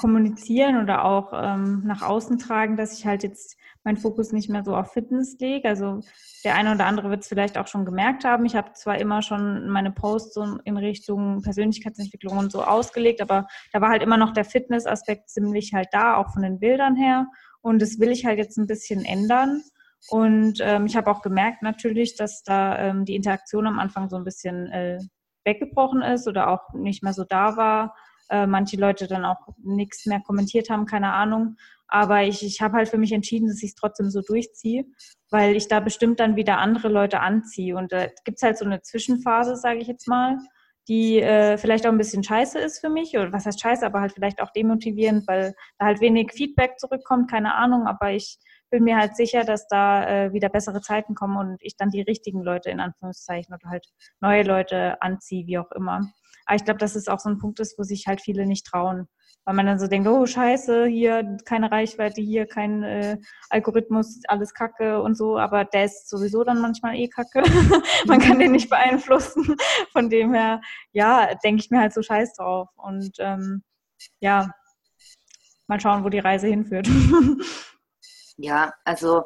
kommunizieren 0.00 0.82
oder 0.82 1.04
auch 1.04 1.32
ähm, 1.34 1.82
nach 1.84 2.00
außen 2.00 2.38
tragen, 2.38 2.76
dass 2.76 2.98
ich 2.98 3.06
halt 3.06 3.22
jetzt 3.22 3.58
meinen 3.84 3.98
Fokus 3.98 4.32
nicht 4.32 4.48
mehr 4.48 4.64
so 4.64 4.74
auf 4.74 4.92
Fitness 4.92 5.36
lege. 5.38 5.68
Also 5.68 6.00
der 6.42 6.54
eine 6.54 6.74
oder 6.74 6.86
andere 6.86 7.10
wird 7.10 7.20
es 7.22 7.28
vielleicht 7.28 7.58
auch 7.58 7.66
schon 7.66 7.84
gemerkt 7.84 8.24
haben. 8.24 8.46
Ich 8.46 8.56
habe 8.56 8.72
zwar 8.72 8.98
immer 8.98 9.20
schon 9.20 9.68
meine 9.68 9.90
Posts 9.90 10.34
so 10.34 10.58
in 10.64 10.78
Richtung 10.78 11.42
Persönlichkeitsentwicklung 11.42 12.38
und 12.38 12.50
so 12.50 12.64
ausgelegt, 12.64 13.20
aber 13.20 13.46
da 13.72 13.82
war 13.82 13.90
halt 13.90 14.02
immer 14.02 14.16
noch 14.16 14.32
der 14.32 14.46
Fitness-Aspekt 14.46 15.28
ziemlich 15.28 15.74
halt 15.74 15.88
da, 15.92 16.16
auch 16.16 16.32
von 16.32 16.42
den 16.42 16.58
Bildern 16.58 16.96
her. 16.96 17.26
Und 17.60 17.82
das 17.82 17.98
will 17.98 18.10
ich 18.10 18.24
halt 18.24 18.38
jetzt 18.38 18.56
ein 18.56 18.66
bisschen 18.66 19.04
ändern. 19.04 19.62
Und 20.08 20.58
ähm, 20.60 20.86
ich 20.86 20.96
habe 20.96 21.10
auch 21.10 21.22
gemerkt 21.22 21.62
natürlich, 21.62 22.16
dass 22.16 22.42
da 22.42 22.78
ähm, 22.78 23.04
die 23.04 23.16
Interaktion 23.16 23.66
am 23.66 23.78
Anfang 23.78 24.08
so 24.08 24.16
ein 24.16 24.24
bisschen 24.24 24.66
äh, 24.70 24.98
weggebrochen 25.44 26.02
ist 26.02 26.26
oder 26.26 26.48
auch 26.48 26.72
nicht 26.74 27.02
mehr 27.02 27.12
so 27.12 27.24
da 27.24 27.56
war. 27.56 27.94
Äh, 28.30 28.46
manche 28.46 28.76
Leute 28.76 29.08
dann 29.08 29.24
auch 29.24 29.48
nichts 29.62 30.06
mehr 30.06 30.20
kommentiert 30.20 30.70
haben, 30.70 30.86
keine 30.86 31.12
Ahnung. 31.12 31.56
Aber 31.88 32.22
ich, 32.22 32.44
ich 32.44 32.60
habe 32.62 32.76
halt 32.76 32.88
für 32.88 32.98
mich 32.98 33.12
entschieden, 33.12 33.48
dass 33.48 33.62
ich 33.62 33.70
es 33.70 33.74
trotzdem 33.74 34.10
so 34.10 34.20
durchziehe, 34.22 34.84
weil 35.30 35.56
ich 35.56 35.66
da 35.66 35.80
bestimmt 35.80 36.20
dann 36.20 36.36
wieder 36.36 36.58
andere 36.58 36.88
Leute 36.88 37.20
anziehe. 37.20 37.76
Und 37.76 37.92
da 37.92 38.02
äh, 38.02 38.10
gibt 38.24 38.38
es 38.38 38.42
halt 38.42 38.56
so 38.56 38.64
eine 38.64 38.82
Zwischenphase, 38.82 39.56
sage 39.56 39.80
ich 39.80 39.88
jetzt 39.88 40.06
mal, 40.06 40.38
die 40.88 41.20
äh, 41.20 41.58
vielleicht 41.58 41.86
auch 41.86 41.90
ein 41.90 41.98
bisschen 41.98 42.22
scheiße 42.22 42.58
ist 42.60 42.78
für 42.78 42.88
mich. 42.88 43.16
Oder 43.18 43.32
was 43.32 43.46
heißt 43.46 43.60
scheiße, 43.60 43.84
aber 43.84 44.00
halt 44.00 44.12
vielleicht 44.12 44.40
auch 44.40 44.52
demotivierend, 44.52 45.26
weil 45.26 45.54
da 45.78 45.86
halt 45.86 46.00
wenig 46.00 46.32
Feedback 46.32 46.78
zurückkommt, 46.78 47.28
keine 47.28 47.54
Ahnung. 47.54 47.88
Aber 47.88 48.12
ich 48.12 48.38
bin 48.70 48.84
mir 48.84 48.96
halt 48.96 49.16
sicher, 49.16 49.44
dass 49.44 49.66
da 49.68 50.08
äh, 50.08 50.32
wieder 50.32 50.48
bessere 50.48 50.80
Zeiten 50.80 51.14
kommen 51.14 51.36
und 51.36 51.58
ich 51.60 51.76
dann 51.76 51.90
die 51.90 52.02
richtigen 52.02 52.42
Leute 52.42 52.70
in 52.70 52.80
Anführungszeichen 52.80 53.54
oder 53.54 53.68
halt 53.68 53.86
neue 54.20 54.42
Leute 54.42 55.00
anziehe, 55.02 55.46
wie 55.46 55.58
auch 55.58 55.70
immer. 55.72 56.10
Aber 56.46 56.56
ich 56.56 56.64
glaube, 56.64 56.78
dass 56.78 56.96
es 56.96 57.08
auch 57.08 57.20
so 57.20 57.28
ein 57.28 57.38
Punkt 57.38 57.60
ist, 57.60 57.78
wo 57.78 57.82
sich 57.82 58.06
halt 58.06 58.20
viele 58.20 58.46
nicht 58.46 58.66
trauen. 58.66 59.08
Weil 59.44 59.54
man 59.54 59.66
dann 59.66 59.78
so 59.78 59.86
denkt, 59.86 60.06
oh 60.08 60.26
scheiße, 60.26 60.86
hier 60.86 61.38
keine 61.44 61.70
Reichweite, 61.70 62.20
hier 62.20 62.46
kein 62.46 62.82
äh, 62.82 63.18
Algorithmus, 63.48 64.20
alles 64.28 64.52
Kacke 64.52 65.00
und 65.00 65.16
so, 65.16 65.38
aber 65.38 65.64
der 65.64 65.86
ist 65.86 66.08
sowieso 66.10 66.44
dann 66.44 66.60
manchmal 66.60 66.96
eh 66.96 67.08
Kacke. 67.08 67.42
man 68.06 68.20
kann 68.20 68.38
den 68.38 68.52
nicht 68.52 68.68
beeinflussen. 68.68 69.56
Von 69.92 70.10
dem 70.10 70.34
her, 70.34 70.60
ja, 70.92 71.34
denke 71.42 71.62
ich 71.62 71.70
mir 71.70 71.80
halt 71.80 71.94
so 71.94 72.02
scheiß 72.02 72.34
drauf. 72.34 72.68
Und 72.76 73.12
ähm, 73.18 73.62
ja, 74.20 74.52
mal 75.68 75.80
schauen, 75.80 76.04
wo 76.04 76.08
die 76.08 76.18
Reise 76.18 76.48
hinführt. 76.48 76.88
Ja, 78.42 78.72
also 78.84 79.24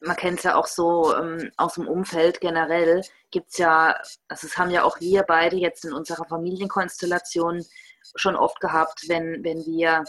man 0.00 0.16
kennt 0.16 0.38
es 0.38 0.44
ja 0.44 0.56
auch 0.56 0.66
so 0.66 1.16
ähm, 1.16 1.50
aus 1.56 1.74
dem 1.74 1.88
Umfeld 1.88 2.40
generell, 2.40 3.02
gibt 3.30 3.50
es 3.52 3.58
ja, 3.58 3.98
also 4.28 4.46
es 4.46 4.58
haben 4.58 4.70
ja 4.70 4.84
auch 4.84 5.00
wir 5.00 5.22
beide 5.22 5.56
jetzt 5.56 5.84
in 5.86 5.94
unserer 5.94 6.26
Familienkonstellation 6.26 7.64
schon 8.16 8.36
oft 8.36 8.60
gehabt, 8.60 9.08
wenn, 9.08 9.42
wenn 9.42 9.64
wir 9.64 10.04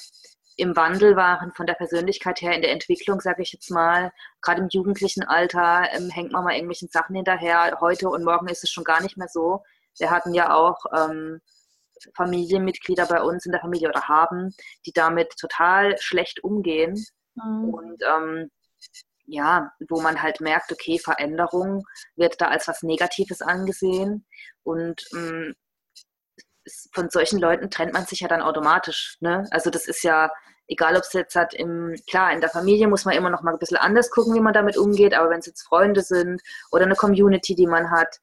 im 0.58 0.76
Wandel 0.76 1.16
waren 1.16 1.54
von 1.54 1.66
der 1.66 1.76
Persönlichkeit 1.76 2.42
her, 2.42 2.54
in 2.54 2.62
der 2.62 2.72
Entwicklung, 2.72 3.22
sage 3.22 3.42
ich 3.42 3.54
jetzt 3.54 3.72
mal, 3.72 4.12
gerade 4.42 4.62
im 4.62 4.70
jugendlichen 4.70 5.24
Alter 5.24 5.88
ähm, 5.94 6.10
hängt 6.10 6.34
man 6.34 6.44
mal 6.44 6.54
irgendwelchen 6.54 6.90
Sachen 6.90 7.16
hinterher. 7.16 7.78
Heute 7.80 8.10
und 8.10 8.26
morgen 8.26 8.48
ist 8.48 8.64
es 8.64 8.70
schon 8.70 8.84
gar 8.84 9.02
nicht 9.02 9.18
mehr 9.18 9.30
so. 9.30 9.64
Wir 9.98 10.12
hatten 10.12 10.34
ja 10.34 10.54
auch 10.54 10.86
ähm, 10.94 11.42
Familienmitglieder 12.16 13.06
bei 13.06 13.22
uns 13.22 13.46
in 13.46 13.54
der 13.54 13.62
Familie 13.62 13.90
oder 13.90 14.10
haben, 14.10 14.54
die 14.86 14.94
damit 14.94 15.38
total 15.38 15.98
schlecht 16.00 16.44
umgehen 16.44 17.06
Mhm. 17.36 17.74
Und 17.74 18.04
ähm, 18.04 18.52
ja, 19.28 19.72
wo 19.90 20.02
man 20.02 20.22
halt 20.22 20.40
merkt, 20.40 20.72
okay, 20.72 21.00
Veränderung 21.00 21.84
wird 22.16 22.40
da 22.42 22.48
als 22.48 22.68
was 22.68 22.84
Negatives 22.84 23.42
angesehen. 23.42 24.26
Und 24.64 25.04
ähm, 25.14 25.56
von 26.94 27.10
solchen 27.10 27.40
Leuten 27.40 27.70
trennt 27.70 27.94
man 27.94 28.06
sich 28.06 28.22
ja 28.22 28.28
dann 28.28 28.42
automatisch. 28.42 29.18
Ne? 29.20 29.48
Also 29.52 29.70
das 29.70 29.88
ist 29.88 30.04
ja, 30.04 30.32
egal 30.68 30.96
ob 30.96 31.04
es 31.04 31.14
jetzt 31.14 31.36
hat 31.36 31.54
im, 31.54 31.96
klar, 32.10 32.32
in 32.34 32.42
der 32.42 32.50
Familie 32.50 32.88
muss 32.88 33.06
man 33.06 33.16
immer 33.16 33.30
noch 33.30 33.42
mal 33.42 33.54
ein 33.54 33.60
bisschen 33.60 33.78
anders 33.78 34.10
gucken, 34.10 34.34
wie 34.34 34.40
man 34.40 34.54
damit 34.54 34.78
umgeht, 34.78 35.14
aber 35.14 35.30
wenn 35.30 35.40
es 35.40 35.46
jetzt 35.46 35.64
Freunde 35.64 36.02
sind 36.02 36.42
oder 36.72 36.86
eine 36.86 36.96
Community, 36.96 37.56
die 37.56 37.68
man 37.68 37.92
hat, 37.92 38.20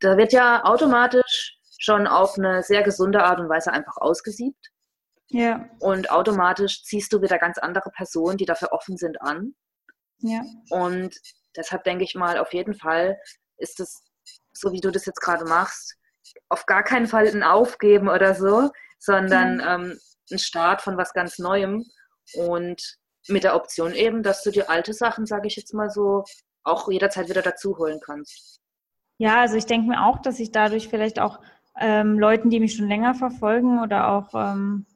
da 0.00 0.16
wird 0.16 0.32
ja 0.32 0.64
automatisch 0.64 1.58
schon 1.78 2.06
auf 2.06 2.36
eine 2.38 2.62
sehr 2.62 2.82
gesunde 2.82 3.22
Art 3.22 3.40
und 3.40 3.48
Weise 3.48 3.72
einfach 3.72 3.96
ausgesiebt. 3.96 4.70
Ja. 5.34 5.68
Und 5.80 6.12
automatisch 6.12 6.84
ziehst 6.84 7.12
du 7.12 7.20
wieder 7.20 7.38
ganz 7.38 7.58
andere 7.58 7.90
Personen, 7.90 8.36
die 8.36 8.44
dafür 8.44 8.70
offen 8.70 8.96
sind, 8.96 9.20
an. 9.20 9.56
Ja. 10.18 10.42
Und 10.70 11.16
deshalb 11.56 11.82
denke 11.82 12.04
ich 12.04 12.14
mal, 12.14 12.38
auf 12.38 12.52
jeden 12.52 12.74
Fall 12.74 13.18
ist 13.56 13.80
es, 13.80 14.04
so 14.52 14.70
wie 14.70 14.80
du 14.80 14.92
das 14.92 15.06
jetzt 15.06 15.20
gerade 15.20 15.44
machst, 15.44 15.96
auf 16.48 16.66
gar 16.66 16.84
keinen 16.84 17.08
Fall 17.08 17.26
ein 17.26 17.42
Aufgeben 17.42 18.08
oder 18.08 18.36
so, 18.36 18.70
sondern 19.00 19.56
mhm. 19.56 19.90
ähm, 19.90 19.98
ein 20.30 20.38
Start 20.38 20.82
von 20.82 20.96
was 20.96 21.12
ganz 21.12 21.40
Neuem 21.40 21.84
und 22.34 22.96
mit 23.26 23.42
der 23.42 23.56
Option 23.56 23.92
eben, 23.92 24.22
dass 24.22 24.44
du 24.44 24.52
die 24.52 24.68
alte 24.68 24.92
Sachen, 24.92 25.26
sage 25.26 25.48
ich 25.48 25.56
jetzt 25.56 25.74
mal 25.74 25.90
so, 25.90 26.22
auch 26.62 26.88
jederzeit 26.88 27.28
wieder 27.28 27.42
dazu 27.42 27.76
holen 27.76 27.98
kannst. 28.04 28.60
Ja, 29.18 29.40
also 29.40 29.56
ich 29.56 29.66
denke 29.66 29.88
mir 29.88 30.06
auch, 30.06 30.22
dass 30.22 30.38
ich 30.38 30.52
dadurch 30.52 30.88
vielleicht 30.88 31.18
auch 31.18 31.40
ähm, 31.80 32.20
Leuten, 32.20 32.50
die 32.50 32.60
mich 32.60 32.76
schon 32.76 32.88
länger 32.88 33.14
verfolgen 33.14 33.82
oder 33.82 34.08
auch 34.10 34.32
ähm, 34.34 34.86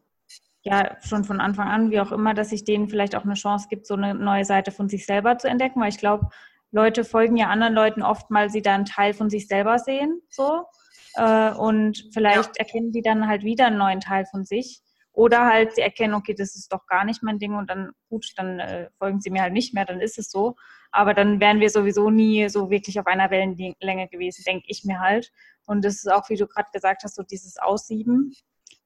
ja 0.68 0.96
schon 1.02 1.24
von 1.24 1.40
Anfang 1.40 1.68
an, 1.68 1.90
wie 1.90 2.00
auch 2.00 2.12
immer, 2.12 2.34
dass 2.34 2.50
sich 2.50 2.64
denen 2.64 2.88
vielleicht 2.88 3.16
auch 3.16 3.24
eine 3.24 3.34
Chance 3.34 3.68
gibt, 3.68 3.86
so 3.86 3.94
eine 3.94 4.14
neue 4.14 4.44
Seite 4.44 4.70
von 4.70 4.88
sich 4.88 5.06
selber 5.06 5.38
zu 5.38 5.48
entdecken, 5.48 5.80
weil 5.80 5.88
ich 5.88 5.98
glaube, 5.98 6.28
Leute 6.70 7.04
folgen 7.04 7.36
ja 7.36 7.48
anderen 7.48 7.74
Leuten 7.74 8.02
oft, 8.02 8.26
weil 8.30 8.50
sie 8.50 8.62
da 8.62 8.74
einen 8.74 8.84
Teil 8.84 9.14
von 9.14 9.30
sich 9.30 9.48
selber 9.48 9.78
sehen, 9.78 10.20
so. 10.28 10.64
Äh, 11.14 11.52
und 11.52 12.08
vielleicht 12.12 12.56
ja. 12.56 12.64
erkennen 12.64 12.92
die 12.92 13.02
dann 13.02 13.26
halt 13.26 13.42
wieder 13.42 13.66
einen 13.66 13.78
neuen 13.78 14.00
Teil 14.00 14.26
von 14.26 14.44
sich. 14.44 14.82
Oder 15.12 15.46
halt 15.46 15.74
sie 15.74 15.80
erkennen, 15.80 16.14
okay, 16.14 16.32
das 16.32 16.54
ist 16.54 16.72
doch 16.72 16.86
gar 16.86 17.04
nicht 17.04 17.24
mein 17.24 17.40
Ding 17.40 17.56
und 17.56 17.68
dann, 17.68 17.90
gut, 18.08 18.24
dann 18.36 18.60
äh, 18.60 18.88
folgen 18.98 19.20
sie 19.20 19.30
mir 19.30 19.42
halt 19.42 19.52
nicht 19.52 19.74
mehr, 19.74 19.84
dann 19.84 20.00
ist 20.00 20.16
es 20.16 20.30
so. 20.30 20.54
Aber 20.92 21.12
dann 21.12 21.40
wären 21.40 21.58
wir 21.58 21.70
sowieso 21.70 22.08
nie 22.08 22.48
so 22.48 22.70
wirklich 22.70 23.00
auf 23.00 23.06
einer 23.08 23.30
Wellenlänge 23.30 24.08
gewesen, 24.08 24.44
denke 24.46 24.66
ich 24.68 24.84
mir 24.84 25.00
halt. 25.00 25.32
Und 25.66 25.84
das 25.84 25.96
ist 25.96 26.12
auch, 26.12 26.28
wie 26.28 26.36
du 26.36 26.46
gerade 26.46 26.70
gesagt 26.72 27.02
hast, 27.02 27.16
so 27.16 27.24
dieses 27.24 27.58
Aussieben 27.58 28.32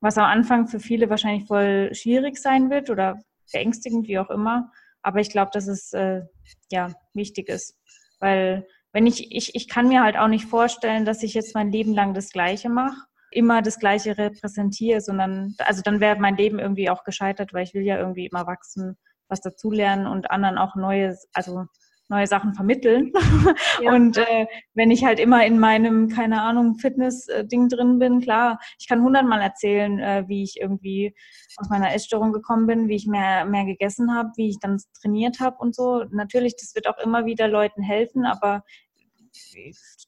was 0.03 0.19
am 0.19 0.25
Anfang 0.25 0.67
für 0.67 0.81
viele 0.81 1.09
wahrscheinlich 1.09 1.47
voll 1.47 1.95
schwierig 1.95 2.37
sein 2.37 2.71
wird 2.71 2.91
oder 2.91 3.23
beängstigend, 3.53 4.09
wie 4.09 4.19
auch 4.19 4.31
immer. 4.31 4.71
Aber 5.01 5.21
ich 5.21 5.31
glaube, 5.31 5.51
dass 5.55 5.69
es 5.69 5.93
äh, 5.93 6.22
ja 6.70 6.93
wichtig 7.14 7.49
ist, 7.49 7.79
weil 8.20 8.66
wenn 8.93 9.07
ich, 9.07 9.35
ich, 9.35 9.55
ich 9.55 9.68
kann 9.68 9.89
mir 9.89 10.03
halt 10.03 10.18
auch 10.18 10.29
nicht 10.29 10.45
vorstellen, 10.47 11.05
dass 11.05 11.22
ich 11.22 11.35
jetzt 11.35 11.55
mein 11.55 11.72
Leben 11.72 11.95
lang 11.95 12.14
das 12.14 12.31
Gleiche 12.31 12.68
mache, 12.68 12.97
immer 13.31 13.62
das 13.62 13.79
Gleiche 13.79 14.18
repräsentiere, 14.18 15.01
sondern, 15.01 15.55
also 15.59 15.83
dann 15.83 16.01
wäre 16.01 16.18
mein 16.18 16.37
Leben 16.37 16.59
irgendwie 16.59 16.91
auch 16.91 17.05
gescheitert, 17.05 17.55
weil 17.55 17.64
ich 17.64 17.72
will 17.72 17.83
ja 17.83 17.99
irgendwie 17.99 18.26
immer 18.26 18.47
wachsen, 18.47 18.99
was 19.29 19.41
dazulernen 19.41 20.07
und 20.07 20.31
anderen 20.31 20.59
auch 20.59 20.74
neue, 20.76 21.16
also 21.33 21.64
neue 22.13 22.27
Sachen 22.27 22.55
vermitteln. 22.55 23.13
Ja. 23.81 23.95
Und 23.95 24.19
äh, 24.19 24.47
wenn 24.75 24.91
ich 24.91 25.05
halt 25.05 25.19
immer 25.19 25.45
in 25.45 25.59
meinem, 25.59 26.09
keine 26.09 26.43
Ahnung, 26.43 26.77
Fitness-Ding 26.77 27.69
drin 27.69 27.99
bin, 27.99 28.21
klar, 28.21 28.59
ich 28.79 28.87
kann 28.87 29.03
hundertmal 29.03 29.41
erzählen, 29.41 29.99
äh, 29.99 30.25
wie 30.29 30.43
ich 30.43 30.61
irgendwie 30.61 31.15
aus 31.57 31.69
meiner 31.69 31.93
Essstörung 31.95 32.33
gekommen 32.33 32.67
bin, 32.67 32.89
wie 32.89 32.97
ich 32.97 33.07
mehr, 33.07 33.45
mehr 33.45 33.65
gegessen 33.65 34.15
habe, 34.15 34.31
wie 34.37 34.51
ich 34.51 34.59
dann 34.61 34.79
trainiert 35.01 35.41
habe 35.41 35.57
und 35.59 35.75
so. 35.75 36.05
Natürlich, 36.11 36.55
das 36.57 36.75
wird 36.75 36.87
auch 36.87 36.99
immer 36.99 37.25
wieder 37.25 37.49
Leuten 37.49 37.83
helfen, 37.83 38.25
aber 38.25 38.63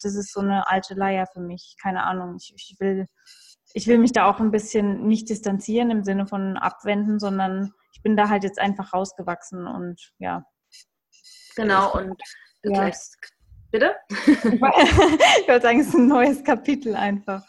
das 0.02 0.14
ist 0.14 0.32
so 0.32 0.40
eine 0.40 0.68
alte 0.68 0.94
Leier 0.94 1.26
für 1.32 1.40
mich. 1.40 1.76
Keine 1.82 2.04
Ahnung. 2.04 2.36
Ich, 2.38 2.52
ich 2.54 2.76
will 2.78 3.06
ich 3.74 3.88
will 3.88 3.98
mich 3.98 4.12
da 4.12 4.30
auch 4.30 4.38
ein 4.38 4.52
bisschen 4.52 5.06
nicht 5.06 5.28
distanzieren 5.28 5.90
im 5.90 6.04
Sinne 6.04 6.26
von 6.26 6.56
abwenden, 6.56 7.18
sondern 7.18 7.72
ich 7.92 8.02
bin 8.02 8.16
da 8.16 8.28
halt 8.28 8.44
jetzt 8.44 8.60
einfach 8.60 8.92
rausgewachsen 8.92 9.66
und 9.66 10.12
ja, 10.18 10.44
Genau, 11.56 11.92
und 11.92 12.20
du 12.62 12.70
ja. 12.70 12.80
gleichst. 12.80 13.16
Bitte? 13.70 13.94
ich 14.08 14.60
wollte 15.48 15.62
sagen, 15.62 15.80
es 15.80 15.88
ist 15.88 15.94
ein 15.94 16.06
neues 16.06 16.44
Kapitel 16.44 16.94
einfach. 16.94 17.42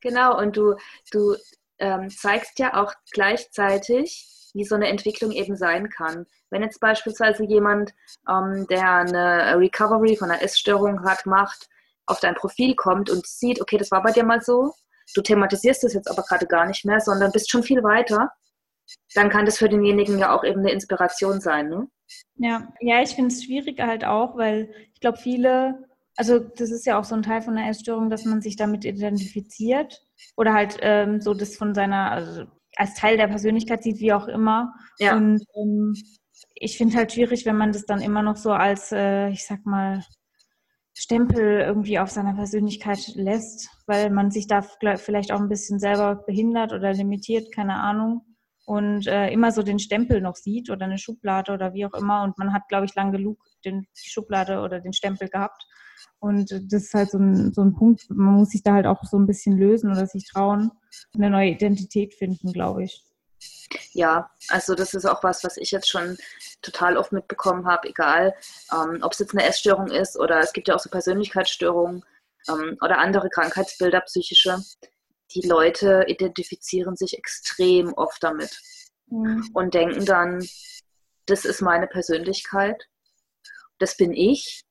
Genau, 0.00 0.38
und 0.38 0.56
du, 0.56 0.76
du 1.10 1.34
ähm, 1.78 2.10
zeigst 2.10 2.58
ja 2.60 2.74
auch 2.80 2.92
gleichzeitig, 3.10 4.50
wie 4.54 4.64
so 4.64 4.76
eine 4.76 4.88
Entwicklung 4.88 5.32
eben 5.32 5.56
sein 5.56 5.88
kann. 5.90 6.26
Wenn 6.50 6.62
jetzt 6.62 6.78
beispielsweise 6.78 7.44
jemand, 7.44 7.92
ähm, 8.28 8.66
der 8.70 8.88
eine 8.88 9.58
Recovery 9.58 10.16
von 10.16 10.30
einer 10.30 10.42
Essstörung 10.42 11.04
hat, 11.04 11.26
macht, 11.26 11.68
auf 12.06 12.20
dein 12.20 12.36
Profil 12.36 12.74
kommt 12.74 13.10
und 13.10 13.26
sieht, 13.26 13.60
okay, 13.60 13.78
das 13.78 13.90
war 13.90 14.02
bei 14.02 14.12
dir 14.12 14.24
mal 14.24 14.40
so, 14.40 14.72
du 15.14 15.22
thematisierst 15.22 15.82
das 15.82 15.92
jetzt 15.92 16.08
aber 16.08 16.22
gerade 16.22 16.46
gar 16.46 16.66
nicht 16.66 16.84
mehr, 16.84 17.00
sondern 17.00 17.32
bist 17.32 17.50
schon 17.50 17.64
viel 17.64 17.82
weiter 17.82 18.30
dann 19.14 19.30
kann 19.30 19.46
das 19.46 19.58
für 19.58 19.68
denjenigen 19.68 20.18
ja 20.18 20.34
auch 20.34 20.44
eben 20.44 20.60
eine 20.60 20.72
Inspiration 20.72 21.40
sein, 21.40 21.68
ne? 21.68 21.88
Ja, 22.36 22.72
ja, 22.80 23.02
ich 23.02 23.10
finde 23.10 23.34
es 23.34 23.44
schwierig 23.44 23.80
halt 23.80 24.04
auch, 24.04 24.36
weil 24.36 24.70
ich 24.94 25.00
glaube, 25.00 25.18
viele, 25.18 25.88
also 26.16 26.38
das 26.38 26.70
ist 26.70 26.86
ja 26.86 26.98
auch 26.98 27.04
so 27.04 27.14
ein 27.14 27.22
Teil 27.22 27.42
von 27.42 27.56
der 27.56 27.68
Essstörung, 27.68 28.10
dass 28.10 28.24
man 28.24 28.40
sich 28.40 28.56
damit 28.56 28.84
identifiziert 28.84 30.04
oder 30.36 30.54
halt 30.54 30.78
ähm, 30.82 31.20
so 31.20 31.34
das 31.34 31.56
von 31.56 31.74
seiner, 31.74 32.10
also 32.10 32.44
als 32.76 32.94
Teil 32.94 33.16
der 33.16 33.28
Persönlichkeit 33.28 33.82
sieht, 33.82 33.98
wie 34.00 34.12
auch 34.12 34.28
immer. 34.28 34.72
Ja. 34.98 35.16
Und 35.16 35.42
ähm, 35.56 35.94
ich 36.54 36.76
finde 36.78 36.96
halt 36.96 37.12
schwierig, 37.12 37.44
wenn 37.46 37.56
man 37.56 37.72
das 37.72 37.86
dann 37.86 38.00
immer 38.00 38.22
noch 38.22 38.36
so 38.36 38.52
als, 38.52 38.92
äh, 38.92 39.28
ich 39.30 39.44
sag 39.46 39.66
mal, 39.66 40.04
Stempel 40.94 41.60
irgendwie 41.60 41.98
auf 42.00 42.10
seiner 42.10 42.34
Persönlichkeit 42.34 43.14
lässt, 43.14 43.70
weil 43.86 44.10
man 44.10 44.30
sich 44.32 44.48
da 44.48 44.62
vielleicht 44.62 45.30
auch 45.32 45.40
ein 45.40 45.48
bisschen 45.48 45.78
selber 45.78 46.16
behindert 46.16 46.72
oder 46.72 46.92
limitiert, 46.92 47.52
keine 47.52 47.76
Ahnung. 47.80 48.22
Und 48.68 49.06
äh, 49.06 49.30
immer 49.30 49.50
so 49.50 49.62
den 49.62 49.78
Stempel 49.78 50.20
noch 50.20 50.36
sieht 50.36 50.68
oder 50.68 50.84
eine 50.84 50.98
Schublade 50.98 51.52
oder 51.52 51.72
wie 51.72 51.86
auch 51.86 51.94
immer. 51.94 52.22
Und 52.22 52.36
man 52.36 52.52
hat, 52.52 52.68
glaube 52.68 52.84
ich, 52.84 52.94
lang 52.94 53.12
genug 53.12 53.38
den, 53.64 53.86
Schublade 53.94 54.60
oder 54.60 54.78
den 54.78 54.92
Stempel 54.92 55.30
gehabt. 55.30 55.64
Und 56.18 56.50
das 56.50 56.82
ist 56.82 56.92
halt 56.92 57.10
so 57.10 57.16
ein, 57.16 57.54
so 57.54 57.62
ein 57.62 57.74
Punkt, 57.74 58.10
man 58.10 58.34
muss 58.34 58.50
sich 58.50 58.62
da 58.62 58.74
halt 58.74 58.84
auch 58.84 59.02
so 59.04 59.18
ein 59.18 59.26
bisschen 59.26 59.56
lösen 59.56 59.90
oder 59.90 60.06
sich 60.06 60.28
trauen, 60.30 60.70
eine 61.14 61.30
neue 61.30 61.48
Identität 61.48 62.12
finden, 62.12 62.52
glaube 62.52 62.84
ich. 62.84 63.02
Ja, 63.92 64.30
also 64.50 64.74
das 64.74 64.92
ist 64.92 65.06
auch 65.06 65.22
was, 65.24 65.44
was 65.44 65.56
ich 65.56 65.70
jetzt 65.70 65.88
schon 65.88 66.18
total 66.60 66.98
oft 66.98 67.12
mitbekommen 67.12 67.66
habe, 67.66 67.88
egal 67.88 68.34
ähm, 68.70 68.98
ob 69.00 69.12
es 69.12 69.18
jetzt 69.18 69.32
eine 69.32 69.44
Essstörung 69.44 69.86
ist 69.86 70.18
oder 70.18 70.40
es 70.40 70.52
gibt 70.52 70.68
ja 70.68 70.74
auch 70.74 70.80
so 70.80 70.90
Persönlichkeitsstörungen 70.90 72.04
ähm, 72.50 72.76
oder 72.82 72.98
andere 72.98 73.30
Krankheitsbilder, 73.30 74.02
psychische. 74.02 74.58
Die 75.34 75.46
Leute 75.46 76.04
identifizieren 76.06 76.96
sich 76.96 77.16
extrem 77.18 77.92
oft 77.94 78.22
damit 78.22 78.60
mhm. 79.06 79.48
und 79.52 79.74
denken 79.74 80.04
dann, 80.04 80.46
das 81.26 81.44
ist 81.44 81.60
meine 81.60 81.86
Persönlichkeit, 81.86 82.88
das 83.78 83.96
bin 83.96 84.12
ich. 84.12 84.64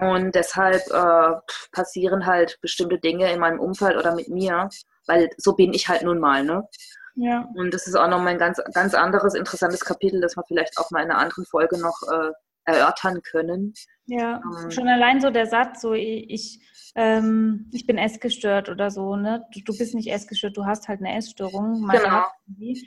Und 0.00 0.34
deshalb 0.34 0.86
äh, 0.88 1.40
passieren 1.72 2.26
halt 2.26 2.58
bestimmte 2.60 2.98
Dinge 2.98 3.32
in 3.32 3.40
meinem 3.40 3.58
Umfeld 3.58 3.96
oder 3.96 4.14
mit 4.14 4.28
mir, 4.28 4.68
weil 5.06 5.30
so 5.38 5.54
bin 5.54 5.72
ich 5.72 5.88
halt 5.88 6.02
nun 6.02 6.18
mal, 6.18 6.44
ne? 6.44 6.68
Ja. 7.14 7.48
Und 7.56 7.74
das 7.74 7.88
ist 7.88 7.96
auch 7.96 8.06
nochmal 8.06 8.34
ein 8.34 8.38
ganz, 8.38 8.60
ganz 8.74 8.94
anderes, 8.94 9.34
interessantes 9.34 9.80
Kapitel, 9.80 10.20
das 10.20 10.36
wir 10.36 10.44
vielleicht 10.46 10.78
auch 10.78 10.90
mal 10.90 11.02
in 11.02 11.10
einer 11.10 11.18
anderen 11.18 11.46
Folge 11.46 11.78
noch 11.78 12.00
äh, 12.12 12.30
erörtern 12.68 13.22
können. 13.22 13.72
Ja, 14.06 14.40
ähm, 14.44 14.70
schon 14.70 14.88
allein 14.88 15.20
so 15.20 15.30
der 15.30 15.46
Satz, 15.46 15.80
so 15.80 15.94
ich, 15.94 16.60
ähm, 16.94 17.70
ich 17.72 17.86
bin 17.86 17.98
essgestört 17.98 18.68
oder 18.68 18.90
so, 18.90 19.16
ne? 19.16 19.46
Du, 19.52 19.60
du, 19.60 19.76
bist 19.76 19.94
nicht 19.94 20.10
essgestört, 20.10 20.56
du 20.56 20.66
hast 20.66 20.88
halt 20.88 21.00
eine 21.00 21.16
Essstörung. 21.16 21.88
Genau. 21.88 22.24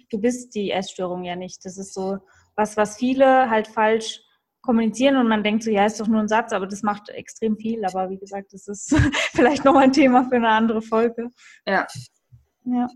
Du 0.10 0.20
bist 0.20 0.56
die 0.56 0.72
Essstörung 0.72 1.24
ja 1.24 1.36
nicht. 1.36 1.66
Das 1.66 1.78
ist 1.78 1.94
so 1.94 2.20
was, 2.56 2.78
was 2.78 2.98
viele 2.98 3.50
halt 3.50 3.68
falsch 3.68 4.22
kommunizieren 4.62 5.18
und 5.18 5.28
man 5.28 5.44
denkt 5.44 5.64
so, 5.64 5.72
ja, 5.72 5.86
ist 5.86 6.00
doch 6.00 6.08
nur 6.08 6.20
ein 6.20 6.28
Satz, 6.28 6.54
aber 6.54 6.68
das 6.68 6.84
macht 6.84 7.10
extrem 7.10 7.58
viel. 7.58 7.84
Aber 7.84 8.10
wie 8.12 8.20
gesagt, 8.20 8.54
das 8.54 8.68
ist 8.68 8.96
vielleicht 9.34 9.66
nochmal 9.66 9.86
ein 9.86 9.94
Thema 9.94 10.26
für 10.30 10.36
eine 10.36 10.50
andere 10.50 10.82
Folge. 10.82 11.30
Ja. 11.66 11.88
Ja. 12.66 12.88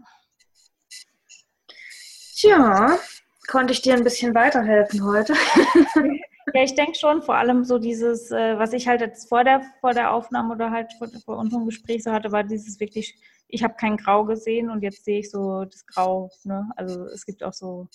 Tja, 2.35 2.99
konnte 3.47 3.73
ich 3.73 3.81
dir 3.81 3.95
ein 3.95 4.03
bisschen 4.03 4.35
weiterhelfen 4.35 5.03
heute? 5.03 5.33
ja, 6.53 6.63
ich 6.63 6.75
denke 6.75 6.95
schon, 6.97 7.21
vor 7.21 7.35
allem 7.35 7.63
so 7.63 7.79
dieses, 7.79 8.31
äh, 8.31 8.57
was 8.57 8.73
ich 8.73 8.87
halt 8.87 9.01
jetzt 9.01 9.29
vor 9.29 9.43
der, 9.43 9.61
vor 9.81 9.93
der 9.93 10.13
Aufnahme 10.13 10.53
oder 10.53 10.71
halt 10.71 10.93
vor, 10.93 11.07
vor 11.23 11.37
unserem 11.37 11.65
Gespräch 11.65 12.03
so 12.03 12.11
hatte, 12.11 12.31
war 12.31 12.43
dieses 12.43 12.79
wirklich, 12.79 13.17
ich 13.47 13.63
habe 13.63 13.75
kein 13.75 13.97
Grau 13.97 14.25
gesehen 14.25 14.69
und 14.69 14.83
jetzt 14.83 15.05
sehe 15.05 15.19
ich 15.19 15.31
so 15.31 15.65
das 15.65 15.85
Grau. 15.85 16.29
Ne? 16.43 16.69
Also 16.75 17.05
es 17.05 17.25
gibt 17.25 17.43
auch 17.43 17.53
so 17.53 17.87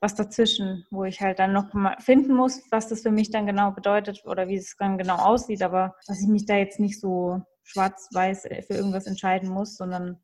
was 0.00 0.14
dazwischen, 0.14 0.86
wo 0.90 1.04
ich 1.04 1.20
halt 1.20 1.38
dann 1.38 1.52
noch 1.52 1.74
mal 1.74 1.96
finden 2.00 2.34
muss, 2.34 2.62
was 2.70 2.88
das 2.88 3.02
für 3.02 3.10
mich 3.10 3.30
dann 3.30 3.46
genau 3.46 3.70
bedeutet 3.70 4.24
oder 4.24 4.48
wie 4.48 4.56
es 4.56 4.74
dann 4.78 4.96
genau 4.96 5.16
aussieht, 5.16 5.62
aber 5.62 5.94
dass 6.06 6.22
ich 6.22 6.26
mich 6.26 6.46
da 6.46 6.56
jetzt 6.56 6.80
nicht 6.80 6.98
so 6.98 7.42
schwarz-weiß 7.64 8.48
für 8.66 8.74
irgendwas 8.74 9.06
entscheiden 9.06 9.50
muss, 9.50 9.76
sondern 9.76 10.18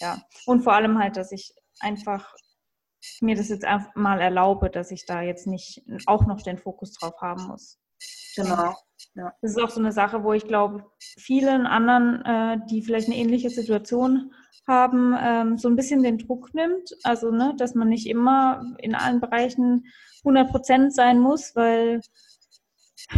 ja. 0.00 0.22
Und 0.46 0.62
vor 0.62 0.74
allem 0.74 0.98
halt, 0.98 1.16
dass 1.16 1.32
ich 1.32 1.52
einfach 1.80 2.34
mir 3.20 3.36
das 3.36 3.48
jetzt 3.48 3.64
einfach 3.64 3.94
mal 3.94 4.20
erlaube, 4.20 4.70
dass 4.70 4.90
ich 4.90 5.06
da 5.06 5.22
jetzt 5.22 5.46
nicht 5.46 5.82
auch 6.06 6.26
noch 6.26 6.42
den 6.42 6.58
Fokus 6.58 6.92
drauf 6.92 7.20
haben 7.20 7.46
muss. 7.46 7.78
Genau. 8.36 8.74
Ja. 9.14 9.32
Das 9.42 9.52
ist 9.52 9.58
auch 9.58 9.70
so 9.70 9.80
eine 9.80 9.92
Sache, 9.92 10.22
wo 10.22 10.32
ich 10.32 10.46
glaube, 10.46 10.84
vielen 11.18 11.66
anderen, 11.66 12.24
äh, 12.24 12.58
die 12.70 12.82
vielleicht 12.82 13.08
eine 13.08 13.16
ähnliche 13.16 13.50
Situation 13.50 14.32
haben, 14.66 15.16
ähm, 15.18 15.58
so 15.58 15.68
ein 15.68 15.76
bisschen 15.76 16.02
den 16.02 16.18
Druck 16.18 16.54
nimmt. 16.54 16.94
Also, 17.02 17.30
ne, 17.30 17.54
dass 17.56 17.74
man 17.74 17.88
nicht 17.88 18.06
immer 18.06 18.74
in 18.78 18.94
allen 18.94 19.20
Bereichen 19.20 19.86
100 20.20 20.50
Prozent 20.50 20.94
sein 20.94 21.18
muss, 21.18 21.56
weil 21.56 22.00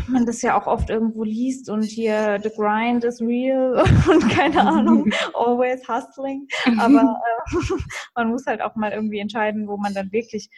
man 0.09 0.27
das 0.27 0.43
ja 0.43 0.61
auch 0.61 0.67
oft 0.67 0.91
irgendwo 0.91 1.25
liest 1.25 1.69
und 1.69 1.83
hier 1.83 2.39
the 2.43 2.51
grind 2.51 3.05
is 3.05 3.21
real 3.21 3.83
und 4.11 4.31
keine 4.31 4.61
Ahnung, 4.61 5.11
always 5.35 5.87
hustling. 5.89 6.47
Aber 6.79 7.01
äh, 7.01 7.55
man 8.15 8.31
muss 8.31 8.47
halt 8.47 8.63
auch 8.63 8.77
mal 8.77 8.93
irgendwie 8.93 9.19
entscheiden, 9.19 9.67
wo 9.69 9.77
man 9.77 9.95
dann 9.95 10.13
wirklich 10.13 10.49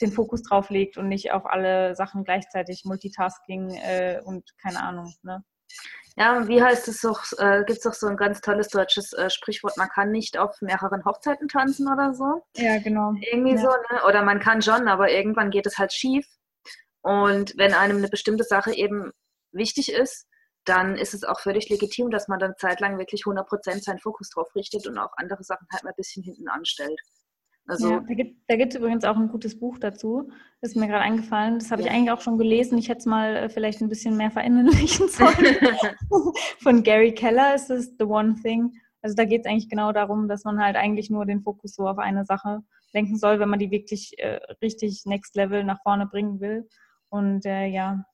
den 0.00 0.12
Fokus 0.12 0.42
drauf 0.42 0.70
legt 0.70 0.96
und 0.96 1.08
nicht 1.08 1.32
auf 1.32 1.46
alle 1.46 1.94
Sachen 1.96 2.24
gleichzeitig 2.24 2.84
Multitasking 2.84 3.70
äh, 3.74 4.20
und 4.24 4.44
keine 4.62 4.82
Ahnung. 4.82 5.12
Ne? 5.22 5.42
Ja, 6.16 6.48
wie 6.48 6.60
heißt 6.60 6.88
es 6.88 7.00
doch, 7.00 7.22
äh, 7.38 7.58
gibt 7.64 7.78
es 7.78 7.84
doch 7.84 7.94
so 7.94 8.08
ein 8.08 8.16
ganz 8.16 8.40
tolles 8.40 8.68
deutsches 8.68 9.12
äh, 9.12 9.30
Sprichwort, 9.30 9.76
man 9.76 9.88
kann 9.88 10.10
nicht 10.10 10.36
auf 10.36 10.60
mehreren 10.60 11.04
Hochzeiten 11.04 11.46
tanzen 11.46 11.86
oder 11.86 12.12
so. 12.12 12.42
Ja, 12.56 12.78
genau. 12.78 13.12
Irgendwie 13.20 13.54
ja. 13.54 13.58
so, 13.58 13.68
ne? 13.68 14.04
Oder 14.04 14.22
man 14.22 14.40
kann 14.40 14.60
schon, 14.60 14.88
aber 14.88 15.12
irgendwann 15.12 15.50
geht 15.50 15.66
es 15.66 15.78
halt 15.78 15.92
schief. 15.92 16.26
Und 17.08 17.56
wenn 17.56 17.72
einem 17.72 17.96
eine 17.96 18.08
bestimmte 18.08 18.44
Sache 18.44 18.74
eben 18.74 19.12
wichtig 19.50 19.90
ist, 19.90 20.26
dann 20.66 20.94
ist 20.94 21.14
es 21.14 21.24
auch 21.24 21.40
völlig 21.40 21.70
legitim, 21.70 22.10
dass 22.10 22.28
man 22.28 22.38
dann 22.38 22.52
zeitlang 22.58 22.98
wirklich 22.98 23.22
100% 23.22 23.82
seinen 23.82 23.98
Fokus 23.98 24.28
drauf 24.28 24.54
richtet 24.54 24.86
und 24.86 24.98
auch 24.98 25.12
andere 25.16 25.42
Sachen 25.42 25.66
halt 25.72 25.84
mal 25.84 25.90
ein 25.90 25.96
bisschen 25.96 26.22
hinten 26.22 26.48
anstellt. 26.48 27.00
Also, 27.66 27.92
ja, 27.92 28.04
da 28.46 28.56
gibt 28.56 28.74
es 28.74 28.78
übrigens 28.78 29.04
auch 29.04 29.16
ein 29.16 29.28
gutes 29.28 29.58
Buch 29.58 29.78
dazu. 29.78 30.30
Das 30.60 30.72
ist 30.72 30.76
mir 30.76 30.86
gerade 30.86 31.04
eingefallen. 31.04 31.58
Das 31.58 31.70
habe 31.70 31.80
ja. 31.80 31.88
ich 31.88 31.94
eigentlich 31.94 32.10
auch 32.10 32.20
schon 32.20 32.36
gelesen. 32.36 32.76
Ich 32.76 32.90
hätte 32.90 32.98
es 32.98 33.06
mal 33.06 33.36
äh, 33.36 33.48
vielleicht 33.48 33.80
ein 33.80 33.88
bisschen 33.88 34.18
mehr 34.18 34.30
verinnerlichen 34.30 35.08
sollen. 35.08 35.56
Von 36.62 36.82
Gary 36.82 37.14
Keller 37.14 37.54
ist 37.54 37.70
es 37.70 37.94
The 37.98 38.04
One 38.04 38.34
Thing. 38.42 38.74
Also 39.00 39.16
da 39.16 39.24
geht 39.24 39.46
es 39.46 39.46
eigentlich 39.46 39.70
genau 39.70 39.92
darum, 39.92 40.28
dass 40.28 40.44
man 40.44 40.62
halt 40.62 40.76
eigentlich 40.76 41.08
nur 41.08 41.24
den 41.24 41.40
Fokus 41.40 41.74
so 41.74 41.88
auf 41.88 41.98
eine 41.98 42.26
Sache 42.26 42.60
lenken 42.92 43.16
soll, 43.16 43.40
wenn 43.40 43.48
man 43.48 43.58
die 43.58 43.70
wirklich 43.70 44.18
äh, 44.18 44.40
richtig 44.60 45.04
Next 45.06 45.34
Level 45.36 45.64
nach 45.64 45.80
vorne 45.82 46.06
bringen 46.06 46.40
will. 46.40 46.68
Und 47.10 47.46
äh, 47.46 47.66
ja, 47.66 48.04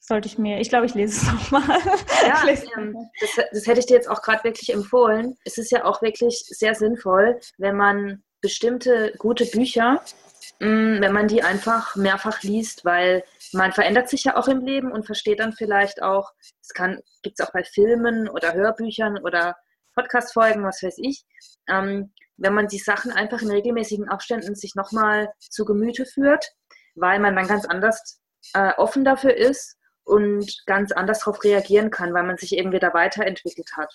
sollte 0.00 0.26
ich 0.26 0.36
mir, 0.36 0.60
ich 0.60 0.68
glaube, 0.68 0.86
ich 0.86 0.94
lese 0.94 1.20
es 1.20 1.32
nochmal. 1.52 1.78
Ja, 2.26 2.44
ähm, 2.76 2.96
das, 3.20 3.46
das 3.52 3.66
hätte 3.66 3.80
ich 3.80 3.86
dir 3.86 3.94
jetzt 3.94 4.10
auch 4.10 4.20
gerade 4.20 4.44
wirklich 4.44 4.72
empfohlen. 4.72 5.36
Es 5.44 5.58
ist 5.58 5.70
ja 5.70 5.84
auch 5.84 6.02
wirklich 6.02 6.44
sehr 6.48 6.74
sinnvoll, 6.74 7.40
wenn 7.58 7.76
man 7.76 8.22
bestimmte 8.40 9.14
gute 9.18 9.46
Bücher, 9.46 10.02
mm, 10.60 11.00
wenn 11.00 11.12
man 11.12 11.28
die 11.28 11.42
einfach 11.42 11.96
mehrfach 11.96 12.42
liest, 12.42 12.84
weil 12.84 13.24
man 13.52 13.72
verändert 13.72 14.08
sich 14.08 14.24
ja 14.24 14.36
auch 14.36 14.48
im 14.48 14.60
Leben 14.60 14.90
und 14.90 15.06
versteht 15.06 15.40
dann 15.40 15.52
vielleicht 15.52 16.02
auch, 16.02 16.32
es 16.60 16.72
gibt 17.22 17.38
es 17.38 17.46
auch 17.46 17.52
bei 17.52 17.62
Filmen 17.62 18.28
oder 18.28 18.52
Hörbüchern 18.52 19.18
oder 19.18 19.56
Podcast-Folgen, 19.94 20.64
was 20.64 20.82
weiß 20.82 20.96
ich, 20.98 21.24
ähm, 21.68 22.12
wenn 22.38 22.54
man 22.54 22.66
die 22.66 22.78
Sachen 22.78 23.12
einfach 23.12 23.40
in 23.42 23.50
regelmäßigen 23.50 24.08
Abständen 24.08 24.54
sich 24.54 24.74
nochmal 24.74 25.28
zu 25.38 25.64
Gemüte 25.64 26.06
führt, 26.06 26.52
weil 26.94 27.18
man 27.20 27.36
dann 27.36 27.46
ganz 27.46 27.64
anders 27.66 28.20
äh, 28.54 28.72
offen 28.76 29.04
dafür 29.04 29.36
ist 29.36 29.76
und 30.04 30.62
ganz 30.66 30.92
anders 30.92 31.20
darauf 31.20 31.42
reagieren 31.44 31.90
kann, 31.90 32.12
weil 32.12 32.24
man 32.24 32.36
sich 32.36 32.56
eben 32.56 32.72
wieder 32.72 32.92
weiterentwickelt 32.94 33.70
hat. 33.76 33.94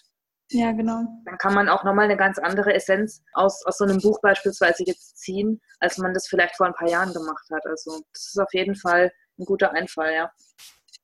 Ja, 0.51 0.71
genau. 0.71 1.03
Dann 1.25 1.37
kann 1.37 1.53
man 1.53 1.67
auch 1.67 1.83
nochmal 1.83 2.05
eine 2.05 2.15
ganz 2.15 2.39
andere 2.39 2.73
Essenz 2.73 3.21
aus, 3.33 3.65
aus 3.65 3.77
so 3.79 3.83
einem 3.83 3.99
Buch 3.99 4.21
beispielsweise 4.21 4.83
jetzt 4.85 5.17
ziehen, 5.17 5.59
als 5.79 5.97
man 5.97 6.13
das 6.13 6.27
vielleicht 6.27 6.55
vor 6.55 6.67
ein 6.67 6.73
paar 6.73 6.89
Jahren 6.89 7.13
gemacht 7.13 7.45
hat. 7.51 7.65
Also 7.65 7.99
das 8.13 8.27
ist 8.27 8.39
auf 8.39 8.53
jeden 8.53 8.75
Fall 8.75 9.11
ein 9.37 9.45
guter 9.45 9.73
Einfall, 9.73 10.13
ja. 10.13 10.31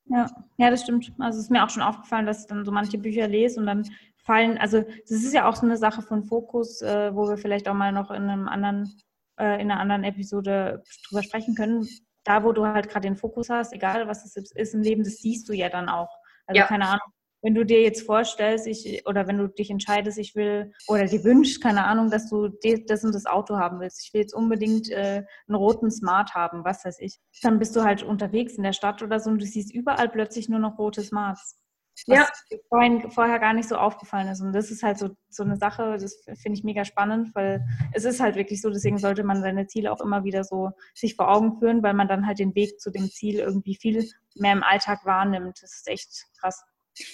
Ja, 0.05 0.29
ja, 0.57 0.69
das 0.69 0.83
stimmt. 0.83 1.11
Also 1.19 1.39
es 1.39 1.45
ist 1.45 1.51
mir 1.51 1.63
auch 1.63 1.69
schon 1.69 1.83
aufgefallen, 1.83 2.25
dass 2.25 2.41
ich 2.41 2.47
dann 2.47 2.65
so 2.65 2.71
manche 2.71 2.97
Bücher 2.97 3.27
lese 3.27 3.59
und 3.59 3.65
dann 3.65 3.83
fallen, 4.17 4.57
also 4.57 4.81
das 4.81 5.23
ist 5.23 5.33
ja 5.33 5.47
auch 5.47 5.55
so 5.55 5.65
eine 5.65 5.77
Sache 5.77 6.01
von 6.01 6.23
Fokus, 6.23 6.81
äh, 6.81 7.13
wo 7.13 7.27
wir 7.27 7.37
vielleicht 7.37 7.67
auch 7.67 7.73
mal 7.73 7.91
noch 7.91 8.11
in 8.11 8.29
einem 8.29 8.47
anderen 8.47 8.97
äh, 9.39 9.61
in 9.61 9.71
einer 9.71 9.79
anderen 9.79 10.03
Episode 10.03 10.83
drüber 11.07 11.23
sprechen 11.23 11.55
können. 11.55 11.87
Da, 12.23 12.43
wo 12.43 12.53
du 12.53 12.65
halt 12.65 12.89
gerade 12.89 13.07
den 13.07 13.17
Fokus 13.17 13.49
hast, 13.49 13.73
egal 13.73 14.07
was 14.07 14.23
es 14.25 14.51
ist 14.51 14.73
im 14.73 14.81
Leben, 14.81 15.03
das 15.03 15.17
siehst 15.17 15.49
du 15.49 15.53
ja 15.53 15.69
dann 15.69 15.89
auch. 15.89 16.09
Also 16.47 16.59
ja. 16.59 16.67
keine 16.67 16.87
Ahnung, 16.87 17.11
wenn 17.43 17.53
du 17.53 17.65
dir 17.65 17.81
jetzt 17.81 18.05
vorstellst, 18.05 18.67
ich, 18.67 19.05
oder 19.05 19.27
wenn 19.27 19.37
du 19.37 19.47
dich 19.49 19.69
entscheidest, 19.69 20.17
ich 20.17 20.33
will, 20.33 20.71
oder 20.87 21.05
dir 21.05 21.25
wünschst, 21.25 21.61
keine 21.61 21.83
Ahnung, 21.85 22.09
dass 22.09 22.29
du 22.29 22.47
das 22.87 23.03
und 23.03 23.13
das 23.13 23.25
Auto 23.25 23.57
haben 23.57 23.81
willst, 23.81 24.05
ich 24.05 24.13
will 24.13 24.21
jetzt 24.21 24.33
unbedingt 24.33 24.89
äh, 24.89 25.25
einen 25.47 25.55
roten 25.55 25.91
Smart 25.91 26.33
haben, 26.33 26.63
was 26.63 26.85
weiß 26.85 26.99
ich, 27.01 27.19
dann 27.41 27.59
bist 27.59 27.75
du 27.75 27.83
halt 27.83 28.01
unterwegs 28.01 28.53
in 28.55 28.63
der 28.63 28.71
Stadt 28.71 29.03
oder 29.03 29.19
so 29.19 29.29
und 29.29 29.41
du 29.41 29.45
siehst 29.45 29.73
überall 29.73 30.07
plötzlich 30.07 30.47
nur 30.47 30.59
noch 30.59 30.79
rote 30.79 31.01
Smarts. 31.01 31.59
Was 32.07 32.17
ja. 32.49 32.57
vorhin, 32.69 33.11
vorher 33.11 33.39
gar 33.39 33.53
nicht 33.53 33.69
so 33.69 33.75
aufgefallen 33.75 34.27
ist. 34.27 34.41
Und 34.41 34.53
das 34.53 34.71
ist 34.71 34.83
halt 34.83 34.97
so, 34.97 35.09
so 35.29 35.43
eine 35.43 35.57
Sache, 35.57 35.97
das 35.99 36.23
finde 36.41 36.57
ich 36.57 36.63
mega 36.63 36.85
spannend, 36.85 37.33
weil 37.35 37.63
es 37.93 38.03
ist 38.03 38.19
halt 38.19 38.35
wirklich 38.35 38.61
so, 38.61 38.69
deswegen 38.69 38.97
sollte 38.97 39.23
man 39.23 39.41
seine 39.41 39.67
Ziele 39.67 39.91
auch 39.91 40.01
immer 40.01 40.23
wieder 40.23 40.43
so 40.43 40.71
sich 40.93 41.15
vor 41.15 41.29
Augen 41.29 41.59
führen, 41.59 41.83
weil 41.83 41.93
man 41.93 42.07
dann 42.07 42.25
halt 42.27 42.39
den 42.39 42.55
Weg 42.55 42.79
zu 42.79 42.91
dem 42.91 43.09
Ziel 43.09 43.39
irgendwie 43.39 43.75
viel 43.75 44.09
mehr 44.35 44.53
im 44.53 44.63
Alltag 44.63 45.05
wahrnimmt. 45.05 45.61
Das 45.61 45.73
ist 45.75 45.87
echt 45.87 46.25
krass. 46.39 46.63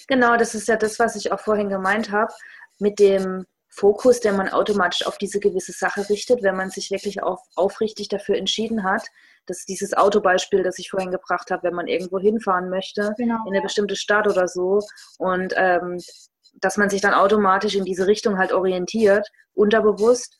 Genau, 0.08 0.36
das 0.36 0.54
ist 0.54 0.68
ja 0.68 0.76
das, 0.76 0.98
was 0.98 1.16
ich 1.16 1.32
auch 1.32 1.40
vorhin 1.40 1.68
gemeint 1.68 2.10
habe, 2.10 2.32
mit 2.78 2.98
dem 2.98 3.46
Fokus, 3.70 4.20
den 4.20 4.36
man 4.36 4.48
automatisch 4.48 5.06
auf 5.06 5.16
diese 5.16 5.38
gewisse 5.38 5.72
Sache 5.72 6.08
richtet, 6.08 6.42
wenn 6.42 6.56
man 6.56 6.70
sich 6.70 6.90
wirklich 6.90 7.22
auf, 7.22 7.40
aufrichtig 7.54 8.08
dafür 8.08 8.36
entschieden 8.36 8.82
hat. 8.82 9.06
Das 9.46 9.60
ist 9.60 9.68
dieses 9.68 9.96
Autobeispiel, 9.96 10.62
das 10.62 10.78
ich 10.78 10.90
vorhin 10.90 11.12
gebracht 11.12 11.50
habe, 11.50 11.62
wenn 11.62 11.74
man 11.74 11.86
irgendwo 11.86 12.18
hinfahren 12.18 12.68
möchte, 12.68 13.14
genau. 13.16 13.38
in 13.46 13.54
eine 13.54 13.62
bestimmte 13.62 13.96
Stadt 13.96 14.26
oder 14.26 14.48
so. 14.48 14.80
Und 15.18 15.54
ähm, 15.56 15.98
dass 16.54 16.76
man 16.76 16.90
sich 16.90 17.00
dann 17.00 17.14
automatisch 17.14 17.74
in 17.74 17.84
diese 17.84 18.06
Richtung 18.06 18.38
halt 18.38 18.52
orientiert, 18.52 19.28
unterbewusst. 19.54 20.36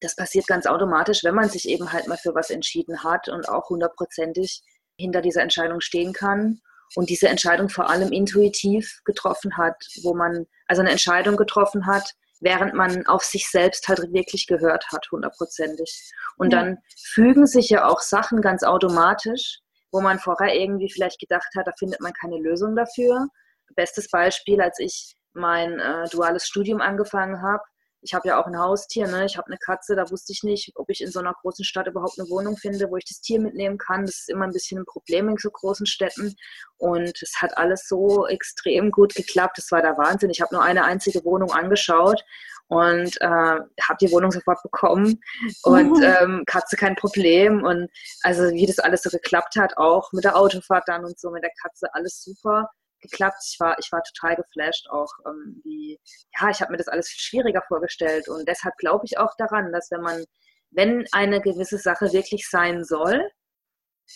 Das 0.00 0.16
passiert 0.16 0.46
ganz 0.46 0.66
automatisch, 0.66 1.24
wenn 1.24 1.34
man 1.34 1.48
sich 1.48 1.68
eben 1.68 1.92
halt 1.92 2.08
mal 2.08 2.18
für 2.18 2.34
was 2.34 2.50
entschieden 2.50 3.04
hat 3.04 3.28
und 3.28 3.48
auch 3.48 3.70
hundertprozentig 3.70 4.60
hinter 4.98 5.22
dieser 5.22 5.42
Entscheidung 5.42 5.80
stehen 5.80 6.12
kann 6.12 6.60
und 6.94 7.10
diese 7.10 7.28
Entscheidung 7.28 7.68
vor 7.68 7.88
allem 7.90 8.12
intuitiv 8.12 9.00
getroffen 9.04 9.56
hat, 9.56 9.76
wo 10.02 10.14
man 10.14 10.46
also 10.66 10.82
eine 10.82 10.90
Entscheidung 10.90 11.36
getroffen 11.36 11.86
hat, 11.86 12.14
während 12.40 12.74
man 12.74 13.06
auf 13.06 13.24
sich 13.24 13.48
selbst 13.48 13.88
halt 13.88 14.00
wirklich 14.12 14.46
gehört 14.46 14.86
hat, 14.92 15.06
hundertprozentig. 15.10 16.12
Und 16.36 16.52
ja. 16.52 16.60
dann 16.62 16.78
fügen 17.12 17.46
sich 17.46 17.70
ja 17.70 17.86
auch 17.86 18.00
Sachen 18.00 18.40
ganz 18.40 18.62
automatisch, 18.62 19.60
wo 19.92 20.00
man 20.00 20.18
vorher 20.18 20.54
irgendwie 20.54 20.90
vielleicht 20.90 21.20
gedacht 21.20 21.48
hat, 21.56 21.66
da 21.66 21.72
findet 21.78 22.00
man 22.00 22.12
keine 22.12 22.38
Lösung 22.38 22.76
dafür. 22.76 23.28
Bestes 23.74 24.10
Beispiel, 24.10 24.60
als 24.60 24.78
ich 24.78 25.16
mein 25.32 25.78
äh, 25.78 26.08
duales 26.10 26.46
Studium 26.46 26.80
angefangen 26.80 27.42
habe, 27.42 27.62
ich 28.06 28.14
habe 28.14 28.28
ja 28.28 28.40
auch 28.40 28.46
ein 28.46 28.58
Haustier, 28.58 29.08
ne? 29.08 29.26
ich 29.26 29.36
habe 29.36 29.48
eine 29.48 29.58
Katze, 29.58 29.96
da 29.96 30.08
wusste 30.10 30.32
ich 30.32 30.44
nicht, 30.44 30.70
ob 30.76 30.88
ich 30.88 31.00
in 31.00 31.10
so 31.10 31.18
einer 31.18 31.34
großen 31.42 31.64
Stadt 31.64 31.88
überhaupt 31.88 32.18
eine 32.18 32.30
Wohnung 32.30 32.56
finde, 32.56 32.88
wo 32.88 32.96
ich 32.96 33.04
das 33.04 33.20
Tier 33.20 33.40
mitnehmen 33.40 33.78
kann. 33.78 34.06
Das 34.06 34.20
ist 34.20 34.30
immer 34.30 34.44
ein 34.44 34.52
bisschen 34.52 34.78
ein 34.78 34.84
Problem 34.84 35.28
in 35.28 35.36
so 35.36 35.50
großen 35.50 35.86
Städten. 35.86 36.36
Und 36.78 37.20
es 37.20 37.42
hat 37.42 37.58
alles 37.58 37.88
so 37.88 38.26
extrem 38.28 38.92
gut 38.92 39.14
geklappt. 39.16 39.58
Das 39.58 39.72
war 39.72 39.82
der 39.82 39.98
Wahnsinn. 39.98 40.30
Ich 40.30 40.40
habe 40.40 40.54
nur 40.54 40.62
eine 40.62 40.84
einzige 40.84 41.24
Wohnung 41.24 41.50
angeschaut 41.50 42.22
und 42.68 43.20
äh, 43.20 43.26
habe 43.26 43.98
die 44.00 44.10
Wohnung 44.12 44.30
sofort 44.30 44.62
bekommen 44.62 45.20
und 45.64 46.00
ähm, 46.02 46.44
Katze 46.46 46.76
kein 46.76 46.94
Problem 46.94 47.64
und 47.64 47.88
also 48.22 48.52
wie 48.52 48.66
das 48.66 48.78
alles 48.78 49.02
so 49.02 49.10
geklappt 49.10 49.56
hat, 49.56 49.76
auch 49.76 50.12
mit 50.12 50.24
der 50.24 50.36
Autofahrt 50.36 50.84
dann 50.86 51.04
und 51.04 51.18
so 51.18 51.30
mit 51.30 51.42
der 51.42 51.52
Katze 51.62 51.92
alles 51.92 52.22
super 52.22 52.68
geklappt. 53.08 53.42
Ich 53.50 53.60
war, 53.60 53.78
ich 53.78 53.90
war 53.92 54.02
total 54.02 54.36
geflasht 54.36 54.88
auch, 54.90 55.12
ähm, 55.26 55.60
wie, 55.64 55.98
ja, 56.38 56.50
ich 56.50 56.60
habe 56.60 56.72
mir 56.72 56.78
das 56.78 56.88
alles 56.88 57.08
viel 57.08 57.20
schwieriger 57.20 57.62
vorgestellt 57.66 58.28
und 58.28 58.46
deshalb 58.48 58.76
glaube 58.76 59.04
ich 59.06 59.18
auch 59.18 59.34
daran, 59.36 59.72
dass 59.72 59.90
wenn 59.90 60.02
man, 60.02 60.24
wenn 60.70 61.06
eine 61.12 61.40
gewisse 61.40 61.78
Sache 61.78 62.12
wirklich 62.12 62.48
sein 62.48 62.84
soll 62.84 63.30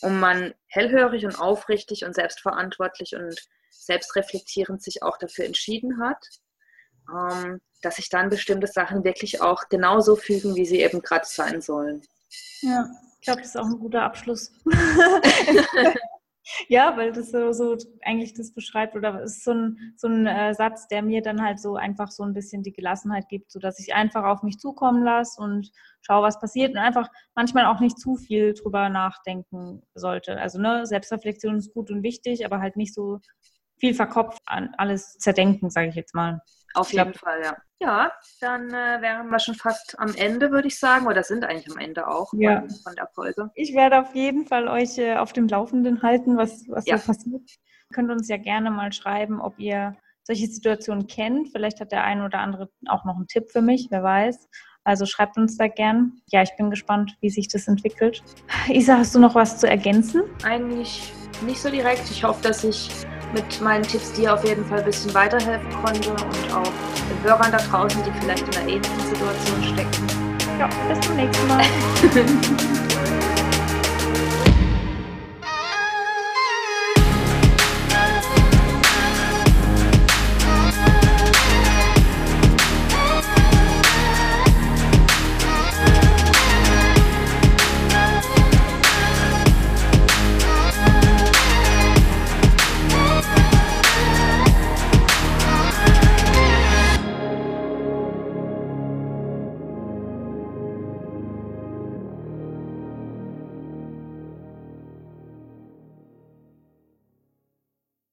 und 0.02 0.20
man 0.20 0.54
hellhörig 0.68 1.24
und 1.24 1.40
aufrichtig 1.40 2.04
und 2.04 2.14
selbstverantwortlich 2.14 3.14
und 3.14 3.34
selbstreflektierend 3.70 4.82
sich 4.82 5.02
auch 5.02 5.16
dafür 5.18 5.44
entschieden 5.46 6.02
hat, 6.02 6.24
ähm, 7.12 7.60
dass 7.82 7.96
sich 7.96 8.08
dann 8.08 8.28
bestimmte 8.28 8.66
Sachen 8.66 9.04
wirklich 9.04 9.40
auch 9.40 9.68
genauso 9.68 10.16
fügen, 10.16 10.54
wie 10.54 10.66
sie 10.66 10.80
eben 10.80 11.00
gerade 11.00 11.26
sein 11.26 11.60
sollen. 11.60 12.02
Ja, 12.60 12.88
ich 13.20 13.24
glaube, 13.24 13.40
das 13.40 13.50
ist 13.50 13.56
auch 13.56 13.66
ein 13.66 13.78
guter 13.78 14.02
Abschluss. 14.02 14.52
Ja, 16.68 16.96
weil 16.96 17.12
das 17.12 17.30
so, 17.30 17.52
so 17.52 17.76
eigentlich 18.02 18.34
das 18.34 18.52
beschreibt 18.52 18.96
oder 18.96 19.22
es 19.22 19.36
ist 19.38 19.44
so 19.44 19.52
ein, 19.52 19.94
so 19.96 20.08
ein 20.08 20.26
äh, 20.26 20.54
Satz, 20.54 20.88
der 20.88 21.02
mir 21.02 21.22
dann 21.22 21.42
halt 21.42 21.60
so 21.60 21.76
einfach 21.76 22.10
so 22.10 22.22
ein 22.22 22.32
bisschen 22.32 22.62
die 22.62 22.72
Gelassenheit 22.72 23.28
gibt, 23.28 23.50
sodass 23.52 23.78
ich 23.78 23.94
einfach 23.94 24.24
auf 24.24 24.42
mich 24.42 24.58
zukommen 24.58 25.02
lasse 25.04 25.40
und 25.40 25.70
schaue, 26.00 26.22
was 26.22 26.40
passiert 26.40 26.72
und 26.72 26.78
einfach 26.78 27.08
manchmal 27.34 27.66
auch 27.66 27.80
nicht 27.80 27.98
zu 27.98 28.16
viel 28.16 28.54
drüber 28.54 28.88
nachdenken 28.88 29.82
sollte. 29.94 30.38
Also 30.40 30.58
ne, 30.60 30.86
Selbstreflexion 30.86 31.56
ist 31.58 31.74
gut 31.74 31.90
und 31.90 32.02
wichtig, 32.02 32.44
aber 32.44 32.60
halt 32.60 32.76
nicht 32.76 32.94
so 32.94 33.20
viel 33.78 33.94
verkopft 33.94 34.40
an 34.46 34.74
alles 34.78 35.18
zerdenken, 35.18 35.70
sage 35.70 35.88
ich 35.88 35.94
jetzt 35.94 36.14
mal. 36.14 36.40
Auf 36.74 36.92
jeden 36.92 37.14
Fall, 37.14 37.42
ja. 37.42 37.56
Ja, 37.82 38.12
dann 38.40 38.68
äh, 38.68 39.00
wären 39.00 39.30
wir 39.30 39.38
schon 39.38 39.54
fast 39.54 39.98
am 39.98 40.14
Ende, 40.14 40.50
würde 40.50 40.68
ich 40.68 40.78
sagen, 40.78 41.06
oder 41.06 41.22
sind 41.22 41.44
eigentlich 41.44 41.70
am 41.70 41.78
Ende 41.78 42.06
auch 42.06 42.30
ja. 42.34 42.60
von, 42.60 42.70
von, 42.70 42.94
der 42.94 43.08
Folge. 43.14 43.50
Ich 43.54 43.74
werde 43.74 44.00
auf 44.00 44.14
jeden 44.14 44.46
Fall 44.46 44.68
euch 44.68 44.98
äh, 44.98 45.16
auf 45.16 45.32
dem 45.32 45.48
Laufenden 45.48 46.02
halten, 46.02 46.36
was, 46.36 46.68
was 46.68 46.86
ja. 46.86 46.98
so 46.98 47.06
passiert. 47.06 47.40
Ihr 47.40 47.94
könnt 47.94 48.10
uns 48.10 48.28
ja 48.28 48.36
gerne 48.36 48.70
mal 48.70 48.92
schreiben, 48.92 49.40
ob 49.40 49.58
ihr 49.58 49.96
solche 50.24 50.46
Situationen 50.46 51.06
kennt. 51.06 51.48
Vielleicht 51.52 51.80
hat 51.80 51.90
der 51.90 52.04
eine 52.04 52.24
oder 52.24 52.40
andere 52.40 52.68
auch 52.86 53.04
noch 53.06 53.16
einen 53.16 53.26
Tipp 53.28 53.50
für 53.50 53.62
mich, 53.62 53.88
wer 53.90 54.02
weiß. 54.02 54.48
Also 54.84 55.06
schreibt 55.06 55.36
uns 55.38 55.56
da 55.56 55.68
gern. 55.68 56.20
Ja, 56.26 56.42
ich 56.42 56.54
bin 56.56 56.70
gespannt, 56.70 57.16
wie 57.20 57.30
sich 57.30 57.48
das 57.48 57.66
entwickelt. 57.66 58.22
Isa, 58.68 58.98
hast 58.98 59.14
du 59.14 59.18
noch 59.18 59.34
was 59.34 59.58
zu 59.58 59.68
ergänzen? 59.68 60.22
Eigentlich 60.44 61.12
nicht 61.42 61.60
so 61.60 61.70
direkt. 61.70 62.10
Ich 62.10 62.24
hoffe, 62.24 62.42
dass 62.42 62.64
ich 62.64 62.90
mit 63.32 63.60
meinen 63.60 63.82
Tipps 63.82 64.12
dir 64.12 64.34
auf 64.34 64.44
jeden 64.44 64.64
Fall 64.64 64.78
ein 64.78 64.84
bisschen 64.84 65.12
weiterhelfen 65.14 65.70
konnte 65.82 66.10
und 66.10 66.54
auch 66.54 66.72
den 67.10 67.22
Hörern 67.22 67.52
da 67.52 67.58
draußen, 67.58 68.02
die 68.02 68.20
vielleicht 68.20 68.46
in 68.48 68.56
einer 68.56 68.68
ähnlichen 68.68 69.00
Situation 69.00 69.62
stecken. 69.62 70.06
Ja, 70.58 70.68
bis 70.88 71.00
zum 71.06 71.16
nächsten 71.16 71.48
Mal. 71.48 71.64